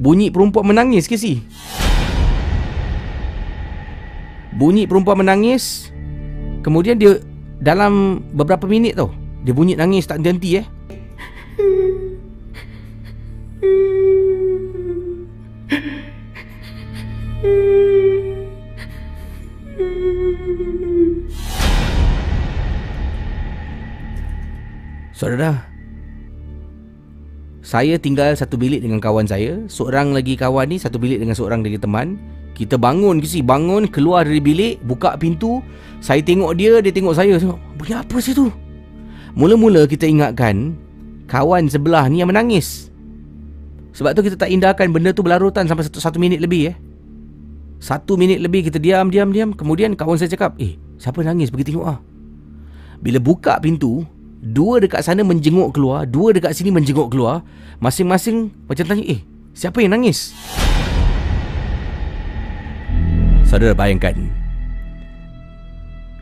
Bunyi 0.00 0.32
perempuan 0.32 0.72
menangis 0.72 1.04
ke 1.04 1.20
si? 1.20 1.44
Bunyi 4.56 4.88
perempuan 4.88 5.20
menangis. 5.20 5.92
Kemudian 6.64 6.96
dia 6.96 7.20
dalam 7.60 8.24
beberapa 8.32 8.64
minit 8.64 8.96
tau. 8.96 9.12
Dia 9.44 9.52
bunyi 9.52 9.76
nangis 9.76 10.08
tak 10.08 10.24
henti 10.24 10.60
eh. 10.60 10.66
Saudara 25.20 25.68
Saya 27.60 28.00
tinggal 28.00 28.32
satu 28.32 28.56
bilik 28.56 28.80
dengan 28.80 29.04
kawan 29.04 29.28
saya. 29.28 29.68
Seorang 29.68 30.16
lagi 30.16 30.32
kawan 30.32 30.72
ni 30.72 30.80
Satu 30.80 30.96
bilik 30.96 31.20
dengan 31.20 31.36
seorang 31.36 31.60
lagi 31.60 31.76
teman. 31.76 32.16
Kita 32.56 32.80
bangun 32.80 33.20
ke 33.20 33.28
si 33.28 33.44
Bangun 33.44 33.84
keluar 33.84 34.24
dari 34.24 34.40
bilik 34.40 34.80
Buka 34.80 35.20
pintu. 35.20 35.60
Saya 36.00 36.24
tengok 36.24 36.56
dia 36.56 36.80
Dia 36.80 36.88
tengok 36.88 37.12
saya. 37.12 37.36
Bunyi 37.76 37.92
apa 38.00 38.16
tu? 38.16 38.48
Mula-mula 39.36 39.84
kita 39.84 40.08
ingatkan 40.08 40.72
Kawan 41.28 41.68
sebelah 41.68 42.08
ni 42.08 42.24
yang 42.24 42.32
menangis. 42.32 42.88
Sebab 43.92 44.16
tu 44.16 44.24
kita 44.24 44.40
tak 44.40 44.48
indahkan 44.48 44.88
Benda 44.88 45.12
tu 45.12 45.20
berlarutan 45.20 45.68
sampai 45.68 45.84
satu, 45.84 46.00
satu 46.00 46.16
minit 46.16 46.40
lebih 46.40 46.72
eh. 46.72 46.76
Satu 47.76 48.16
minit 48.16 48.40
lebih 48.40 48.72
kita 48.72 48.80
diam, 48.80 49.12
diam, 49.12 49.36
diam. 49.36 49.52
Kemudian 49.52 49.92
kawan 50.00 50.16
saya 50.16 50.32
cakap 50.32 50.56
Eh, 50.56 50.80
siapa 50.96 51.20
nangis? 51.20 51.52
Pergi 51.52 51.76
tengok 51.76 51.84
ah. 51.84 52.00
Bila 53.04 53.20
buka 53.20 53.60
pintu 53.60 54.08
Dua 54.40 54.80
dekat 54.80 55.04
sana 55.04 55.20
menjenguk 55.20 55.76
keluar 55.76 56.08
Dua 56.08 56.32
dekat 56.32 56.56
sini 56.56 56.72
menjenguk 56.72 57.12
keluar. 57.12 57.44
Masing-masing 57.76 58.48
macam 58.64 58.88
tanya 58.88 59.04
Eh 59.04 59.20
siapa 59.52 59.84
yang 59.84 59.92
nangis? 59.92 60.32
Saudara 63.44 63.76
bayangkan. 63.76 64.16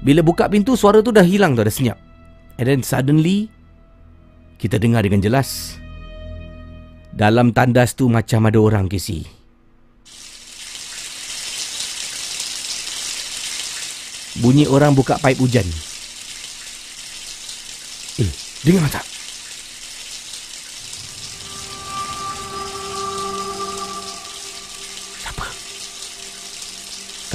Bila 0.02 0.26
buka 0.26 0.50
pintu 0.50 0.74
suara 0.74 0.98
tu 0.98 1.14
dah 1.14 1.22
hilang 1.22 1.54
tu 1.54 1.62
Dah 1.62 1.70
senyap. 1.70 1.98
And 2.58 2.66
then 2.66 2.82
suddenly 2.82 3.54
Kita 4.58 4.82
dengar 4.82 5.06
dengan 5.06 5.22
jelas 5.22 5.78
Dalam 7.14 7.54
tandas 7.54 7.94
tu 7.94 8.10
macam 8.10 8.50
ada 8.50 8.58
orang 8.58 8.90
kisi. 8.90 9.22
Bunyi 14.38 14.66
orang 14.70 14.94
buka 14.94 15.18
paip 15.18 15.38
hujan 15.38 15.66
Eh, 18.58 18.74
dengar 18.74 18.90
tak? 18.90 19.06
Siapa? 25.22 25.46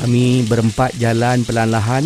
Kami 0.03 0.43
berempat 0.43 0.99
jalan 0.99 1.47
perlahan-lahan. 1.47 2.03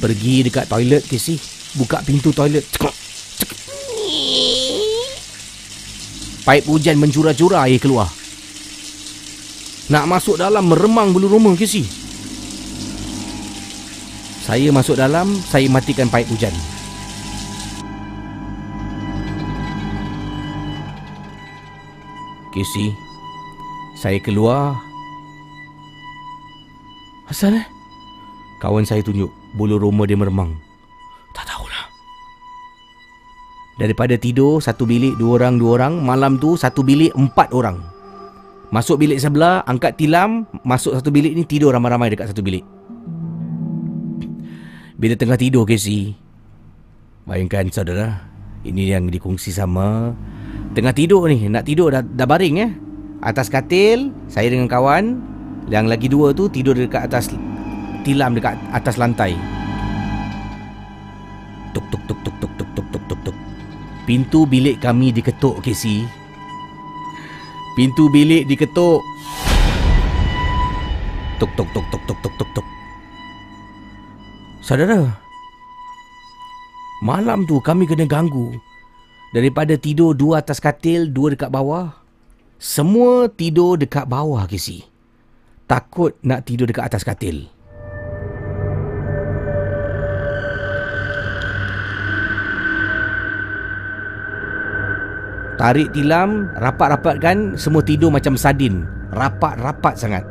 Pergi 0.00 0.44
dekat 0.48 0.68
toilet 0.68 1.04
ke 1.04 1.16
si 1.16 1.40
Buka 1.76 2.04
pintu 2.04 2.32
toilet. 2.32 2.64
Cekok 2.68 2.94
Paip 6.44 6.64
hujan 6.68 6.96
mencurah-curah 6.96 7.68
air 7.68 7.80
keluar. 7.80 8.08
Nak 9.88 10.04
masuk 10.08 10.36
dalam 10.36 10.68
meremang 10.68 11.12
bulu 11.12 11.28
rumah 11.28 11.56
ke 11.56 11.64
si 11.68 11.82
Saya 14.44 14.70
masuk 14.70 14.94
dalam 14.94 15.34
Saya 15.50 15.66
matikan 15.66 16.06
paip 16.06 16.30
hujan 16.30 16.79
Casey, 22.50 22.90
saya 23.94 24.18
keluar. 24.18 24.74
Asal 27.30 27.62
eh? 27.62 27.66
Kawan 28.58 28.82
saya 28.82 29.06
tunjuk 29.06 29.30
bulu 29.54 29.78
roma 29.78 30.02
dia 30.02 30.18
meremang. 30.18 30.58
Tak 31.30 31.46
tahulah. 31.46 31.86
Daripada 33.78 34.18
tidur 34.18 34.58
satu 34.58 34.82
bilik 34.82 35.14
dua 35.14 35.38
orang 35.38 35.62
dua 35.62 35.70
orang, 35.78 36.02
malam 36.02 36.42
tu 36.42 36.58
satu 36.58 36.82
bilik 36.82 37.14
empat 37.14 37.54
orang. 37.54 37.78
Masuk 38.74 38.98
bilik 38.98 39.22
sebelah, 39.22 39.62
angkat 39.66 39.94
tilam, 39.94 40.46
masuk 40.66 40.98
satu 40.98 41.14
bilik 41.14 41.34
ni 41.38 41.46
tidur 41.46 41.70
ramai-ramai 41.70 42.10
dekat 42.10 42.34
satu 42.34 42.42
bilik. 42.42 42.66
Bila 44.98 45.14
tengah 45.14 45.38
tidur 45.38 45.64
Casey, 45.70 46.18
bayangkan 47.30 47.70
saudara, 47.70 48.26
ini 48.66 48.90
yang 48.90 49.06
dikongsi 49.06 49.54
sama 49.54 50.12
Tengah 50.70 50.94
tidur 50.94 51.26
ni 51.26 51.50
Nak 51.50 51.66
tidur 51.66 51.90
dah, 51.90 52.02
dah 52.02 52.26
baring 52.30 52.56
eh 52.62 52.70
Atas 53.26 53.50
katil 53.50 54.14
Saya 54.30 54.54
dengan 54.54 54.70
kawan 54.70 55.18
Yang 55.66 55.86
lagi 55.90 56.06
dua 56.06 56.30
tu 56.30 56.46
Tidur 56.46 56.78
dekat 56.78 57.10
atas 57.10 57.34
Tilam 58.06 58.38
dekat 58.38 58.54
atas 58.70 58.94
lantai 58.94 59.34
Tuk 61.74 61.82
tuk 61.90 62.02
tuk 62.06 62.18
tuk 62.22 62.34
tuk 62.38 62.52
tuk 62.54 62.68
tuk 62.74 62.86
tuk 62.86 63.02
tuk 63.10 63.20
tuk 63.26 63.36
Pintu 64.06 64.46
bilik 64.46 64.78
kami 64.78 65.10
diketuk 65.10 65.58
Casey 65.62 66.06
Pintu 67.74 68.06
bilik 68.14 68.46
diketuk 68.46 69.02
Tuk 71.42 71.50
tuk 71.58 71.68
tuk 71.74 71.86
tuk 71.90 72.02
tuk 72.06 72.18
tuk 72.22 72.34
tuk 72.38 72.50
tuk 72.54 72.66
Saudara 74.62 75.02
Malam 77.02 77.42
tu 77.42 77.58
kami 77.58 77.90
kena 77.90 78.06
ganggu 78.06 78.69
Daripada 79.30 79.78
tidur 79.78 80.10
dua 80.18 80.42
atas 80.42 80.58
katil, 80.58 81.14
dua 81.14 81.38
dekat 81.38 81.54
bawah. 81.54 81.94
Semua 82.58 83.30
tidur 83.30 83.78
dekat 83.78 84.02
bawah, 84.10 84.42
Kisi. 84.50 84.82
Takut 85.70 86.18
nak 86.26 86.42
tidur 86.42 86.66
dekat 86.66 86.90
atas 86.90 87.06
katil. 87.06 87.46
Tarik 95.54 95.94
tilam, 95.94 96.50
rapat-rapatkan, 96.58 97.54
semua 97.54 97.86
tidur 97.86 98.10
macam 98.10 98.34
sardin. 98.34 98.82
Rapat-rapat 99.14 99.94
sangat. 99.94 100.26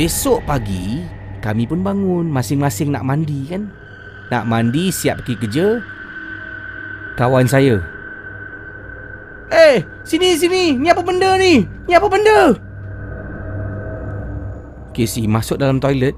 Besok 0.00 0.40
pagi, 0.48 1.04
kami 1.44 1.68
pun 1.68 1.84
bangun. 1.84 2.24
Masing-masing 2.32 2.88
nak 2.88 3.04
mandi 3.04 3.52
kan? 3.52 3.68
Nak 4.32 4.48
mandi, 4.48 4.88
siap 4.88 5.20
pergi 5.20 5.36
kerja 5.44 5.99
kawan 7.20 7.44
saya. 7.44 7.76
Eh, 9.52 9.84
sini 10.08 10.40
sini. 10.40 10.72
Ni 10.80 10.88
apa 10.88 11.04
benda 11.04 11.36
ni? 11.36 11.68
Ni 11.84 11.92
apa 11.92 12.08
benda? 12.08 12.56
Casey 14.96 15.28
masuk 15.28 15.60
dalam 15.60 15.76
toilet 15.76 16.16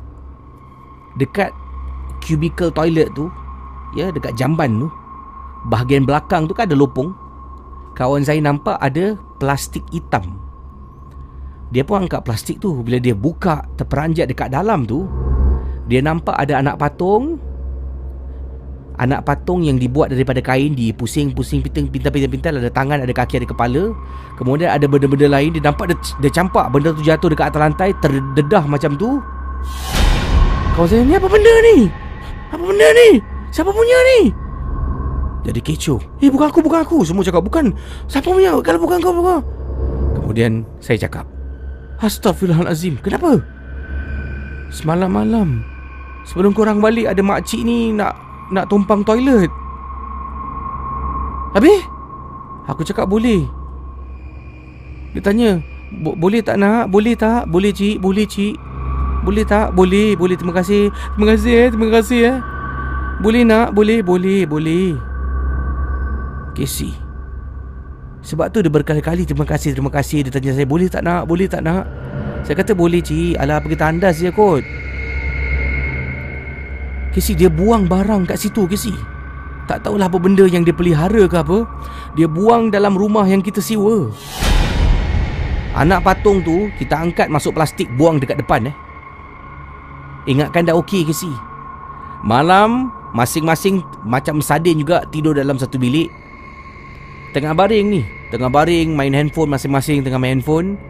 dekat 1.18 1.50
cubicle 2.22 2.70
toilet 2.70 3.10
tu, 3.18 3.26
ya, 3.98 4.14
dekat 4.14 4.38
jamban 4.38 4.78
tu. 4.78 4.88
Bahagian 5.66 6.06
belakang 6.06 6.46
tu 6.46 6.54
kan 6.54 6.70
ada 6.70 6.78
lopong. 6.78 7.10
Kawan 7.98 8.22
saya 8.22 8.38
nampak 8.38 8.78
ada 8.78 9.18
plastik 9.42 9.82
hitam. 9.90 10.38
Dia 11.74 11.82
pun 11.84 12.06
angkat 12.06 12.24
plastik 12.24 12.62
tu 12.62 12.80
bila 12.80 12.96
dia 13.02 13.12
buka 13.12 13.66
terperanjat 13.76 14.30
dekat 14.30 14.48
dalam 14.48 14.88
tu, 14.88 15.04
dia 15.90 16.00
nampak 16.00 16.36
ada 16.38 16.62
anak 16.62 16.80
patung 16.80 17.51
Anak 19.00 19.24
patung 19.24 19.64
yang 19.64 19.80
dibuat 19.80 20.12
daripada 20.12 20.44
kain 20.44 20.76
Dipusing-pusing 20.76 21.64
pintar-pintar-pintar 21.64 22.52
Ada 22.52 22.68
tangan, 22.68 23.00
ada 23.00 23.12
kaki, 23.12 23.40
ada 23.40 23.48
kepala 23.48 23.96
Kemudian 24.36 24.68
ada 24.68 24.84
benda-benda 24.84 25.32
lain 25.32 25.56
Dia 25.56 25.64
nampak 25.64 25.92
dia, 25.92 25.96
dia 26.20 26.30
campak 26.32 26.68
Benda 26.68 26.92
tu 26.92 27.00
jatuh 27.00 27.32
dekat 27.32 27.48
atas 27.48 27.60
lantai 27.60 27.90
Terdedah 28.04 28.64
macam 28.68 28.92
tu 29.00 29.16
Kau 30.76 30.84
saya 30.84 31.08
ni 31.08 31.16
apa 31.16 31.24
benda 31.24 31.52
ni? 31.72 31.88
Apa 32.52 32.60
benda 32.60 32.88
ni? 32.92 33.08
Siapa 33.48 33.72
punya 33.72 33.98
ni? 34.16 34.20
Jadi 35.48 35.60
kecoh 35.64 36.00
Eh 36.20 36.28
bukan 36.28 36.52
aku, 36.52 36.60
bukan 36.60 36.80
aku 36.84 37.00
Semua 37.08 37.24
cakap 37.24 37.40
bukan 37.40 37.72
Siapa 38.06 38.28
punya? 38.28 38.52
Kalau 38.60 38.78
bukan 38.80 39.00
kau, 39.00 39.16
bukan 39.16 39.40
Kemudian 40.20 40.68
saya 40.84 41.00
cakap 41.00 41.24
Astaghfirullahalazim 42.04 43.00
Kenapa? 43.00 43.40
Semalam 44.68 45.08
malam 45.08 45.48
Sebelum 46.28 46.52
korang 46.52 46.78
balik 46.78 47.08
Ada 47.08 47.20
makcik 47.24 47.64
ni 47.64 47.92
nak 47.92 48.31
nak 48.52 48.68
tumpang 48.68 49.00
toilet. 49.00 49.48
Habis? 51.56 51.80
Aku 52.68 52.84
cakap 52.84 53.08
boleh. 53.08 53.44
Dia 55.12 55.20
tanya, 55.20 55.60
boleh 55.92 56.40
tak 56.40 56.56
nak? 56.56 56.88
Boleh 56.88 57.12
tak? 57.12 57.48
Boleh 57.52 57.72
cik? 57.72 58.00
Boleh 58.00 58.24
cik? 58.24 58.56
Boleh 59.24 59.44
tak? 59.44 59.76
Boleh, 59.76 60.16
boleh. 60.16 60.36
Terima 60.38 60.56
kasih. 60.56 60.88
Terima 60.88 61.26
kasih 61.36 61.52
eh. 61.52 61.68
Terima 61.68 61.88
kasih 61.92 62.20
eh. 62.32 62.36
Boleh 63.20 63.42
nak? 63.44 63.76
Boleh, 63.76 64.00
boleh, 64.00 64.48
boleh. 64.48 64.96
Casey. 66.56 66.96
Sebab 68.22 68.54
tu 68.54 68.62
dia 68.62 68.70
berkali-kali 68.70 69.26
terima 69.26 69.42
kasih, 69.42 69.74
terima 69.74 69.90
kasih. 69.90 70.24
Dia 70.24 70.30
tanya 70.30 70.54
saya, 70.54 70.66
boleh 70.66 70.88
tak 70.88 71.02
nak? 71.02 71.26
Boleh 71.26 71.50
tak 71.50 71.60
nak? 71.66 71.84
Saya 72.46 72.54
kata 72.56 72.72
boleh 72.72 73.02
cik. 73.02 73.36
Alah, 73.36 73.60
pergi 73.60 73.76
tandas 73.78 74.16
je 74.18 74.30
kot. 74.30 74.62
Casey 77.12 77.36
dia 77.36 77.52
buang 77.52 77.84
barang 77.84 78.24
kat 78.24 78.40
situ 78.40 78.64
Casey 78.64 78.96
Tak 79.68 79.84
tahulah 79.84 80.08
apa 80.08 80.16
benda 80.16 80.48
yang 80.48 80.64
dia 80.64 80.74
pelihara 80.74 81.28
ke 81.28 81.36
apa. 81.38 81.64
Dia 82.18 82.26
buang 82.26 82.72
dalam 82.72 82.98
rumah 82.98 83.24
yang 83.24 83.40
kita 83.40 83.62
sewa. 83.62 84.10
Anak 85.72 86.04
patung 86.04 86.44
tu 86.44 86.68
kita 86.76 86.98
angkat 86.98 87.32
masuk 87.32 87.56
plastik 87.56 87.88
buang 87.96 88.20
dekat 88.20 88.40
depan 88.42 88.68
eh. 88.68 88.76
Ingatkan 90.28 90.68
dah 90.68 90.76
okey 90.76 91.08
Casey 91.08 91.32
Malam 92.22 92.92
masing-masing 93.12 93.82
macam 94.06 94.40
sardin 94.40 94.80
juga 94.80 95.04
tidur 95.08 95.36
dalam 95.36 95.56
satu 95.60 95.76
bilik. 95.76 96.08
Tengah 97.32 97.52
baring 97.56 97.86
ni. 97.88 98.02
Tengah 98.32 98.48
baring 98.48 98.92
main 98.92 99.12
handphone 99.12 99.52
masing-masing 99.52 100.00
tengah 100.00 100.20
main 100.20 100.40
handphone. 100.40 100.80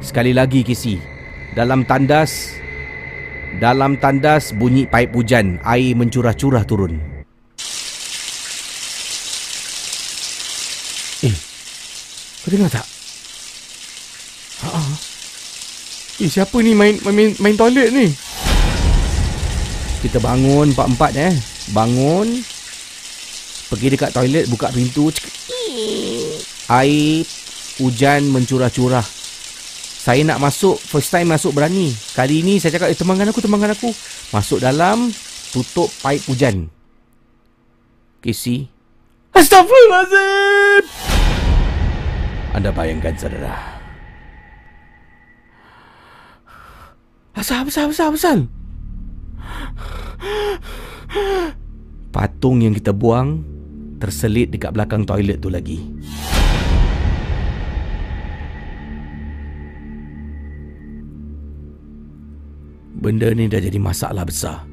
Sekali 0.00 0.32
lagi 0.32 0.64
Casey 0.64 0.96
Dalam 1.52 1.84
tandas 1.84 2.56
dalam 3.58 3.98
tandas 3.98 4.54
bunyi 4.54 4.86
paip 4.86 5.10
hujan, 5.10 5.58
air 5.66 5.98
mencurah-curah 5.98 6.62
turun. 6.62 6.94
Eh, 11.26 11.36
kau 12.46 12.48
dengar 12.54 12.70
tak? 12.70 12.86
Ha 14.62 14.80
Eh, 16.20 16.28
siapa 16.28 16.52
ni 16.60 16.76
main 16.76 17.00
main 17.00 17.32
main 17.40 17.56
toilet 17.56 17.88
ni? 17.96 18.12
Kita 20.04 20.20
bangun 20.20 20.68
empat-empat 20.76 21.12
eh. 21.16 21.32
Bangun. 21.72 22.28
Pergi 23.72 23.88
dekat 23.96 24.12
toilet, 24.12 24.44
buka 24.52 24.68
pintu. 24.68 25.08
Air 26.68 27.24
hujan 27.80 28.28
mencurah-curah 28.28 29.19
saya 30.00 30.24
nak 30.24 30.40
masuk 30.40 30.80
First 30.80 31.12
time 31.12 31.28
masuk 31.28 31.52
berani. 31.52 31.92
Kali 32.16 32.40
ni 32.40 32.56
saya 32.56 32.72
cakap 32.72 32.88
Eh 32.88 32.96
temangan 32.96 33.28
aku 33.28 33.44
Temangan 33.44 33.76
aku. 33.76 33.92
Masuk 34.32 34.64
dalam 34.64 35.12
Tutup 35.52 35.92
paip 36.00 36.24
hujan. 36.24 36.72
Casey 38.24 38.72
Astaghfirullahaladzim! 39.36 40.84
Anda 42.50 42.74
bayangkan 42.74 43.14
saudara. 43.14 43.54
Asal 47.36 47.62
asal 47.64 47.94
asal 47.94 48.10
asal. 48.16 48.38
Patung 52.10 52.60
yang 52.60 52.74
kita 52.74 52.90
buang 52.90 53.46
Terselit 54.02 54.50
dekat 54.50 54.74
belakang 54.74 55.06
toilet 55.06 55.38
tu 55.38 55.52
lagi 55.52 55.78
Benda 63.00 63.32
ni 63.32 63.48
dah 63.48 63.64
jadi 63.64 63.80
masalah 63.80 64.28
besar. 64.28 64.68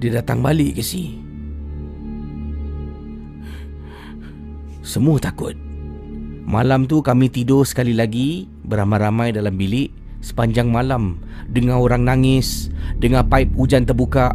Dia 0.00 0.20
datang 0.20 0.40
balik 0.40 0.80
ke 0.80 0.82
si. 0.84 1.20
Semua 4.80 5.20
takut. 5.20 5.52
Malam 6.44 6.88
tu 6.88 7.04
kami 7.04 7.28
tidur 7.28 7.64
sekali 7.68 7.92
lagi 7.96 8.48
beramai-ramai 8.68 9.32
dalam 9.32 9.56
bilik 9.56 9.92
sepanjang 10.24 10.72
malam 10.72 11.20
dengar 11.52 11.80
orang 11.84 12.04
nangis, 12.08 12.72
dengar 12.96 13.28
paip 13.28 13.52
hujan 13.52 13.84
terbuka. 13.84 14.32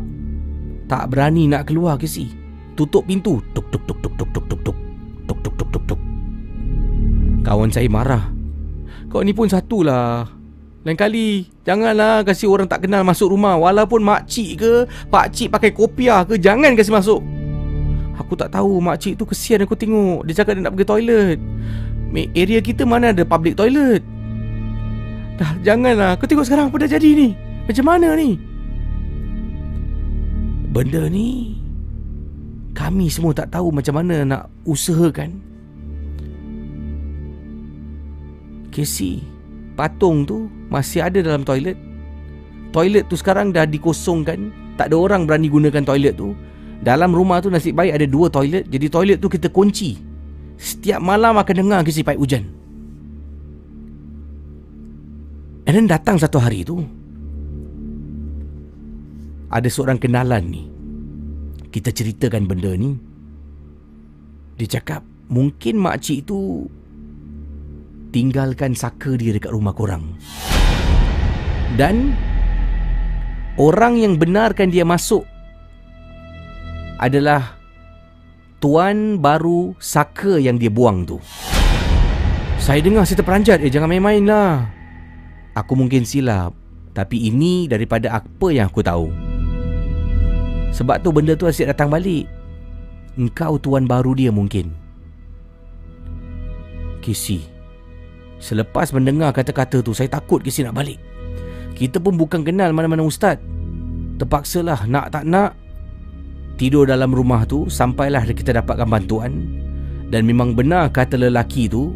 Tak 0.89 1.09
berani 1.13 1.49
nak 1.49 1.69
keluar 1.69 1.97
ke 1.97 2.05
si. 2.05 2.29
Tutup 2.77 3.05
pintu. 3.09 3.41
Tuk 3.57 3.69
tuk 3.73 3.85
tuk 3.89 3.97
tuk 4.01 4.13
tuk 4.17 4.29
tuk 4.33 4.45
tuk 4.45 4.61
tuk. 4.61 4.77
Tuk 5.25 5.39
tuk 5.41 5.53
tuk 5.57 5.69
tuk 5.69 5.83
tuk. 5.85 6.01
Kawan 7.45 7.69
saya 7.69 7.89
marah. 7.89 8.29
Kau 9.09 9.21
ni 9.21 9.33
pun 9.33 9.49
satulah. 9.49 10.38
Lain 10.89 10.97
kali 10.97 11.45
Janganlah 11.69 12.25
kasi 12.25 12.49
orang 12.49 12.65
tak 12.65 12.89
kenal 12.89 13.05
masuk 13.05 13.29
rumah. 13.29 13.61
Walaupun 13.61 14.01
makcik 14.01 14.57
ke 14.57 14.89
Pakcik 15.13 15.53
pakai 15.53 15.69
kopiah 15.69 16.25
ke 16.25 16.41
Jangan 16.41 16.73
kasi 16.73 16.89
masuk. 16.89 17.21
Aku 18.17 18.33
tak 18.33 18.49
tahu 18.49 18.81
makcik 18.81 19.13
tu 19.13 19.29
kesian 19.29 19.61
aku 19.61 19.77
tengok. 19.77 20.25
Dia 20.25 20.41
cakap 20.41 20.57
dia 20.57 20.65
nak 20.65 20.73
pergi 20.73 20.89
toilet. 20.89 21.39
Area 22.33 22.57
kita 22.57 22.89
mana 22.89 23.13
ada 23.13 23.21
public 23.21 23.53
toilet? 23.53 24.01
Dah 25.37 25.53
janganlah. 25.61 26.17
Kau 26.17 26.25
tengok 26.25 26.49
sekarang 26.49 26.73
apa 26.73 26.81
dah 26.81 26.89
jadi 26.89 27.09
ni? 27.13 27.29
Macam 27.69 27.85
mana 27.85 28.17
ni? 28.17 28.41
Benda 30.73 31.05
ni 31.05 31.57
Kami 32.73 33.13
semua 33.13 33.33
tak 33.37 33.53
tahu 33.53 33.69
macam 33.69 33.93
mana 33.93 34.25
nak 34.25 34.43
usahakan. 34.65 35.37
Casey 38.73 39.38
Patung 39.80 40.27
tu 40.27 40.51
masih 40.68 41.07
ada 41.07 41.23
dalam 41.23 41.47
toilet. 41.47 41.80
Toilet 42.76 43.07
tu 43.07 43.15
sekarang 43.15 43.56
dah 43.56 43.64
dikosongkan. 43.64 44.51
Tak 44.76 44.91
ada 44.91 44.99
orang 44.99 45.23
berani 45.23 45.47
gunakan 45.47 45.88
toilet 45.88 46.19
tu. 46.19 46.35
Dalam 46.84 47.15
rumah 47.15 47.39
tu 47.39 47.47
nasib 47.47 47.80
baik 47.80 47.95
ada 47.95 48.03
dua 48.03 48.27
toilet. 48.27 48.68
Jadi 48.68 48.91
toilet 48.91 49.23
tu 49.23 49.31
kita 49.31 49.47
kunci. 49.47 49.95
Setiap 50.60 50.99
malam 50.99 51.39
akan 51.39 51.56
dengar 51.56 51.80
kisi 51.88 52.03
paip 52.03 52.19
hujan. 52.19 52.43
And 55.64 55.80
then 55.80 55.88
datang 55.88 56.18
satu 56.18 56.41
hari 56.41 56.65
tu 56.65 56.81
Ada 59.47 59.72
seorang 59.72 59.95
kenalan 59.95 60.43
ni. 60.43 60.68
Kita 61.72 61.95
ceritakan 61.95 62.51
benda 62.51 62.76
ni. 62.76 62.99
Dia 64.60 64.76
cakap 64.76 65.07
Mungkin 65.30 65.77
makcik 65.77 66.26
tu 66.26 66.65
tinggalkan 68.10 68.73
saka 68.73 69.15
dia 69.15 69.34
dekat 69.34 69.53
rumah 69.53 69.73
korang. 69.73 70.18
Dan 71.77 72.14
orang 73.56 74.02
yang 74.02 74.18
benarkan 74.18 74.73
dia 74.73 74.84
masuk 74.84 75.23
adalah 76.99 77.56
tuan 78.60 79.22
baru 79.23 79.73
saka 79.80 80.41
yang 80.41 80.60
dia 80.60 80.68
buang 80.68 81.07
tu. 81.07 81.18
Saya 82.60 82.84
dengar 82.84 83.07
saya 83.07 83.23
terperanjat, 83.23 83.64
eh 83.64 83.72
jangan 83.72 83.88
main-main 83.88 84.26
lah. 84.27 84.68
Aku 85.56 85.80
mungkin 85.80 86.03
silap, 86.03 86.52
tapi 86.91 87.31
ini 87.31 87.72
daripada 87.72 88.19
apa 88.19 88.48
yang 88.52 88.68
aku 88.68 88.84
tahu. 88.84 89.07
Sebab 90.76 91.02
tu 91.02 91.10
benda 91.10 91.34
tu 91.34 91.48
asyik 91.48 91.72
datang 91.72 91.90
balik. 91.90 92.27
Engkau 93.18 93.57
tuan 93.57 93.88
baru 93.90 94.14
dia 94.14 94.30
mungkin. 94.30 94.76
Kisi. 96.99 97.59
Selepas 98.39 98.95
mendengar 98.95 99.35
kata-kata 99.35 99.83
tu 99.83 99.91
Saya 99.91 100.07
takut 100.07 100.39
Kisi 100.39 100.63
nak 100.63 100.79
balik. 100.79 100.97
Kita 101.75 101.99
pun 101.99 102.15
bukan 102.15 102.41
kenal 102.43 102.71
mana-mana 102.71 103.03
ustaz. 103.03 103.37
Terpaksalah 104.19 104.87
nak 104.87 105.11
tak 105.11 105.27
nak 105.27 105.55
Tidur 106.55 106.87
dalam 106.87 107.11
rumah 107.11 107.43
tu 107.43 107.67
Sampailah 107.67 108.23
kita 108.31 108.55
dapatkan 108.55 108.87
bantuan. 108.87 109.31
Dan 110.09 110.25
memang 110.25 110.57
benar 110.57 110.89
kata 110.89 111.19
lelaki 111.19 111.69
tu 111.69 111.93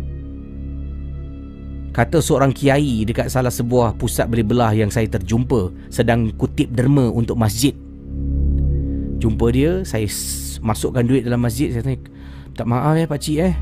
Kata 1.94 2.18
seorang 2.20 2.50
kiai 2.50 3.06
dekat 3.06 3.30
salah 3.30 3.54
sebuah 3.54 3.94
pusat 4.02 4.26
beli 4.26 4.42
belah 4.42 4.74
yang 4.74 4.90
saya 4.90 5.06
terjumpa 5.10 5.70
Sedang 5.94 6.34
kutip 6.36 6.74
derma 6.74 7.10
untuk 7.10 7.38
masjid. 7.38 7.74
Jumpa 9.22 9.46
dia, 9.54 9.86
saya 9.88 10.10
masukkan 10.60 11.06
duit 11.06 11.24
dalam 11.24 11.40
masjid 11.40 11.70
Saya 11.70 11.86
tanya, 11.86 12.02
tak 12.58 12.66
maaf 12.66 12.98
eh 12.98 13.06
pakcik 13.06 13.38
eh 13.40 13.54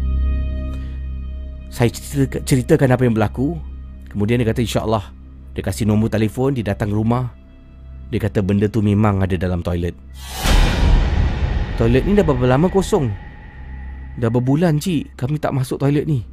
saya 1.72 1.88
cerita, 1.88 2.44
ceritakan 2.44 2.92
apa 2.92 3.08
yang 3.08 3.16
berlaku. 3.16 3.56
Kemudian 4.12 4.44
dia 4.44 4.52
kata 4.52 4.60
insyaAllah. 4.60 5.16
Dia 5.56 5.64
kasih 5.64 5.84
nombor 5.88 6.12
telefon 6.12 6.52
Dia 6.52 6.76
datang 6.76 6.92
rumah. 6.92 7.32
Dia 8.12 8.20
kata 8.20 8.44
benda 8.44 8.68
tu 8.68 8.84
memang 8.84 9.24
ada 9.24 9.40
dalam 9.40 9.64
toilet. 9.64 9.96
Toilet 11.80 12.04
ni 12.04 12.12
dah 12.12 12.28
berapa 12.28 12.44
lama 12.44 12.68
kosong? 12.68 13.08
Dah 14.20 14.28
berbulan 14.28 14.84
cik. 14.84 15.16
Kami 15.16 15.40
tak 15.40 15.56
masuk 15.56 15.80
toilet 15.80 16.04
ni. 16.04 16.28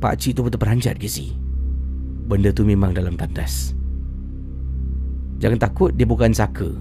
Pak 0.00 0.16
cik 0.16 0.40
tu 0.40 0.40
betul 0.40 0.62
peranjat 0.62 0.96
ke 0.96 1.10
si 1.10 1.36
Benda 2.24 2.48
tu 2.54 2.64
memang 2.64 2.96
dalam 2.96 3.20
tandas. 3.20 3.76
Jangan 5.44 5.60
takut 5.60 5.92
dia 5.92 6.08
bukan 6.08 6.32
saka 6.32 6.72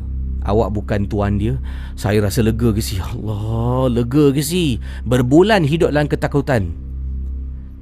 Awak 0.48 0.70
bukan 0.72 1.12
tuan 1.12 1.36
dia. 1.36 1.60
Saya 2.00 2.24
rasa 2.24 2.40
lega 2.40 2.72
ke 2.72 2.80
si? 2.80 3.04
Allah 3.04 3.92
Lega 3.92 4.32
ke 4.32 4.40
si? 4.40 4.80
Berbulan 5.04 5.68
hidup 5.68 5.92
dalam 5.92 6.08
ketakutan. 6.08 6.72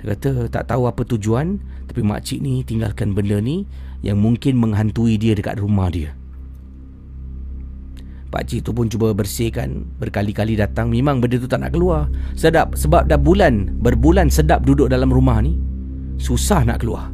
Dia 0.01 0.17
kata 0.17 0.49
tak 0.49 0.73
tahu 0.73 0.89
apa 0.89 1.01
tujuan 1.07 1.61
Tapi 1.87 2.01
makcik 2.03 2.43
ni 2.43 2.61
tinggalkan 2.67 3.15
benda 3.15 3.39
ni 3.39 3.63
Yang 4.03 4.17
mungkin 4.19 4.53
menghantui 4.59 5.15
dia 5.17 5.37
dekat 5.37 5.61
rumah 5.61 5.93
dia. 5.93 6.17
Pakcik 8.33 8.65
tu 8.65 8.73
pun 8.73 8.89
cuba 8.89 9.13
bersihkan 9.13 9.85
Berkali-kali 10.01 10.57
datang. 10.57 10.89
Memang 10.89 11.21
benda 11.21 11.37
tu 11.37 11.47
tak 11.47 11.61
nak 11.61 11.71
keluar. 11.73 12.09
Sedap 12.33 12.73
Sebab 12.73 13.05
dah 13.05 13.21
bulan 13.21 13.77
Berbulan 13.77 14.33
sedap 14.33 14.65
duduk 14.65 14.89
dalam 14.89 15.13
rumah 15.13 15.37
ni 15.41 15.53
Susah 16.17 16.65
nak 16.65 16.81
keluar. 16.81 17.13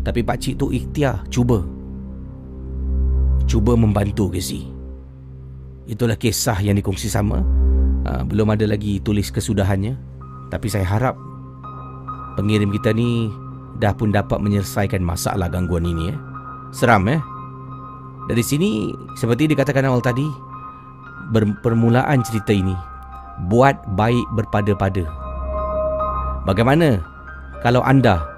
Tapi 0.00 0.24
pakcik 0.24 0.56
tu 0.56 0.72
ikhtiar 0.72 1.28
Cuba 1.28 1.79
cuba 3.50 3.74
membantu 3.74 4.30
Gezi. 4.30 4.70
Itulah 5.90 6.14
kisah 6.14 6.54
yang 6.62 6.78
dikongsi 6.78 7.10
sama. 7.10 7.42
Uh, 8.06 8.22
belum 8.22 8.54
ada 8.54 8.62
lagi 8.62 9.02
tulis 9.02 9.34
kesudahannya. 9.34 9.98
Tapi 10.54 10.70
saya 10.70 10.86
harap 10.86 11.18
pengirim 12.38 12.70
kita 12.70 12.94
ni 12.94 13.26
dah 13.82 13.90
pun 13.90 14.14
dapat 14.14 14.38
menyelesaikan 14.38 15.02
masalah 15.02 15.50
gangguan 15.50 15.82
ini. 15.82 16.14
Eh. 16.14 16.18
Seram 16.70 17.10
eh. 17.10 17.18
Dari 18.30 18.46
sini, 18.46 18.94
seperti 19.18 19.50
dikatakan 19.50 19.90
awal 19.90 19.98
tadi, 19.98 20.22
permulaan 21.66 22.22
cerita 22.22 22.54
ini. 22.54 22.78
Buat 23.50 23.82
baik 23.98 24.22
berpada-pada. 24.38 25.02
Bagaimana 26.46 27.02
kalau 27.66 27.82
anda 27.82 28.29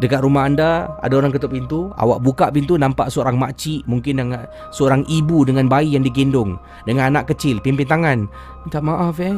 Dekat 0.00 0.24
rumah 0.24 0.48
anda 0.48 0.88
ada 1.04 1.12
orang 1.20 1.28
ketuk 1.28 1.52
pintu, 1.52 1.92
awak 2.00 2.24
buka 2.24 2.48
pintu 2.48 2.80
nampak 2.80 3.12
seorang 3.12 3.36
makcik, 3.36 3.84
mungkin 3.84 4.16
dengan 4.16 4.48
seorang 4.72 5.04
ibu 5.12 5.44
dengan 5.44 5.68
bayi 5.68 5.92
yang 5.92 6.00
digendong, 6.00 6.56
dengan 6.88 7.12
anak 7.12 7.28
kecil 7.28 7.60
pimpin 7.60 7.84
tangan. 7.84 8.24
Minta 8.64 8.80
maaf 8.80 9.20
eh, 9.20 9.36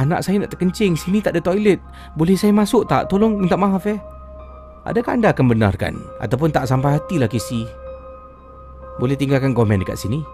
anak 0.00 0.24
saya 0.24 0.40
nak 0.40 0.56
terkencing, 0.56 0.96
sini 0.96 1.20
tak 1.20 1.36
ada 1.36 1.44
toilet. 1.44 1.76
Boleh 2.16 2.40
saya 2.40 2.56
masuk 2.56 2.88
tak? 2.88 3.12
Tolong 3.12 3.36
minta 3.36 3.60
maaf 3.60 3.84
eh. 3.84 4.00
Adakah 4.88 5.20
anda 5.20 5.28
akan 5.36 5.52
benarkan 5.52 6.00
ataupun 6.24 6.56
tak 6.56 6.64
sampai 6.64 6.96
hati 6.96 7.20
lah 7.20 7.28
kisi? 7.28 7.68
Boleh 8.96 9.12
tinggalkan 9.12 9.52
komen 9.52 9.84
dekat 9.84 10.00
sini. 10.00 10.24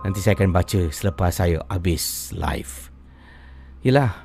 Nanti 0.00 0.24
saya 0.24 0.32
akan 0.32 0.48
baca 0.48 0.88
selepas 0.88 1.36
saya 1.36 1.60
habis 1.68 2.32
live. 2.32 2.88
Yalah, 3.84 4.24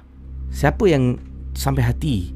siapa 0.55 0.87
yang 0.87 1.19
sampai 1.51 1.83
hati 1.83 2.31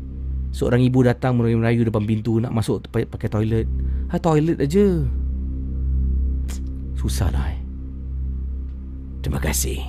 Seorang 0.59 0.83
ibu 0.83 1.07
datang 1.07 1.39
merayu-merayu 1.39 1.87
depan 1.87 2.03
pintu 2.03 2.43
nak 2.43 2.51
masuk 2.51 2.83
pakai 2.91 3.31
toilet. 3.31 3.63
Ha 4.11 4.19
toilet 4.19 4.59
aja. 4.59 5.07
Susahlah 6.99 7.55
eh. 7.55 7.63
Terima 9.23 9.39
kasih. 9.39 9.79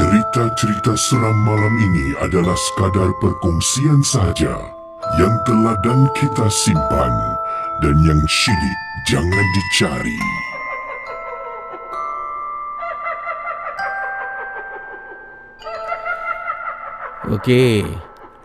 Cerita-cerita 0.00 0.96
seram 0.96 1.44
malam 1.44 1.76
ini 1.76 2.16
adalah 2.24 2.56
sekadar 2.56 3.12
perkongsian 3.20 4.00
sahaja 4.00 4.56
yang 5.20 5.36
telah 5.44 5.76
dan 5.84 6.08
kita 6.16 6.48
simpan 6.48 7.12
dan 7.84 8.00
yang 8.00 8.24
syilid 8.24 8.78
jangan 9.12 9.44
dicari. 9.60 10.45
Okey. 17.26 17.82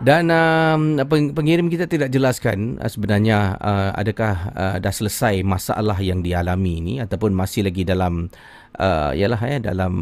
Dan 0.02 0.34
um, 0.34 0.98
pengirim 1.38 1.70
kita 1.70 1.86
tidak 1.86 2.10
jelaskan 2.10 2.82
uh, 2.82 2.90
sebenarnya 2.90 3.54
uh, 3.62 3.94
adakah 3.94 4.50
uh, 4.58 4.76
dah 4.82 4.90
selesai 4.90 5.46
masalah 5.46 6.02
yang 6.02 6.26
dialami 6.26 6.82
ini 6.82 6.94
ataupun 6.98 7.30
masih 7.30 7.70
lagi 7.70 7.86
dalam 7.86 8.34
uh, 8.82 9.14
yalah 9.14 9.38
ya 9.46 9.62
dalam 9.62 9.94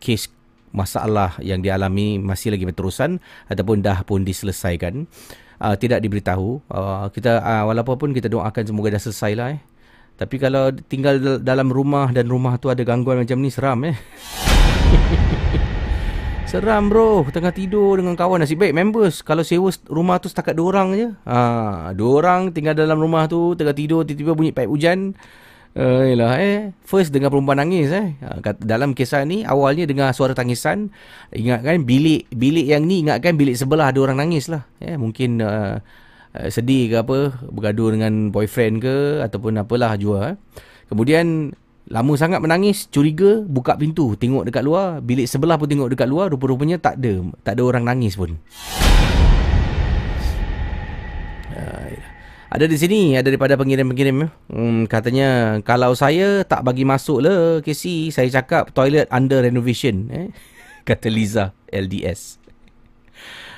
kes 0.00 0.32
masalah 0.72 1.36
yang 1.44 1.60
dialami 1.60 2.16
masih 2.16 2.56
lagi 2.56 2.64
berterusan 2.64 3.20
ataupun 3.52 3.84
dah 3.84 4.00
pun 4.08 4.24
diselesaikan. 4.24 5.04
Uh, 5.60 5.76
tidak 5.76 6.00
diberitahu. 6.00 6.64
Uh, 6.72 7.12
kita 7.12 7.44
uh, 7.44 7.68
walaupun 7.68 8.00
pun 8.00 8.10
kita 8.16 8.32
doakan 8.32 8.64
semoga 8.64 8.96
dah 8.96 9.04
selesai 9.04 9.32
lah 9.36 9.48
eh. 9.52 9.60
Tapi 10.16 10.40
kalau 10.40 10.72
tinggal 10.88 11.44
dalam 11.44 11.68
rumah 11.68 12.08
dan 12.08 12.32
rumah 12.32 12.56
tu 12.56 12.72
ada 12.72 12.80
gangguan 12.80 13.20
macam 13.20 13.36
ni 13.36 13.52
seram 13.52 13.84
eh. 13.84 13.96
Seram 16.54 16.86
bro. 16.86 17.26
Tengah 17.34 17.50
tidur 17.50 17.98
dengan 17.98 18.14
kawan. 18.14 18.38
Nasib 18.46 18.62
baik 18.62 18.78
members 18.78 19.26
Kalau 19.26 19.42
sewa 19.42 19.74
rumah 19.90 20.22
tu 20.22 20.30
setakat 20.30 20.54
dua 20.54 20.70
orang 20.70 20.88
je. 20.94 21.08
Ha, 21.26 21.90
Dua 21.98 22.22
orang 22.22 22.54
tinggal 22.54 22.78
dalam 22.78 23.02
rumah 23.02 23.26
tu 23.26 23.58
Tengah 23.58 23.74
tidur 23.74 24.06
Tiba-tiba 24.06 24.38
bunyi 24.38 24.54
paip 24.54 24.70
hujan. 24.70 25.18
Uh, 25.74 26.06
Yelah 26.06 26.38
eh. 26.38 26.58
First 26.86 27.10
dengar 27.10 27.34
perempuan 27.34 27.58
nangis 27.58 27.90
eh. 27.90 28.14
Ha, 28.22 28.38
Dalam 28.62 28.94
kisah 28.94 29.26
ni 29.26 29.42
Awalnya 29.42 29.90
dengar 29.90 30.14
suara 30.14 30.30
tangisan. 30.30 30.94
Ingatkan 31.34 31.82
bilik 31.82 32.30
Bilik 32.30 32.70
yang 32.70 32.86
ni 32.86 33.02
ingatkan 33.02 33.34
bilik 33.34 33.58
sebelah 33.58 33.90
Ada 33.90 33.98
orang 34.06 34.22
nangis 34.22 34.46
lah. 34.46 34.62
Eh, 34.78 34.94
Mungkin 34.94 35.42
uh, 35.42 35.82
sedih 36.34 36.90
ke 36.90 36.96
apa, 36.98 37.18
bergaduh 37.46 37.94
dengan 37.94 38.34
boyfriend 38.34 38.82
ke 38.82 39.22
ataupun 39.22 39.54
apalah 39.54 39.94
jua. 39.94 40.34
Eh. 40.34 40.36
Kemudian 40.90 41.54
lama 41.84 42.12
sangat 42.16 42.40
menangis, 42.40 42.88
curiga, 42.88 43.44
buka 43.44 43.76
pintu, 43.76 44.16
tengok 44.16 44.48
dekat 44.48 44.64
luar, 44.64 45.04
bilik 45.04 45.28
sebelah 45.28 45.60
pun 45.60 45.68
tengok 45.68 45.92
dekat 45.92 46.08
luar, 46.08 46.32
rupa-rupanya 46.32 46.80
tak 46.80 46.96
ada, 47.00 47.28
tak 47.44 47.60
ada 47.60 47.62
orang 47.64 47.84
nangis 47.84 48.16
pun. 48.16 48.40
Uh, 51.52 51.92
ada 52.54 52.64
di 52.70 52.76
sini 52.78 53.18
ada 53.18 53.26
daripada 53.26 53.58
pengirim-pengirim 53.58 54.30
hmm, 54.30 54.86
katanya 54.86 55.58
kalau 55.66 55.94
saya 55.98 56.46
tak 56.46 56.62
bagi 56.62 56.86
masuk 56.86 57.22
lah 57.22 57.58
KC 57.62 58.14
saya 58.14 58.26
cakap 58.30 58.74
toilet 58.74 59.10
under 59.10 59.42
renovation 59.42 60.10
eh 60.10 60.30
kata 60.88 61.10
Liza 61.10 61.54
LDS 61.70 62.42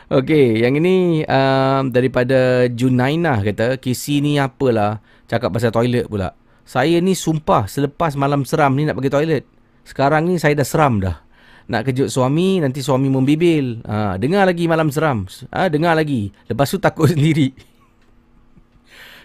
Okey, 0.06 0.62
yang 0.62 0.78
ini 0.78 1.26
um, 1.26 1.90
daripada 1.90 2.70
Junaina 2.70 3.42
kata, 3.42 3.74
KC 3.74 4.22
ni 4.22 4.38
apalah 4.38 5.02
cakap 5.26 5.50
pasal 5.50 5.74
toilet 5.74 6.06
pula. 6.06 6.30
Saya 6.66 6.98
ni 6.98 7.14
sumpah 7.14 7.70
selepas 7.70 8.18
malam 8.18 8.42
seram 8.42 8.74
ni 8.74 8.82
nak 8.82 8.98
pergi 8.98 9.14
toilet. 9.14 9.44
Sekarang 9.86 10.26
ni 10.26 10.42
saya 10.42 10.58
dah 10.58 10.66
seram 10.66 10.98
dah. 10.98 11.22
Nak 11.70 11.86
kejut 11.86 12.10
suami, 12.10 12.58
nanti 12.58 12.82
suami 12.82 13.06
membibil. 13.06 13.86
Ha, 13.86 14.18
dengar 14.18 14.46
lagi 14.50 14.66
malam 14.66 14.90
seram. 14.90 15.30
Ha, 15.54 15.70
dengar 15.70 15.94
lagi. 15.94 16.34
Lepas 16.50 16.74
tu 16.74 16.82
takut 16.82 17.06
sendiri. 17.14 17.54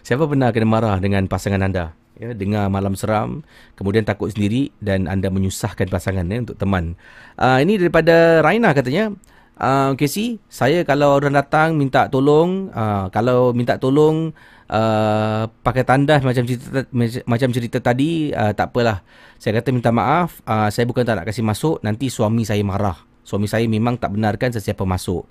Siapa 0.06 0.26
pernah 0.26 0.54
kena 0.54 0.70
marah 0.70 0.98
dengan 1.02 1.26
pasangan 1.26 1.62
anda? 1.62 1.98
Ya, 2.22 2.38
dengar 2.38 2.70
malam 2.70 2.94
seram, 2.94 3.42
kemudian 3.74 4.06
takut 4.06 4.30
sendiri 4.30 4.70
dan 4.78 5.10
anda 5.10 5.34
menyusahkan 5.34 5.90
pasangan 5.90 6.30
ya, 6.30 6.46
untuk 6.46 6.54
teman. 6.54 6.94
Uh, 7.34 7.58
ini 7.58 7.82
daripada 7.82 8.46
Raina 8.46 8.78
katanya, 8.78 9.10
uh, 9.58 9.98
Casey, 9.98 10.38
saya 10.46 10.86
kalau 10.86 11.18
orang 11.18 11.34
datang 11.34 11.82
minta 11.82 12.06
tolong, 12.14 12.70
uh, 12.78 13.10
kalau 13.10 13.58
minta 13.58 13.82
tolong 13.82 14.38
uh, 14.72 15.52
pakai 15.62 15.84
tandas 15.84 16.24
macam 16.24 16.48
cerita 16.48 16.88
macam 17.28 17.50
cerita 17.52 17.78
tadi, 17.84 18.32
uh, 18.32 18.56
tak 18.56 18.72
apalah. 18.72 19.04
Saya 19.38 19.60
kata 19.60 19.70
minta 19.76 19.92
maaf, 19.92 20.40
uh, 20.48 20.72
saya 20.72 20.88
bukan 20.88 21.04
tak 21.04 21.20
nak 21.20 21.28
kasih 21.28 21.44
masuk, 21.44 21.84
nanti 21.84 22.08
suami 22.08 22.48
saya 22.48 22.64
marah. 22.64 22.96
Suami 23.22 23.46
saya 23.46 23.68
memang 23.68 24.00
tak 24.00 24.16
benarkan 24.16 24.56
sesiapa 24.56 24.82
masuk. 24.88 25.28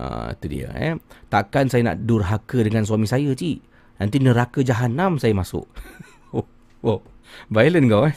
Uh, 0.00 0.32
itu 0.32 0.46
dia. 0.60 0.68
Eh. 0.76 0.94
Takkan 1.28 1.68
saya 1.68 1.92
nak 1.92 2.02
durhaka 2.04 2.60
dengan 2.64 2.84
suami 2.84 3.06
saya, 3.06 3.30
cik. 3.32 3.58
Nanti 4.00 4.16
neraka 4.20 4.64
jahanam 4.64 5.20
saya 5.20 5.36
masuk. 5.36 5.68
oh, 6.36 6.46
oh, 6.84 7.00
violent 7.52 7.86
kau 7.88 8.08
eh. 8.08 8.14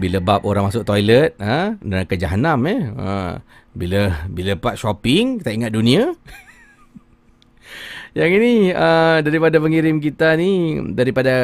Bila 0.00 0.22
bab 0.22 0.40
orang 0.46 0.72
masuk 0.72 0.86
toilet, 0.88 1.36
ha, 1.42 1.74
neraka 1.84 2.14
jahanam 2.16 2.64
eh. 2.70 2.80
Ha, 2.96 3.42
bila 3.78 4.26
bila 4.30 4.58
part 4.58 4.74
shopping, 4.74 5.38
tak 5.42 5.54
ingat 5.58 5.70
dunia. 5.74 6.10
Yang 8.16 8.30
ini 8.40 8.52
uh, 8.72 9.20
daripada 9.20 9.60
pengirim 9.60 10.00
kita 10.00 10.32
ni 10.40 10.80
daripada 10.96 11.34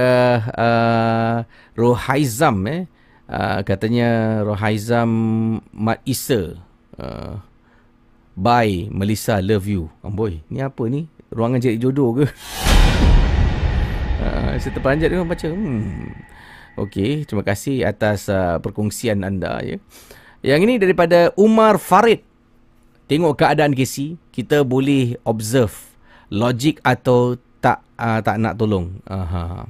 uh, 0.56 1.36
Rohaizam 1.76 2.64
eh. 2.68 2.88
Uh, 3.24 3.64
katanya 3.64 4.40
Rohaizam 4.44 5.08
Mat 5.72 6.00
Isa. 6.04 6.60
Uh, 6.96 7.40
bye 8.36 8.88
Melissa 8.88 9.44
love 9.44 9.68
you. 9.68 9.92
Amboi, 10.00 10.40
ni 10.48 10.64
apa 10.64 10.88
ni? 10.88 11.08
Ruangan 11.28 11.60
jadi 11.60 11.76
jodoh 11.76 12.22
ke? 12.22 12.24
uh, 14.24 14.52
saya 14.56 14.72
terpanjat 14.72 15.12
dengan 15.12 15.28
baca. 15.28 15.48
Hmm. 15.48 16.12
Okey, 16.74 17.22
terima 17.28 17.46
kasih 17.46 17.86
atas 17.86 18.26
uh, 18.26 18.58
perkongsian 18.58 19.22
anda 19.22 19.62
ya. 19.62 19.76
Yang 20.44 20.60
ini 20.68 20.74
daripada 20.80 21.32
Umar 21.36 21.76
Farid. 21.80 22.24
Tengok 23.04 23.36
keadaan 23.36 23.76
KC, 23.76 24.16
kita 24.32 24.64
boleh 24.64 25.20
observe 25.28 25.93
logik 26.32 26.80
atau 26.84 27.36
tak 27.60 27.84
uh, 27.96 28.20
tak 28.20 28.36
nak 28.40 28.54
tolong. 28.60 29.00
Aha. 29.08 29.64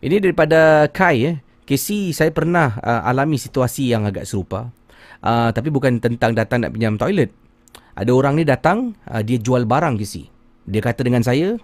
Ini 0.00 0.16
daripada 0.20 0.88
Kai 0.88 1.18
eh. 1.24 1.36
KC, 1.70 2.10
saya 2.10 2.34
pernah 2.34 2.82
uh, 2.82 3.06
alami 3.06 3.38
situasi 3.38 3.94
yang 3.94 4.02
agak 4.02 4.26
serupa. 4.26 4.74
Uh, 5.22 5.54
tapi 5.54 5.70
bukan 5.70 6.02
tentang 6.02 6.34
datang 6.34 6.66
nak 6.66 6.74
pinjam 6.74 6.98
toilet. 6.98 7.30
Ada 7.94 8.10
orang 8.10 8.34
ni 8.34 8.42
datang, 8.42 8.98
uh, 9.06 9.22
dia 9.22 9.38
jual 9.38 9.68
barang 9.70 9.94
KC. 9.94 10.26
Dia 10.66 10.80
kata 10.82 11.06
dengan 11.06 11.22
saya, 11.22 11.54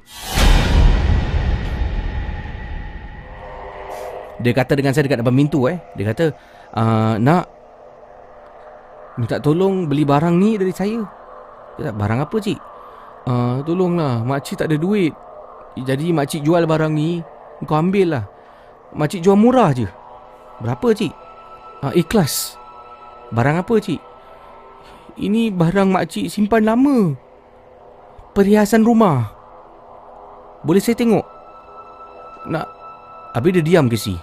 Dia 4.36 4.52
kata 4.52 4.76
dengan 4.76 4.92
saya 4.92 5.08
dekat 5.08 5.24
depan 5.24 5.32
pintu 5.32 5.64
eh. 5.66 5.80
Dia 5.96 6.12
kata, 6.12 6.24
uh, 6.76 7.16
nak 7.16 7.48
minta 9.16 9.40
tolong 9.40 9.88
beli 9.88 10.04
barang 10.04 10.34
ni 10.36 10.60
dari 10.60 10.72
saya. 10.76 11.00
Dia 11.80 11.88
kata, 11.88 11.92
barang 11.96 12.20
apa 12.20 12.36
cik? 12.36 12.75
Uh, 13.26 13.58
tolonglah, 13.66 14.22
makcik 14.22 14.62
tak 14.62 14.70
ada 14.70 14.78
duit. 14.78 15.10
Jadi 15.74 16.14
makcik 16.14 16.46
jual 16.46 16.62
barang 16.62 16.94
ni, 16.94 17.20
kau 17.66 17.74
ambil 17.74 18.14
lah. 18.14 18.24
Makcik 18.94 19.26
jual 19.26 19.34
murah 19.34 19.74
je. 19.74 19.90
Berapa 20.62 20.94
cik? 20.94 21.10
Uh, 21.82 21.92
ikhlas. 21.98 22.54
Barang 23.34 23.58
apa 23.58 23.74
cik? 23.82 23.98
Ini 25.18 25.50
barang 25.50 25.90
makcik 25.90 26.30
simpan 26.30 26.62
lama. 26.62 27.18
Perhiasan 28.30 28.86
rumah. 28.86 29.36
Boleh 30.62 30.78
saya 30.78 30.94
tengok? 30.94 31.26
Nak 32.46 32.66
Habis 33.34 33.58
dia 33.58 33.62
diam 33.62 33.90
ke 33.90 33.98
si 33.98 34.14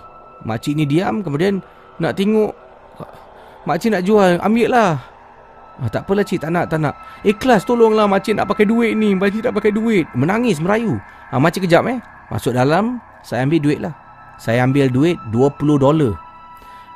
Makcik 0.48 0.76
ni 0.76 0.88
diam 0.88 1.24
Kemudian 1.24 1.60
Nak 2.00 2.16
tengok 2.20 2.52
Makcik 3.64 3.96
nak 3.96 4.04
jual 4.04 4.40
Ambil 4.44 4.68
lah 4.72 5.12
ah, 5.82 5.90
Tak 5.90 6.06
apalah 6.06 6.22
cik. 6.22 6.44
Tak 6.44 6.52
nak 6.54 6.66
tak 6.70 6.80
nak. 6.84 6.94
Ikhlas 7.26 7.66
tolonglah. 7.66 8.06
Makcik 8.06 8.38
nak 8.38 8.45
pakai 8.50 8.66
duit 8.68 8.94
ni. 8.94 9.18
Makcik 9.18 9.50
nak 9.50 9.56
pakai 9.58 9.72
duit. 9.74 10.06
Menangis 10.14 10.62
merayu. 10.62 11.00
Ah, 11.34 11.40
Makcik 11.41 11.66
kejap 11.66 11.88
eh. 11.90 11.98
Masuk 12.30 12.54
dalam 12.54 13.02
Saya 13.26 13.48
ambil 13.48 13.60
duit 13.62 13.80
lah. 13.80 13.94
Saya 14.38 14.66
ambil 14.66 14.90
duit 14.91 15.18
20 15.32 15.80
dolar. 15.80 16.14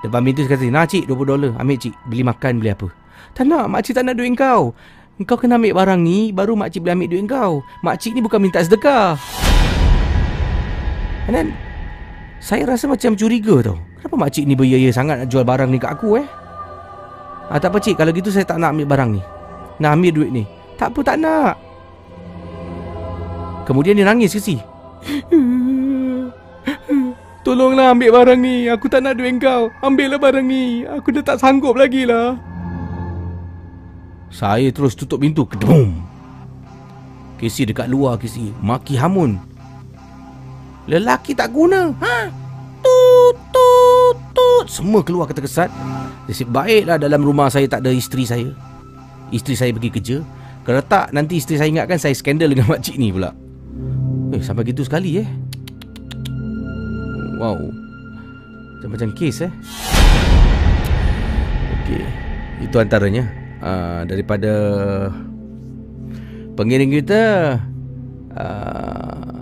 Depan 0.06 0.22
pintu 0.22 0.46
saya 0.46 0.54
kata 0.58 0.70
Nah 0.70 0.86
cik 0.86 1.10
20 1.10 1.32
dolar. 1.32 1.52
Ambil 1.58 1.78
cik. 1.80 1.94
Beli 2.06 2.24
makan 2.28 2.54
beli 2.62 2.72
apa. 2.74 2.88
Tak 3.34 3.46
nak 3.48 3.66
Makcik 3.72 3.98
tak 3.98 4.04
nak 4.06 4.16
duit 4.18 4.34
kau. 4.36 4.76
Kau 5.26 5.34
kena 5.34 5.58
ambil 5.58 5.74
barang 5.74 5.98
ni 6.06 6.30
Baru 6.30 6.54
makcik 6.54 6.86
boleh 6.86 6.94
ambil 6.94 7.10
duit 7.10 7.26
kau. 7.26 7.66
Makcik 7.82 8.14
ni 8.14 8.22
bukan 8.22 8.38
minta 8.38 8.62
sedekah. 8.62 9.18
And 11.28 11.34
then 11.34 11.48
saya 12.38 12.70
rasa 12.70 12.86
macam 12.86 13.18
curiga 13.18 13.66
tau. 13.66 13.82
Kenapa 13.98 14.16
makcik 14.16 14.46
ni 14.46 14.54
beria 14.54 14.78
sangat 14.94 15.26
nak 15.26 15.28
jual 15.28 15.42
barang 15.42 15.74
ni 15.74 15.82
kat 15.82 15.90
aku 15.98 16.22
eh 16.22 16.26
ah, 17.52 17.60
Tak 17.60 17.72
apa 17.72 17.78
cik. 17.80 17.96
Kalau 18.00 18.12
gitu 18.12 18.32
saya 18.32 18.48
tak 18.48 18.60
nak 18.60 18.76
ambil 18.76 18.88
barang 18.88 19.12
ni. 19.16 19.22
Nak 19.78 19.92
ambil 19.94 20.12
duit 20.14 20.32
ni. 20.34 20.44
Tak 20.78 20.94
apa 20.94 21.00
tak 21.02 21.18
nak. 21.22 21.56
Kemudian 23.68 24.00
dia 24.00 24.08
nangis 24.08 24.32
ke 24.32 24.40
si? 24.40 24.56
Tolonglah 27.48 27.96
ambil 27.96 28.12
barang 28.12 28.40
ni. 28.40 28.68
Aku 28.68 28.92
tak 28.92 29.04
nak 29.04 29.16
duit 29.16 29.40
kau. 29.40 29.72
Ambil 29.80 30.16
lah 30.16 30.20
barang 30.20 30.44
ni. 30.44 30.84
Aku 30.84 31.16
dah 31.16 31.24
tak 31.24 31.40
sanggup 31.40 31.80
lagi 31.80 32.04
lah. 32.04 32.36
Saya 34.28 34.68
terus 34.76 35.00
tutup 35.00 35.24
pintu. 35.24 35.48
Kedum. 35.48 35.96
Kesi 37.40 37.64
dekat 37.64 37.88
luar 37.88 38.20
Kesi. 38.20 38.52
Maki 38.60 39.00
hamun. 39.00 39.40
Lelaki 40.88 41.36
tak 41.36 41.52
guna. 41.52 41.92
Ha? 42.04 42.47
Tut. 44.58 44.74
Semua 44.74 45.06
keluar 45.06 45.30
kata 45.30 45.46
kesat. 45.46 45.70
Nasib 46.26 46.50
baiklah 46.50 46.98
dalam 46.98 47.22
rumah 47.22 47.46
saya 47.46 47.70
tak 47.70 47.86
ada 47.86 47.94
isteri 47.94 48.26
saya. 48.26 48.50
Isteri 49.30 49.54
saya 49.54 49.70
pergi 49.70 49.94
kerja. 49.94 50.18
Kalau 50.66 50.82
tak, 50.82 51.14
nanti 51.14 51.38
isteri 51.38 51.62
saya 51.62 51.70
ingatkan 51.70 52.02
saya 52.02 52.18
skandal 52.18 52.50
dengan 52.50 52.66
makcik 52.74 52.98
ni 52.98 53.14
pula. 53.14 53.38
Eh, 54.34 54.42
sampai 54.42 54.66
gitu 54.66 54.82
sekali 54.82 55.22
eh. 55.22 55.30
Wow. 57.38 57.70
Macam-macam 58.82 59.14
kes 59.14 59.46
eh. 59.46 59.52
Okey. 61.78 62.04
Itu 62.66 62.82
antaranya. 62.82 63.30
Uh, 63.62 64.10
daripada 64.10 64.54
pengiring 66.58 66.98
kita. 66.98 67.22
Uh, 68.34 69.37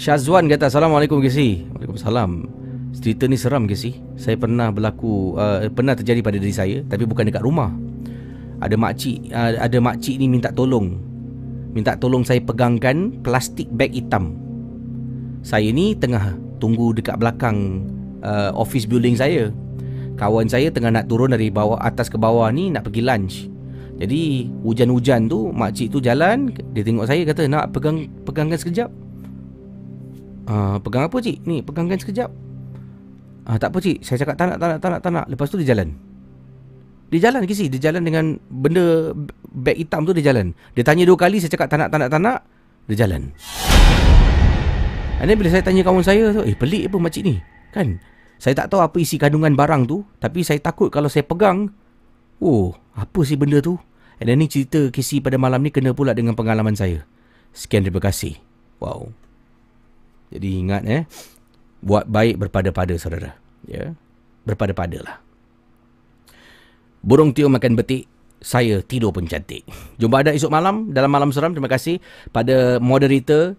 Syazwan 0.00 0.48
kata 0.48 0.72
Assalamualaikum 0.72 1.20
Gesi 1.20 1.60
Waalaikumsalam. 1.76 2.48
Cerita 2.96 3.28
ni 3.28 3.36
seram 3.36 3.68
Gesi 3.68 4.00
Saya 4.16 4.40
pernah 4.40 4.72
berlaku 4.72 5.36
uh, 5.36 5.68
Pernah 5.68 5.92
terjadi 5.92 6.24
pada 6.24 6.40
diri 6.40 6.56
saya 6.56 6.80
Tapi 6.88 7.04
bukan 7.04 7.28
dekat 7.28 7.44
rumah. 7.44 7.68
Ada 8.64 8.80
makcik 8.80 9.28
uh, 9.28 9.60
Ada 9.60 9.76
makcik 9.76 10.16
ni 10.16 10.24
minta 10.24 10.48
tolong. 10.56 10.96
Minta 11.76 12.00
tolong 12.00 12.24
saya 12.24 12.40
pegangkan 12.40 13.20
Plastik 13.20 13.68
beg 13.76 13.92
hitam. 13.92 14.40
Saya 15.44 15.68
ni 15.68 15.92
tengah 15.92 16.32
Tunggu 16.64 16.96
dekat 16.96 17.20
belakang 17.20 17.84
uh, 18.24 18.56
Office 18.56 18.88
building 18.88 19.20
saya. 19.20 19.52
Kawan 20.16 20.48
saya 20.48 20.72
tengah 20.72 20.96
nak 20.96 21.12
turun 21.12 21.36
dari 21.36 21.52
bawah 21.52 21.76
atas 21.76 22.08
ke 22.08 22.16
bawah 22.16 22.48
ni 22.48 22.72
Nak 22.72 22.88
pergi 22.88 23.04
lunch. 23.04 23.52
Jadi 24.00 24.48
hujan-hujan 24.64 25.28
tu 25.28 25.52
Makcik 25.52 25.92
tu 25.92 26.00
jalan 26.00 26.48
Dia 26.72 26.88
tengok 26.88 27.04
saya 27.04 27.20
kata 27.28 27.44
Nak 27.52 27.76
pegang 27.76 28.08
pegangkan 28.24 28.56
sekejap 28.56 28.88
uh, 30.50 30.76
Pegang 30.82 31.06
apa 31.06 31.16
cik? 31.22 31.46
Ni 31.46 31.62
pegangkan 31.62 31.96
sekejap. 32.02 32.30
Uh, 33.46 33.56
Tak 33.56 33.70
apa 33.70 33.78
cik. 33.78 34.02
Saya 34.02 34.18
cakap 34.18 34.34
tak 34.34 34.46
nak 34.50 34.56
tak 34.58 34.68
nak 34.68 34.78
tak 34.82 34.90
nak 34.90 35.00
tak 35.00 35.10
nak. 35.14 35.26
Lepas 35.30 35.46
tu 35.46 35.56
dia 35.62 35.70
jalan. 35.70 35.94
Dia 37.10 37.30
jalan 37.30 37.42
Kisi 37.44 37.66
Dia 37.66 37.90
jalan 37.90 38.06
dengan 38.06 38.38
Benda 38.48 39.10
Beg 39.50 39.82
hitam 39.82 40.06
tu 40.06 40.14
dia 40.14 40.30
jalan. 40.30 40.54
Dia 40.78 40.86
tanya 40.86 41.02
dua 41.02 41.18
kali 41.18 41.42
Saya 41.42 41.50
cakap 41.50 41.66
tak 41.66 41.78
nak 41.82 41.88
tak 41.90 41.98
nak 42.06 42.08
tak 42.08 42.20
nak 42.22 42.38
Dia 42.86 43.06
jalan. 43.06 43.34
And 45.20 45.26
then 45.28 45.36
bila 45.36 45.50
saya 45.52 45.60
tanya 45.66 45.82
kawan 45.82 46.06
saya 46.06 46.30
tu 46.32 46.46
Eh 46.46 46.54
pelik 46.54 46.88
apa 46.88 46.96
makcik 46.96 47.22
ni? 47.26 47.42
Kan? 47.74 47.98
Saya 48.40 48.56
tak 48.56 48.72
tahu 48.72 48.80
apa 48.80 48.96
isi 49.02 49.18
kandungan 49.18 49.52
barang 49.58 49.90
tu 49.90 50.06
Tapi 50.22 50.46
saya 50.46 50.62
takut 50.62 50.88
kalau 50.88 51.10
saya 51.10 51.26
pegang 51.26 51.68
Oh 52.38 52.72
Apa 52.94 53.26
sih 53.26 53.36
benda 53.36 53.58
tu? 53.60 53.76
And 54.22 54.30
then 54.30 54.40
ni 54.40 54.46
cerita 54.46 54.88
Kisi 54.88 55.18
pada 55.18 55.36
malam 55.36 55.60
ni 55.60 55.74
Kena 55.74 55.92
pula 55.92 56.14
dengan 56.14 56.38
pengalaman 56.38 56.78
saya. 56.78 57.04
Sekian 57.50 57.82
terima 57.82 57.98
kasih. 57.98 58.38
Wow 58.78 59.10
Jadi 60.30 60.48
ingat 60.62 60.82
eh 60.86 61.02
Buat 61.82 62.06
baik 62.06 62.38
berpada-pada 62.38 62.94
saudara 62.96 63.34
Ya 63.66 63.74
yeah. 63.74 63.90
Berpada-pada 64.46 64.98
lah 65.02 65.16
Burung 67.00 67.32
Tio 67.32 67.48
makan 67.48 67.80
betik, 67.80 68.04
saya 68.44 68.84
tidur 68.84 69.12
pun 69.12 69.24
cantik. 69.24 69.64
Jumpa 69.96 70.20
anda 70.20 70.36
esok 70.36 70.52
malam 70.52 70.92
dalam 70.92 71.08
Malam 71.08 71.32
Seram. 71.32 71.56
Terima 71.56 71.68
kasih 71.68 72.00
pada 72.28 72.76
moderator. 72.76 73.56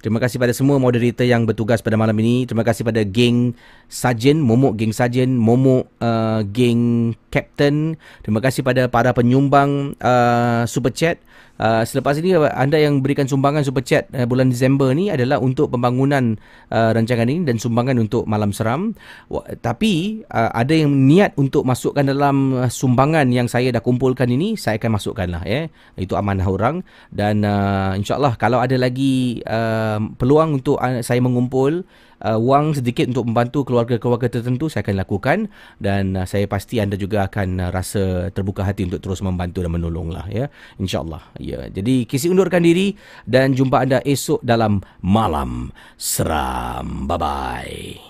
Terima 0.00 0.16
kasih 0.16 0.40
pada 0.40 0.56
semua 0.56 0.80
moderator 0.80 1.28
yang 1.28 1.44
bertugas 1.44 1.84
pada 1.84 2.00
malam 2.00 2.16
ini. 2.24 2.48
Terima 2.48 2.64
kasih 2.64 2.88
pada 2.88 3.04
geng 3.04 3.52
Sajen, 3.84 4.40
Momok 4.40 4.80
geng 4.80 4.96
Sajen, 4.96 5.36
Momok 5.36 5.92
uh, 6.00 6.40
geng 6.48 7.12
Captain. 7.28 8.00
Terima 8.24 8.40
kasih 8.40 8.64
pada 8.64 8.88
para 8.88 9.12
penyumbang 9.12 9.92
uh, 10.00 10.64
Super 10.64 10.92
Chat. 10.96 11.20
Uh, 11.60 11.84
selepas 11.84 12.16
ini 12.16 12.32
anda 12.56 12.80
yang 12.80 13.04
berikan 13.04 13.28
sumbangan 13.28 13.60
super 13.60 13.84
chat 13.84 14.08
uh, 14.16 14.24
bulan 14.24 14.48
Disember 14.48 14.96
ni 14.96 15.12
adalah 15.12 15.36
untuk 15.44 15.68
pembangunan 15.68 16.40
uh, 16.72 16.96
rancangan 16.96 17.28
ini 17.28 17.44
dan 17.44 17.60
sumbangan 17.60 18.00
untuk 18.00 18.24
malam 18.24 18.48
seram. 18.48 18.96
W- 19.28 19.44
tapi 19.60 20.24
uh, 20.32 20.56
ada 20.56 20.72
yang 20.72 20.88
niat 20.88 21.36
untuk 21.36 21.68
masukkan 21.68 22.00
dalam 22.00 22.56
uh, 22.56 22.72
sumbangan 22.72 23.28
yang 23.28 23.44
saya 23.44 23.68
dah 23.76 23.84
kumpulkan 23.84 24.32
ini 24.32 24.56
saya 24.56 24.80
akan 24.80 24.96
masukkanlah 24.96 25.44
ya. 25.44 25.68
Itu 26.00 26.16
amanah 26.16 26.48
orang 26.48 26.80
dan 27.12 27.44
uh, 27.44 27.92
insyaallah 27.92 28.40
kalau 28.40 28.64
ada 28.64 28.80
lagi 28.80 29.44
uh, 29.44 30.00
peluang 30.16 30.64
untuk 30.64 30.80
uh, 30.80 31.04
saya 31.04 31.20
mengumpul 31.20 31.84
uh, 32.24 32.38
wang 32.38 32.72
sedikit 32.76 33.08
untuk 33.10 33.28
membantu 33.28 33.64
keluarga-keluarga 33.66 34.28
tertentu 34.28 34.68
saya 34.68 34.84
akan 34.84 34.96
lakukan. 35.00 35.38
Dan 35.80 36.16
uh, 36.16 36.26
saya 36.28 36.44
pasti 36.46 36.78
anda 36.78 36.96
juga 36.96 37.26
akan 37.28 37.68
uh, 37.68 37.70
rasa 37.72 38.28
terbuka 38.32 38.64
hati 38.64 38.86
untuk 38.86 39.00
terus 39.00 39.20
membantu 39.24 39.64
dan 39.64 39.72
menolong 39.72 40.12
lah 40.12 40.26
ya. 40.28 40.48
Insyaallah 40.80 41.36
ya. 41.40 41.68
Jadi 41.68 42.04
kisi 42.04 42.28
undurkan 42.28 42.64
diri 42.64 42.94
dan 43.24 43.56
jumpa 43.56 43.84
anda 43.84 43.98
esok 44.04 44.44
dalam 44.44 44.84
malam 45.00 45.72
seram. 45.96 47.08
Bye 47.08 47.18
bye 47.18 48.09